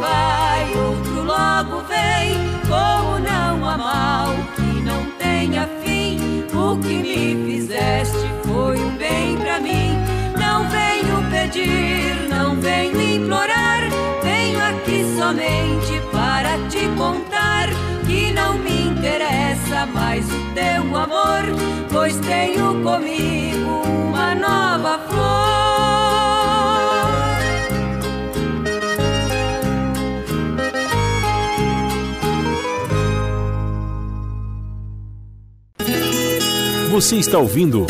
vai, 0.00 0.72
outro 0.76 1.22
logo 1.24 1.84
vem. 1.86 2.50
Como 2.68 3.18
não 3.18 3.68
há 3.68 3.78
mal 3.78 4.28
que 4.56 4.80
não 4.82 5.04
tenha 5.18 5.68
fim? 5.82 6.44
O 6.54 6.76
que 6.78 6.94
me 7.02 7.52
fizeste 7.52 8.30
foi 8.44 8.78
um 8.78 8.96
bem 8.96 9.36
para 9.36 9.60
mim. 9.60 9.90
Não 10.38 10.68
venho 10.68 11.30
pedir, 11.30 12.28
não 12.28 12.56
venho 12.56 13.00
implorar. 13.00 13.82
Venho 14.22 14.60
aqui 14.64 15.04
somente 15.16 16.00
para 16.12 16.58
te 16.68 16.88
contar 16.96 17.68
que 18.06 18.32
não 18.32 18.58
me 18.58 18.88
interessa 18.88 19.86
mais 19.86 20.26
o 20.26 20.54
teu 20.54 20.96
amor, 20.96 21.44
pois 21.90 22.16
tenho 22.16 22.82
comigo 22.82 23.82
uma 23.86 24.34
nova 24.34 24.98
flor. 25.08 25.69
Você 37.00 37.16
está 37.16 37.38
ouvindo 37.38 37.86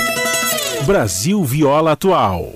Brasil 0.86 1.42
Viola 1.42 1.90
Atual. 1.90 2.54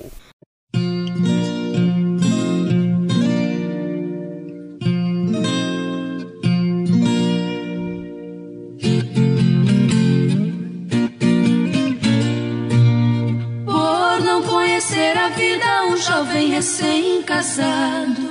Por 13.65 14.21
não 14.23 14.41
conhecer 14.43 15.17
a 15.17 15.27
vida, 15.27 15.87
um 15.89 15.97
jovem 15.97 16.51
recém-casado, 16.51 18.29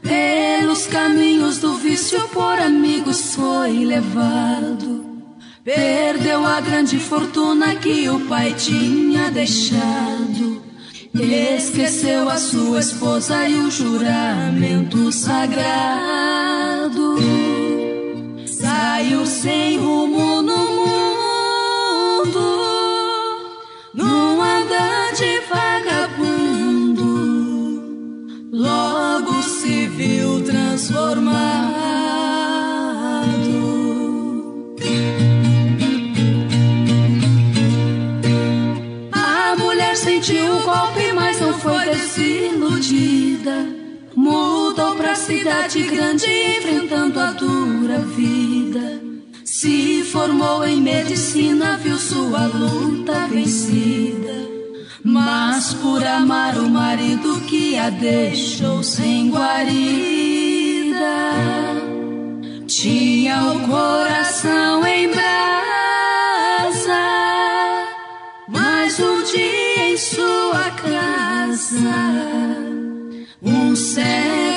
pelos 0.00 0.86
caminhos 0.86 1.58
do 1.58 1.74
vício, 1.74 2.20
por 2.28 2.56
amigos 2.60 3.34
foi 3.34 3.84
levado. 3.84 4.97
Perdeu 5.68 6.46
a 6.46 6.62
grande 6.62 6.98
fortuna 6.98 7.76
que 7.76 8.08
o 8.08 8.20
pai 8.20 8.54
tinha 8.54 9.30
deixado. 9.30 10.62
Esqueceu 11.12 12.26
a 12.26 12.38
sua 12.38 12.80
esposa 12.80 13.46
e 13.46 13.54
o 13.54 13.70
juramento 13.70 15.12
sagrado. 15.12 15.58
Saiu 18.46 19.26
sem 19.26 19.76
rumo 19.76 20.27
cidade 45.48 45.82
grande, 45.84 46.26
enfrentando 46.58 47.18
a 47.18 47.32
dura 47.32 48.00
vida. 48.00 49.00
Se 49.42 50.02
formou 50.04 50.62
em 50.66 50.78
medicina, 50.78 51.78
viu 51.78 51.96
sua 51.96 52.46
luta 52.48 53.26
vencida. 53.28 54.46
Mas 55.02 55.72
por 55.72 56.06
amar 56.06 56.58
o 56.58 56.68
marido 56.68 57.40
que 57.46 57.78
a 57.78 57.88
deixou 57.88 58.82
sem 58.82 59.30
guarida, 59.30 59.86
tinha 62.66 63.42
o 63.44 63.60
coração 63.66 64.86
em 64.86 65.08
brasa. 65.08 65.28
Mas 68.48 69.00
um 69.00 69.22
dia 69.22 69.92
em 69.92 69.96
sua 69.96 70.70
casa, 70.72 71.78
um 73.42 73.74
cego 73.74 74.47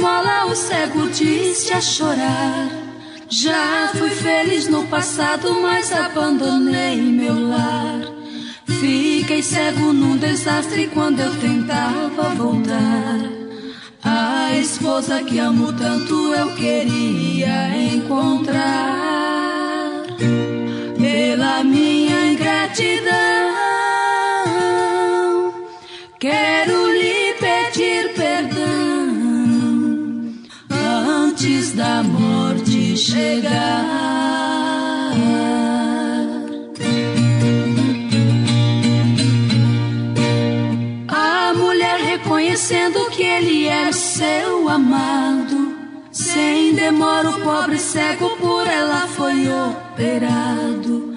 esmola, 0.00 0.46
o 0.46 0.56
cego 0.56 1.08
disse 1.10 1.74
a 1.74 1.80
chorar. 1.80 2.70
Já 3.28 3.90
fui 3.94 4.08
feliz 4.08 4.66
no 4.66 4.84
passado, 4.86 5.60
mas 5.60 5.92
abandonei 5.92 6.96
meu 6.96 7.48
lar. 7.48 8.00
Fiquei 8.66 9.42
cego 9.42 9.92
num 9.92 10.16
desastre 10.16 10.88
quando 10.88 11.20
eu 11.20 11.38
tentava 11.38 12.30
voltar. 12.30 13.20
A 14.02 14.56
esposa 14.56 15.22
que 15.22 15.38
amo 15.38 15.70
tanto 15.74 16.14
eu 16.34 16.54
queria 16.54 17.76
encontrar. 17.92 18.56
Pela 20.98 21.62
minha 21.62 22.32
ingratidão, 22.32 23.10
quero 26.18 26.89
da 31.80 32.02
morte 32.02 32.94
chegar. 32.94 33.50
A 41.08 41.54
mulher 41.54 41.98
reconhecendo 42.00 43.08
que 43.08 43.22
ele 43.22 43.66
era 43.66 43.94
seu 43.94 44.68
amado, 44.68 45.74
sem 46.12 46.74
demora 46.74 47.30
o 47.30 47.40
pobre 47.40 47.78
cego 47.78 48.28
por 48.36 48.66
ela 48.66 49.08
foi 49.16 49.48
operado. 49.48 51.14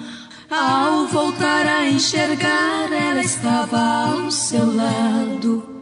Ao 0.50 1.06
voltar 1.08 1.66
a 1.66 1.90
enxergar, 1.90 2.90
ela 2.90 3.20
estava 3.20 3.78
ao 4.06 4.30
seu 4.30 4.74
lado. 4.74 5.73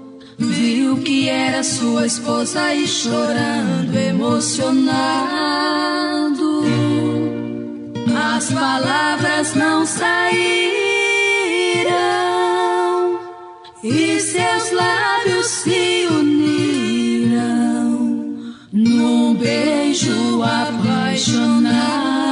Viu 0.48 0.96
que 0.98 1.28
era 1.28 1.62
sua 1.62 2.06
esposa 2.06 2.74
e 2.74 2.86
chorando, 2.86 3.96
emocionado. 3.96 5.02
As 8.34 8.50
palavras 8.50 9.54
não 9.54 9.86
saíram 9.86 10.32
e 13.84 14.20
seus 14.20 14.72
lábios 14.72 15.46
se 15.46 16.06
uniram 16.10 17.38
num 18.72 19.34
beijo 19.34 20.42
apaixonado. 20.42 22.31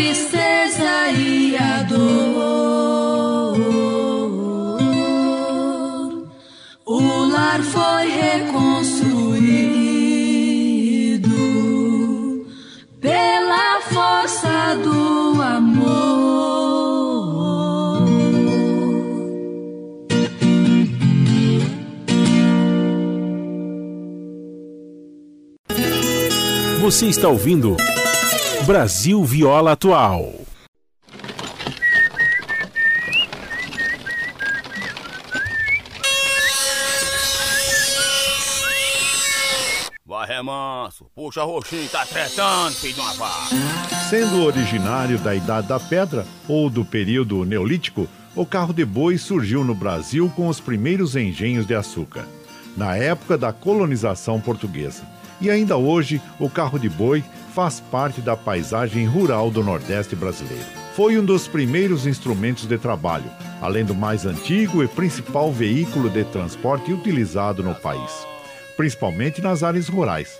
Tristeza 0.00 1.12
e 1.12 1.54
a 1.58 1.82
dor. 1.82 3.58
O 6.86 7.24
lar 7.26 7.60
foi 7.62 8.08
reconstruído 8.08 9.26
pela 12.98 13.80
força 13.82 14.74
do 14.82 15.42
amor. 15.42 16.00
Você 26.80 27.06
está 27.06 27.28
ouvindo 27.28 27.76
Brasil 28.66 29.24
Viola 29.24 29.72
Atual. 29.72 30.34
Vai, 40.04 40.26
remanso. 40.28 41.06
Puxa, 41.14 41.42
roxinho, 41.42 41.88
tá 41.88 42.04
tretando, 42.04 42.72
filho 42.72 42.94
de 42.94 43.00
uma 43.00 43.14
vaca. 43.14 43.56
Sendo 44.10 44.44
originário 44.44 45.18
da 45.18 45.34
Idade 45.34 45.66
da 45.66 45.80
Pedra 45.80 46.26
ou 46.46 46.68
do 46.68 46.84
período 46.84 47.44
Neolítico, 47.44 48.06
o 48.36 48.44
carro 48.44 48.74
de 48.74 48.84
boi 48.84 49.16
surgiu 49.16 49.64
no 49.64 49.74
Brasil 49.74 50.30
com 50.36 50.48
os 50.48 50.60
primeiros 50.60 51.16
engenhos 51.16 51.66
de 51.66 51.74
açúcar, 51.74 52.26
na 52.76 52.94
época 52.94 53.38
da 53.38 53.52
colonização 53.52 54.38
portuguesa. 54.38 55.02
E 55.40 55.50
ainda 55.50 55.78
hoje, 55.78 56.20
o 56.38 56.50
carro 56.50 56.78
de 56.78 56.88
boi 56.88 57.24
faz 57.60 57.78
parte 57.78 58.22
da 58.22 58.34
paisagem 58.34 59.04
rural 59.04 59.50
do 59.50 59.62
Nordeste 59.62 60.16
brasileiro. 60.16 60.64
Foi 60.96 61.18
um 61.18 61.22
dos 61.22 61.46
primeiros 61.46 62.06
instrumentos 62.06 62.64
de 62.64 62.78
trabalho, 62.78 63.30
além 63.60 63.84
do 63.84 63.94
mais 63.94 64.24
antigo 64.24 64.82
e 64.82 64.88
principal 64.88 65.52
veículo 65.52 66.08
de 66.08 66.24
transporte 66.24 66.90
utilizado 66.90 67.62
no 67.62 67.74
país, 67.74 68.26
principalmente 68.78 69.42
nas 69.42 69.62
áreas 69.62 69.90
rurais. 69.90 70.30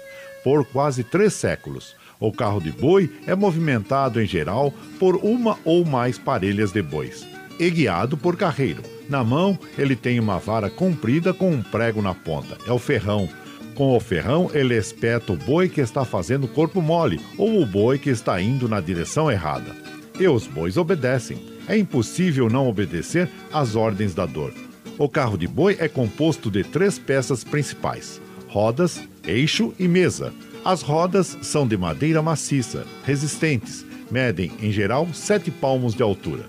Por 0.42 0.64
quase 0.64 1.05
três 1.05 1.34
séculos, 1.34 1.94
O 2.20 2.30
carro 2.30 2.60
de 2.60 2.70
boi 2.70 3.10
é 3.26 3.34
movimentado 3.34 4.20
em 4.20 4.26
geral 4.26 4.74
por 4.98 5.16
uma 5.16 5.59
ou 5.64 5.86
mais 5.86 6.18
parelhas 6.18 6.70
de 6.70 6.82
bois 6.82 7.26
e 7.59 7.70
guiado 7.70 8.16
por 8.16 8.36
carreiro. 8.36 8.82
Na 9.09 9.24
mão, 9.24 9.59
ele 9.76 9.97
tem 9.97 10.20
uma 10.20 10.38
vara 10.38 10.68
comprida 10.68 11.32
com 11.32 11.51
um 11.51 11.62
prego 11.62 12.02
na 12.02 12.14
ponta. 12.14 12.59
É 12.66 12.72
o 12.72 12.78
ferrão. 12.78 13.28
Com 13.74 13.97
o 13.97 14.01
ferrão, 14.01 14.51
ele 14.52 14.76
espeta 14.76 15.32
o 15.32 15.36
boi 15.36 15.68
que 15.68 15.80
está 15.80 16.05
fazendo 16.05 16.48
corpo 16.48 16.82
mole 16.82 17.20
ou 17.38 17.62
o 17.62 17.66
boi 17.66 17.98
que 17.98 18.10
está 18.10 18.40
indo 18.40 18.68
na 18.68 18.80
direção 18.80 19.30
errada. 19.30 19.74
E 20.18 20.28
os 20.28 20.47
bois 20.47 20.76
obedecem. 20.76 21.38
É 21.66 21.76
impossível 21.78 22.51
não 22.51 22.68
obedecer 22.68 23.28
às 23.52 23.76
ordens 23.76 24.14
da 24.14 24.26
dor. 24.26 24.52
O 24.98 25.09
carro 25.09 25.38
de 25.38 25.47
boi 25.47 25.76
é 25.78 25.88
composto 25.88 26.51
de 26.51 26.62
três 26.62 26.98
peças 26.98 27.42
principais: 27.42 28.20
rodas, 28.48 29.01
eixo 29.26 29.72
e 29.78 29.88
mesa. 29.88 30.32
As 30.62 30.82
rodas 30.82 31.38
são 31.40 31.66
de 31.66 31.76
madeira 31.76 32.20
maciça, 32.20 32.84
resistentes, 33.05 33.86
medem 34.10 34.52
em 34.60 34.70
geral 34.70 35.09
sete 35.14 35.51
palmos 35.51 35.94
de 35.94 36.02
altura. 36.02 36.44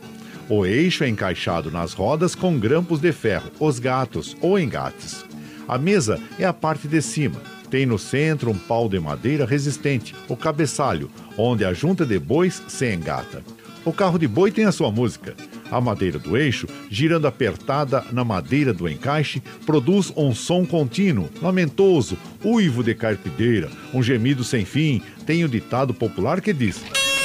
O 0.50 0.66
eixo 0.66 1.06
é 1.06 1.08
encaixado 1.08 1.72
nas 1.72 1.94
rodas 1.94 2.36
com 2.36 2.60
grampos 2.60 3.00
de 3.00 3.14
ferro, 3.14 3.50
os 3.58 3.80
gatos 3.80 4.36
ou 4.42 4.60
engates. 4.60 5.24
A 5.72 5.78
mesa 5.78 6.20
é 6.38 6.44
a 6.44 6.52
parte 6.52 6.86
de 6.86 7.02
cima. 7.02 7.42
Tem 7.70 7.86
no 7.86 7.98
centro 7.98 8.52
um 8.52 8.58
pau 8.58 8.90
de 8.90 9.00
madeira 9.00 9.46
resistente, 9.46 10.14
o 10.28 10.36
cabeçalho, 10.36 11.10
onde 11.38 11.64
a 11.64 11.72
junta 11.72 12.06
de 12.06 12.20
bois 12.20 12.62
se 12.68 12.94
engata. 12.94 13.42
O 13.86 13.94
carro 13.94 14.20
de 14.20 14.28
boi 14.28 14.52
tem 14.52 14.66
a 14.66 14.72
sua 14.74 14.92
música. 14.92 15.34
A 15.72 15.80
madeira 15.80 16.20
do 16.20 16.36
eixo, 16.36 16.68
girando 16.90 17.26
apertada 17.26 18.04
na 18.12 18.26
madeira 18.26 18.74
do 18.74 18.90
encaixe, 18.90 19.42
produz 19.66 20.12
um 20.18 20.36
som 20.36 20.66
contínuo, 20.66 21.30
lamentoso, 21.42 22.18
uivo 22.44 22.84
de 22.84 22.94
carpideira, 22.94 23.70
um 23.94 24.04
gemido 24.04 24.44
sem 24.44 24.66
fim. 24.66 25.02
Tem 25.26 25.46
o 25.46 25.50
ditado 25.50 25.94
popular 25.94 26.42
que 26.42 26.52
diz: 26.52 26.82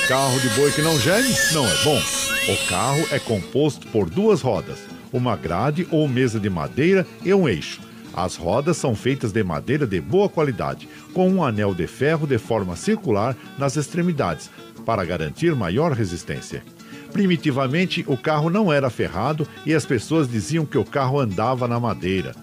Carro 0.06 0.38
de 0.38 0.48
boi 0.50 0.70
que 0.70 0.82
não 0.82 0.96
geme 1.00 1.34
não 1.52 1.66
é 1.66 1.82
bom. 1.82 2.00
O 2.48 2.68
carro 2.68 3.04
é 3.10 3.18
composto 3.18 3.88
por 3.88 4.08
duas 4.08 4.40
rodas, 4.40 4.78
uma 5.12 5.34
grade 5.34 5.84
ou 5.90 6.06
mesa 6.06 6.38
de 6.38 6.48
madeira 6.48 7.04
e 7.24 7.34
um 7.34 7.48
eixo. 7.48 7.85
As 8.16 8.34
rodas 8.34 8.78
são 8.78 8.96
feitas 8.96 9.30
de 9.30 9.44
madeira 9.44 9.86
de 9.86 10.00
boa 10.00 10.26
qualidade, 10.26 10.88
com 11.12 11.28
um 11.28 11.44
anel 11.44 11.74
de 11.74 11.86
ferro 11.86 12.26
de 12.26 12.38
forma 12.38 12.74
circular 12.74 13.36
nas 13.58 13.76
extremidades, 13.76 14.50
para 14.86 15.04
garantir 15.04 15.54
maior 15.54 15.92
resistência. 15.92 16.64
Primitivamente, 17.12 18.02
o 18.08 18.16
carro 18.16 18.48
não 18.48 18.72
era 18.72 18.88
ferrado 18.88 19.46
e 19.66 19.74
as 19.74 19.84
pessoas 19.84 20.26
diziam 20.26 20.64
que 20.64 20.78
o 20.78 20.84
carro 20.84 21.20
andava 21.20 21.68
na 21.68 21.78
madeira. 21.78 22.34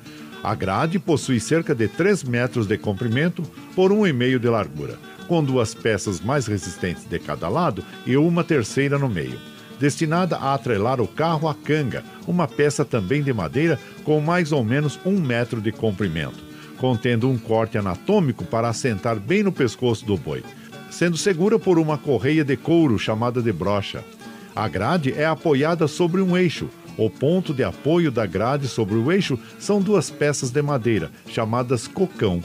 A 0.44 0.54
grade 0.54 1.00
possui 1.00 1.40
cerca 1.40 1.74
de 1.74 1.88
3 1.88 2.24
metros 2.24 2.68
de 2.68 2.78
comprimento 2.78 3.42
por 3.76 3.92
1,5 3.92 4.38
de 4.38 4.50
largura, 4.50 5.00
com 5.28 5.44
duas 5.44 5.74
peças 5.74 6.22
mais 6.22 6.46
resistentes 6.46 7.06
de 7.06 7.18
cada 7.18 7.50
lado 7.50 7.84
e 8.06 8.16
uma 8.16 8.44
terceira 8.44 9.00
no 9.00 9.10
meio 9.10 9.40
destinada 9.84 10.38
a 10.38 10.54
atrelar 10.54 11.02
o 11.02 11.08
carro 11.08 11.46
à 11.46 11.54
canga, 11.54 12.06
uma 12.26 12.48
peça 12.48 12.86
também 12.86 13.22
de 13.22 13.34
madeira 13.34 13.78
com 14.06 14.22
mais 14.22 14.54
ou 14.54 14.64
menos 14.64 14.98
um 15.06 15.20
metro 15.20 15.60
de 15.60 15.74
comprimento, 15.74 16.40
contendo 16.78 17.30
um 17.30 17.38
corte 17.38 17.78
anatômico 17.78 18.46
para 18.46 18.70
assentar 18.70 19.20
bem 19.20 19.44
no 19.44 19.52
pescoço 19.52 20.06
do 20.06 20.16
boi, 20.16 20.42
sendo 20.90 21.18
segura 21.18 21.60
por 21.60 21.78
uma 21.78 21.98
correia 21.98 22.46
de 22.46 22.56
couro 22.56 22.98
chamada 22.98 23.42
de 23.42 23.52
brocha. 23.52 24.06
A 24.56 24.70
grade 24.70 25.12
é 25.18 25.26
apoiada 25.26 25.86
sobre 25.86 26.22
um 26.22 26.38
eixo. 26.38 26.70
O 26.98 27.10
ponto 27.10 27.54
de 27.54 27.66
apoio 27.66 28.10
da 28.10 28.26
grade 28.26 28.70
sobre 28.70 28.96
o 28.96 29.12
eixo 29.12 29.38
são 29.60 29.82
duas 29.82 30.10
peças 30.10 30.50
de 30.50 30.62
madeira, 30.62 31.12
chamadas 31.28 31.90
cocão, 31.90 32.42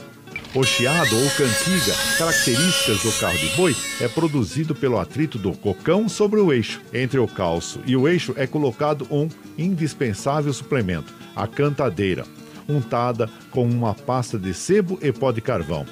o 0.55 0.63
chiado 0.63 1.15
ou 1.15 1.29
cantiga, 1.31 1.93
características 2.17 3.03
do 3.03 3.11
carro 3.19 3.37
de 3.37 3.47
boi, 3.55 3.75
é 4.01 4.07
produzido 4.07 4.73
pelo 4.73 4.99
atrito 4.99 5.37
do 5.37 5.51
cocão 5.53 6.09
sobre 6.09 6.39
o 6.39 6.51
eixo. 6.51 6.81
Entre 6.93 7.19
o 7.19 7.27
calço 7.27 7.79
e 7.85 7.95
o 7.95 8.07
eixo 8.07 8.33
é 8.35 8.47
colocado 8.47 9.07
um 9.11 9.29
indispensável 9.57 10.51
suplemento, 10.51 11.13
a 11.35 11.45
cantadeira, 11.45 12.25
untada 12.67 13.29
com 13.51 13.63
uma 13.63 13.93
pasta 13.93 14.39
de 14.39 14.53
sebo 14.53 14.97
e 15.01 15.11
pó 15.11 15.31
de 15.31 15.41
carvão, 15.41 15.85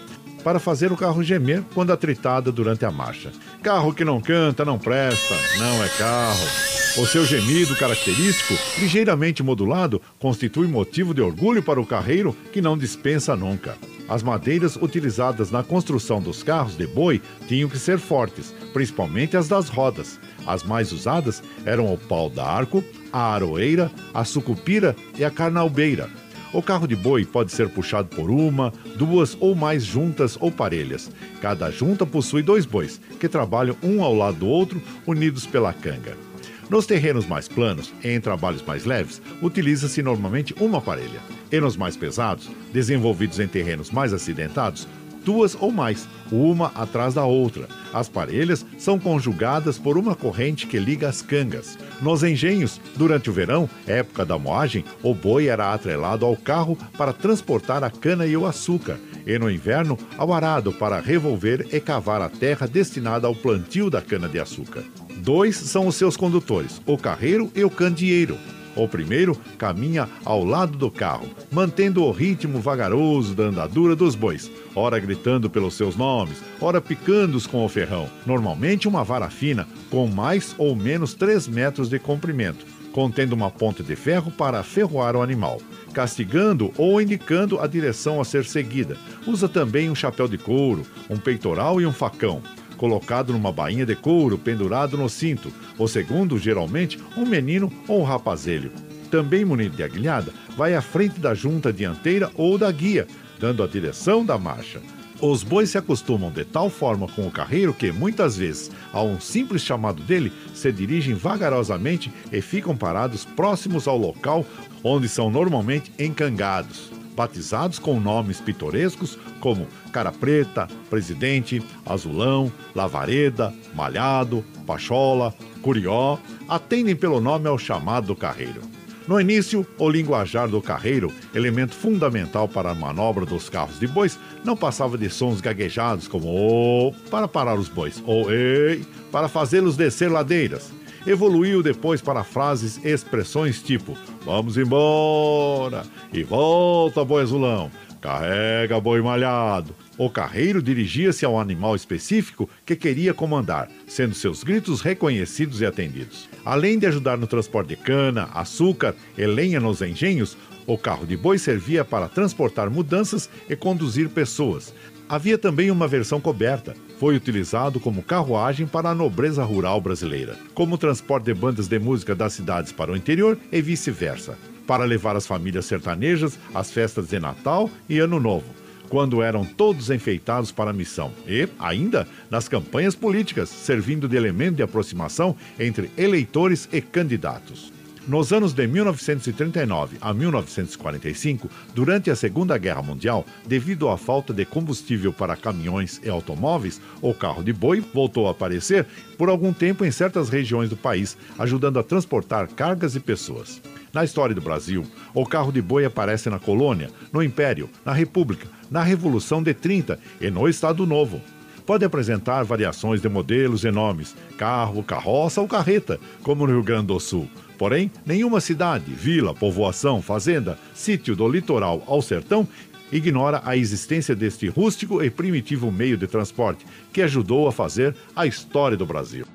para 0.44 0.60
fazer 0.60 0.92
o 0.92 0.98
carro 0.98 1.24
gemer 1.24 1.64
quando 1.74 1.92
atritada 1.92 2.52
durante 2.52 2.86
a 2.86 2.92
marcha. 2.92 3.32
Carro 3.62 3.94
que 3.94 4.04
não 4.04 4.20
canta 4.20 4.66
não 4.66 4.80
presta, 4.80 5.36
não 5.60 5.84
é 5.84 5.90
carro. 5.90 6.87
O 7.00 7.06
seu 7.06 7.24
gemido 7.24 7.76
característico, 7.76 8.56
ligeiramente 8.80 9.44
modulado, 9.44 10.02
constitui 10.18 10.68
motivo 10.68 11.14
de 11.14 11.22
orgulho 11.22 11.62
para 11.62 11.80
o 11.80 11.86
carreiro 11.86 12.36
que 12.52 12.60
não 12.60 12.76
dispensa 12.76 13.36
nunca. 13.36 13.78
As 14.10 14.24
madeiras 14.24 14.76
utilizadas 14.76 15.52
na 15.52 15.62
construção 15.62 16.20
dos 16.20 16.42
carros 16.42 16.76
de 16.76 16.88
boi 16.88 17.22
tinham 17.48 17.70
que 17.70 17.78
ser 17.78 18.00
fortes, 18.00 18.52
principalmente 18.74 19.38
as 19.38 19.48
das 19.48 19.70
rodas. 19.70 20.20
As 20.48 20.64
mais 20.64 20.92
usadas 20.92 21.44
eram 21.66 21.94
o 21.94 22.00
pau 22.00 22.32
d'arco, 22.32 22.84
a 23.14 23.32
aroeira, 23.32 23.92
a 24.12 24.24
sucupira 24.24 24.96
e 25.20 25.24
a 25.24 25.30
carnalbeira. 25.30 26.10
O 26.52 26.64
carro 26.64 26.88
de 26.88 26.96
boi 26.96 27.24
pode 27.26 27.52
ser 27.52 27.70
puxado 27.70 28.08
por 28.08 28.32
uma, 28.32 28.74
duas 28.98 29.38
ou 29.40 29.54
mais 29.54 29.84
juntas 29.84 30.36
ou 30.40 30.52
parelhas. 30.52 31.12
Cada 31.42 31.70
junta 31.70 32.08
possui 32.08 32.42
dois 32.42 32.66
bois, 32.66 33.00
que 33.20 33.30
trabalham 33.30 33.78
um 33.84 34.02
ao 34.02 34.16
lado 34.16 34.38
do 34.38 34.48
outro, 34.48 34.82
unidos 35.06 35.46
pela 35.46 35.72
canga. 35.72 36.27
Nos 36.70 36.86
terrenos 36.86 37.26
mais 37.26 37.48
planos, 37.48 37.94
em 38.04 38.20
trabalhos 38.20 38.62
mais 38.62 38.84
leves, 38.84 39.22
utiliza-se 39.42 40.04
normalmente 40.04 40.54
uma 40.60 40.82
parelha. 40.82 41.22
E 41.50 41.60
nos 41.62 41.78
mais 41.78 41.96
pesados, 41.96 42.50
desenvolvidos 42.74 43.40
em 43.40 43.48
terrenos 43.48 43.90
mais 43.90 44.12
acidentados, 44.12 44.86
duas 45.24 45.56
ou 45.60 45.72
mais, 45.72 46.08
uma 46.30 46.68
atrás 46.76 47.14
da 47.14 47.24
outra. 47.24 47.70
As 47.94 48.10
parelhas 48.10 48.66
são 48.78 49.00
conjugadas 49.00 49.80
por 49.80 49.98
uma 49.98 50.14
corrente 50.14 50.68
que 50.68 50.78
liga 50.78 51.08
as 51.08 51.22
cangas. 51.22 51.78
Nos 52.02 52.22
engenhos, 52.22 52.82
durante 52.98 53.30
o 53.30 53.34
verão, 53.34 53.70
época 53.88 54.26
da 54.26 54.38
moagem, 54.38 54.84
o 55.02 55.14
boi 55.14 55.48
era 55.48 55.74
atrelado 55.74 56.26
ao 56.26 56.36
carro 56.36 56.78
para 56.98 57.14
transportar 57.14 57.82
a 57.82 57.90
cana 57.90 58.26
e 58.26 58.36
o 58.36 58.46
açúcar, 58.46 58.98
e 59.26 59.40
no 59.40 59.50
inverno, 59.50 59.98
ao 60.18 60.34
arado 60.34 60.74
para 60.74 61.00
revolver 61.00 61.66
e 61.74 61.80
cavar 61.80 62.22
a 62.22 62.30
terra 62.30 62.68
destinada 62.68 63.26
ao 63.26 63.34
plantio 63.34 63.90
da 63.90 64.02
cana-de-açúcar. 64.02 64.84
Dois 65.18 65.56
são 65.56 65.88
os 65.88 65.96
seus 65.96 66.16
condutores, 66.16 66.82
o 66.86 66.98
carreiro 66.98 67.52
e 67.56 67.64
o 67.64 67.70
candeeiro. 67.70 68.38
O 68.76 68.88
primeiro 68.88 69.36
caminha 69.58 70.08
ao 70.24 70.46
lado 70.46 70.78
do 70.78 70.92
carro, 70.92 71.28
mantendo 71.52 72.04
o 72.04 72.12
ritmo 72.12 72.60
vagaroso 72.60 73.34
da 73.34 73.46
andadura 73.46 73.96
dos 73.96 74.14
bois, 74.14 74.52
ora 74.76 75.00
gritando 75.00 75.50
pelos 75.50 75.74
seus 75.74 75.96
nomes, 75.96 76.44
ora 76.62 76.80
picando-os 76.80 77.48
com 77.48 77.66
o 77.66 77.70
ferrão, 77.70 78.08
normalmente 78.24 78.88
uma 78.88 79.04
vara 79.04 79.32
fina, 79.32 79.68
com 79.90 80.06
mais 80.06 80.54
ou 80.60 80.76
menos 80.76 81.16
3 81.16 81.48
metros 81.48 81.90
de 81.90 81.98
comprimento, 81.98 82.64
contendo 82.92 83.34
uma 83.34 83.50
ponta 83.50 83.82
de 83.82 83.96
ferro 83.96 84.30
para 84.30 84.62
ferroar 84.62 85.16
o 85.16 85.24
animal, 85.24 85.60
castigando 85.92 86.72
ou 86.78 87.02
indicando 87.02 87.60
a 87.60 87.66
direção 87.66 88.22
a 88.22 88.26
ser 88.26 88.46
seguida. 88.46 88.96
Usa 89.26 89.50
também 89.50 89.90
um 89.90 89.96
chapéu 89.96 90.28
de 90.28 90.38
couro, 90.38 90.86
um 91.10 91.18
peitoral 91.18 91.82
e 91.82 91.86
um 91.88 91.92
facão 91.92 92.44
colocado 92.78 93.34
numa 93.34 93.52
bainha 93.52 93.86
de 93.86 93.96
couro 93.96 94.38
pendurado 94.38 94.98
no 94.98 95.10
cinto. 95.10 95.52
O 95.78 95.88
segundo, 95.88 96.38
geralmente, 96.38 97.00
um 97.18 97.26
menino 97.26 97.72
ou 97.88 98.02
um 98.02 98.04
rapazelho. 98.04 98.72
Também 99.12 99.44
munido 99.44 99.76
de 99.76 99.84
aguilhada, 99.84 100.32
vai 100.56 100.76
à 100.76 100.82
frente 100.82 101.20
da 101.20 101.34
junta 101.34 101.74
dianteira 101.74 102.32
ou 102.36 102.58
da 102.58 102.72
guia, 102.72 103.08
dando 103.40 103.64
a 103.64 103.68
direção 103.68 104.26
da 104.26 104.38
marcha. 104.38 104.82
Os 105.20 105.42
bois 105.44 105.72
se 105.72 105.78
acostumam 105.78 106.30
de 106.30 106.46
tal 106.46 106.70
forma 106.70 107.08
com 107.08 107.26
o 107.26 107.32
carreiro 107.32 107.74
que, 107.74 107.92
muitas 107.92 108.38
vezes, 108.38 108.70
a 108.94 109.02
um 109.02 109.20
simples 109.20 109.64
chamado 109.64 110.04
dele, 110.04 110.32
se 110.54 110.72
dirigem 110.72 111.16
vagarosamente 111.16 112.12
e 112.32 112.40
ficam 112.40 112.78
parados 112.78 113.26
próximos 113.26 113.88
ao 113.88 113.98
local 113.98 114.46
onde 114.84 115.10
são 115.10 115.32
normalmente 115.32 115.92
encangados 115.98 116.92
batizados 117.18 117.80
com 117.80 118.00
nomes 118.00 118.40
pitorescos 118.40 119.18
como 119.40 119.68
Cara 119.92 120.12
Preta, 120.12 120.68
Presidente, 120.88 121.64
Azulão, 121.84 122.52
Lavareda, 122.76 123.52
Malhado, 123.74 124.46
Pachola, 124.68 125.34
Curió, 125.64 126.20
atendem 126.48 126.96
pelo 126.96 127.20
nome 127.20 127.48
ao 127.48 127.58
chamado 127.58 128.16
carreiro. 128.16 128.62
No 129.08 129.20
início, 129.20 129.66
o 129.80 129.90
linguajar 129.90 130.48
do 130.48 130.62
carreiro, 130.62 131.12
elemento 131.34 131.74
fundamental 131.74 132.48
para 132.48 132.72
a 132.72 132.76
manobra 132.76 133.26
dos 133.26 133.50
carros 133.50 133.80
de 133.80 133.88
bois, 133.88 134.20
não 134.44 134.56
passava 134.56 134.98
de 134.98 135.10
sons 135.10 135.42
gaguejados 135.42 136.08
como 136.08 136.28
o 136.28 136.94
para 137.10 137.28
parar 137.28 137.58
os 137.58 137.68
bois 137.68 138.04
ou 138.06 138.32
ei 138.32 138.86
para 139.12 139.28
fazê-los 139.28 139.76
descer 139.76 140.12
ladeiras 140.12 140.77
evoluiu 141.08 141.64
depois 141.64 142.02
para 142.02 142.24
frases 142.24 142.80
e 142.84 142.90
expressões 142.90 143.62
tipo 143.62 143.98
vamos 144.26 144.58
embora 144.58 145.84
e 146.12 146.22
volta 146.24 147.04
boi 147.06 147.24
azulão, 147.24 147.72
carrega 148.02 148.80
boi 148.80 149.02
malhado. 149.02 149.74
O 149.98 150.12
carreiro 150.12 150.62
dirigia-se 150.62 151.26
ao 151.26 151.40
animal 151.40 151.76
específico 151.76 152.48
que 152.64 152.76
queria 152.76 153.16
comandar, 153.16 153.68
sendo 153.88 154.14
seus 154.14 154.44
gritos 154.44 154.82
reconhecidos 154.82 155.60
e 155.60 155.66
atendidos. 155.66 156.30
Além 156.46 156.78
de 156.78 156.86
ajudar 156.86 157.18
no 157.18 157.26
transporte 157.26 157.70
de 157.70 157.78
cana, 157.78 158.30
açúcar 158.34 158.94
e 159.18 159.26
lenha 159.26 159.60
nos 159.60 159.82
engenhos, 159.82 160.38
o 160.68 160.78
carro 160.78 161.08
de 161.08 161.18
boi 161.18 161.40
servia 161.40 161.84
para 161.84 162.08
transportar 162.08 162.70
mudanças 162.70 163.28
e 163.50 163.56
conduzir 163.56 164.10
pessoas. 164.10 164.72
Havia 165.10 165.38
também 165.38 165.72
uma 165.72 165.88
versão 165.88 166.22
coberta, 166.22 166.76
foi 167.00 167.16
utilizado 167.16 167.80
como 167.80 168.04
carruagem 168.04 168.68
para 168.68 168.90
a 168.90 168.96
nobreza 168.96 169.44
rural 169.44 169.80
brasileira, 169.80 170.36
como 170.54 170.78
transporte 170.78 171.26
de 171.26 171.34
bandas 171.34 171.68
de 171.68 171.80
música 171.80 172.16
das 172.16 172.34
cidades 172.34 172.72
para 172.72 172.92
o 172.92 172.98
interior 172.98 173.38
e 173.52 173.62
vice-versa, 173.62 174.38
para 174.66 174.84
levar 174.84 175.16
as 175.16 175.28
famílias 175.28 175.66
sertanejas 175.66 176.38
às 176.54 176.72
festas 176.72 177.08
de 177.08 177.20
Natal 177.20 177.70
e 177.88 178.00
Ano 178.00 178.20
Novo, 178.20 178.46
quando 178.90 179.22
eram 179.22 179.46
todos 179.46 179.90
enfeitados 179.90 180.52
para 180.52 180.72
a 180.72 180.74
missão, 180.74 181.12
e, 181.28 181.48
ainda, 181.60 182.08
nas 182.30 182.48
campanhas 182.48 182.96
políticas, 182.96 183.50
servindo 183.50 184.08
de 184.08 184.18
elemento 184.18 184.56
de 184.56 184.64
aproximação 184.64 185.36
entre 185.60 185.92
eleitores 185.98 186.68
e 186.72 186.82
candidatos. 186.82 187.77
Nos 188.08 188.32
anos 188.32 188.54
de 188.54 188.66
1939 188.66 189.98
a 190.00 190.14
1945, 190.14 191.50
durante 191.76 192.10
a 192.10 192.16
Segunda 192.16 192.58
Guerra 192.58 192.82
Mundial, 192.82 193.26
devido 193.46 193.90
à 193.90 193.98
falta 193.98 194.34
de 194.34 194.46
combustível 194.46 195.12
para 195.12 195.36
caminhões 195.36 196.00
e 196.02 196.10
automóveis, 196.10 196.80
o 197.02 197.14
carro 197.14 197.44
de 197.44 197.52
boi 197.52 197.84
voltou 197.94 198.30
a 198.30 198.32
aparecer 198.32 198.86
por 199.18 199.28
algum 199.28 199.52
tempo 199.52 199.84
em 199.84 199.92
certas 199.92 200.30
regiões 200.30 200.70
do 200.70 200.78
país, 200.78 201.18
ajudando 201.38 201.80
a 201.80 201.84
transportar 201.84 202.48
cargas 202.48 202.96
e 202.96 203.02
pessoas. 203.02 203.62
Na 203.92 204.06
história 204.06 204.34
do 204.34 204.40
Brasil, 204.40 204.86
o 205.14 205.26
carro 205.26 205.52
de 205.52 205.62
boi 205.62 205.84
aparece 205.84 206.30
na 206.30 206.40
colônia, 206.40 206.90
no 207.12 207.22
Império, 207.22 207.70
na 207.84 207.92
República, 207.92 208.48
na 208.72 208.84
Revolução 208.84 209.44
de 209.44 209.54
30 209.54 210.00
e 210.22 210.32
no 210.32 210.48
Estado 210.48 210.88
Novo 210.88 211.22
pode 211.66 211.84
apresentar 211.84 212.46
variações 212.46 213.02
de 213.02 213.10
modelos 213.10 213.66
e 213.66 213.72
nomes, 213.72 214.16
carro, 214.38 214.82
carroça 214.82 215.42
ou 215.42 215.50
carreta, 215.50 216.00
como 216.24 216.48
no 216.48 216.54
Rio 216.54 216.64
Grande 216.64 216.88
do 216.88 216.98
Sul. 216.98 217.28
Porém, 217.58 217.92
nenhuma 218.06 218.40
cidade, 218.40 218.92
vila, 218.92 219.34
povoação, 219.34 220.02
fazenda, 220.02 220.58
sítio 220.74 221.16
do 221.16 221.28
litoral 221.28 221.84
ao 221.88 222.02
sertão 222.02 222.48
ignora 222.92 223.42
a 223.44 223.58
existência 223.58 224.16
deste 224.16 224.48
rústico 224.48 225.04
e 225.04 225.10
primitivo 225.10 225.72
meio 225.72 225.98
de 225.98 226.08
transporte 226.08 226.66
que 226.94 227.02
ajudou 227.02 227.48
a 227.48 227.52
fazer 227.52 227.96
a 228.16 228.26
história 228.26 228.78
do 228.78 228.86
Brasil. 228.86 229.26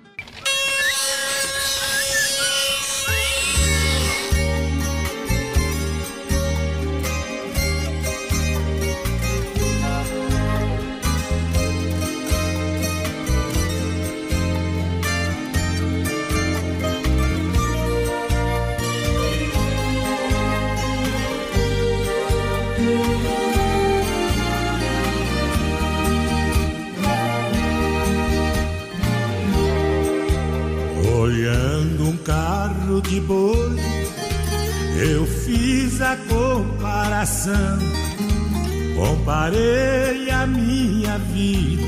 Comparei 38.94 40.30
a 40.30 40.46
minha 40.46 41.18
vida 41.18 41.82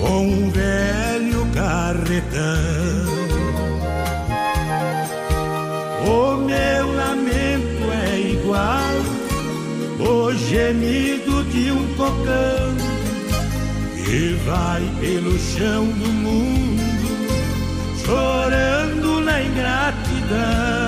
com 0.00 0.26
um 0.26 0.50
velho 0.50 1.46
carretão. 1.54 2.44
O 6.06 6.36
meu 6.36 6.94
lamento 6.94 7.90
é 7.90 8.20
igual 8.32 8.94
o 10.00 10.32
gemido 10.34 11.44
de 11.44 11.70
um 11.70 11.94
cocão 11.94 12.74
que 14.04 14.36
vai 14.44 14.82
pelo 15.00 15.38
chão 15.38 15.86
do 15.86 16.08
mundo 16.12 16.73
chorando 18.04 19.20
na 19.20 19.42
ingratidão. 19.42 20.84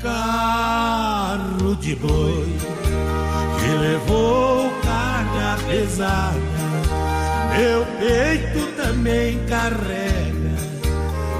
carro 0.00 1.74
de 1.76 1.96
boi 1.96 2.44
que 3.58 3.70
levou 3.78 4.70
carga 4.82 5.62
pesada. 5.66 6.38
Meu 7.56 7.84
peito 7.98 8.60
também 8.76 9.38
carrega 9.46 10.28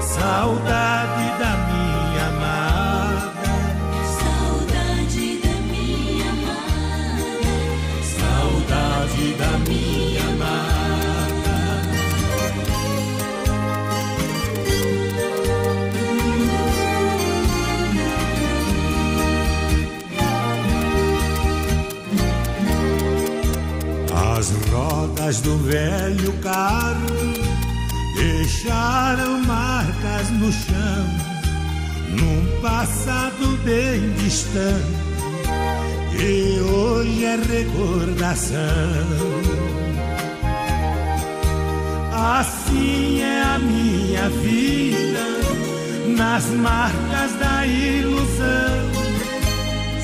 saudade 0.01 1.39
da 1.39 1.68
rodas 25.29 25.41
do 25.41 25.57
velho 25.57 26.33
carro 26.41 27.05
deixaram 28.15 29.41
marcas 29.43 30.29
no 30.31 30.51
chão, 30.51 31.05
num 32.09 32.61
passado 32.61 33.59
bem 33.63 34.11
distante, 34.17 34.85
e 36.19 36.59
hoje 36.61 37.25
é 37.25 37.35
recordação. 37.35 38.57
Assim 42.11 43.21
é 43.21 43.41
a 43.43 43.59
minha 43.59 44.29
vida, 44.29 46.17
nas 46.17 46.45
marcas 46.47 47.33
da 47.39 47.65
ilusão. 47.65 48.89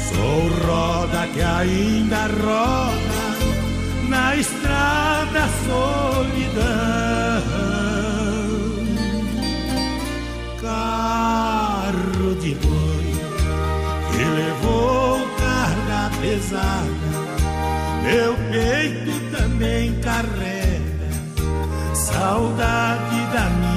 Sou 0.08 0.68
roda 0.68 1.28
que 1.34 1.42
ainda 1.42 2.28
roda 2.28 3.15
na 4.16 4.36
estrada 4.38 5.44
solidão. 5.68 6.66
Carro 10.62 12.36
de 12.36 12.56
boi 12.56 13.08
que 14.12 14.24
levou 14.40 15.20
carga 15.44 16.02
pesada, 16.22 17.12
meu 18.04 18.34
peito 18.52 19.14
também 19.36 19.94
carrega 20.00 20.86
saudade 21.94 23.20
da 23.34 23.46
minha 23.60 23.75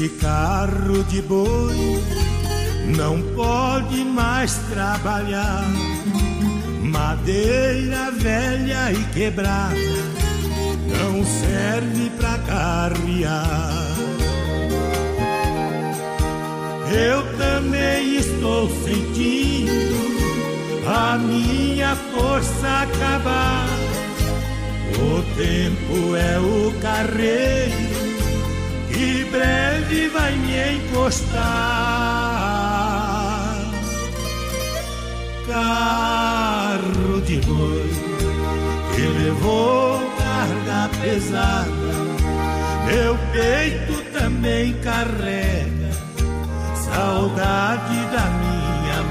Este 0.00 0.10
carro 0.20 1.02
de 1.08 1.20
boi 1.22 2.00
não 2.96 3.20
pode 3.34 4.04
mais 4.04 4.54
trabalhar. 4.70 5.64
Madeira 6.80 8.12
velha 8.12 8.92
e 8.92 9.04
quebrada 9.12 9.74
não 10.86 11.24
serve 11.24 12.10
pra 12.10 12.38
carrear. 12.46 13.88
Eu 16.92 17.36
também 17.36 18.18
estou 18.18 18.68
sentindo 18.84 19.98
a 20.86 21.18
minha 21.18 21.96
força 21.96 22.68
acabar. 22.84 23.66
O 24.94 25.22
tempo 25.34 26.14
é 26.14 26.38
o 26.38 26.72
carreiro 26.80 27.87
e 28.98 29.24
breve 29.24 30.08
vai 30.08 30.32
me 30.36 30.76
encostar. 30.76 31.38
Carro 35.46 37.20
de 37.22 37.36
boi 37.38 37.90
que 38.94 39.02
levou 39.02 40.00
carga 40.18 40.90
pesada, 41.00 41.70
meu 42.86 43.16
peito 43.32 44.02
também 44.12 44.74
carrega 44.82 45.90
saudade 46.74 47.96
da 48.12 48.24
minha 48.40 49.02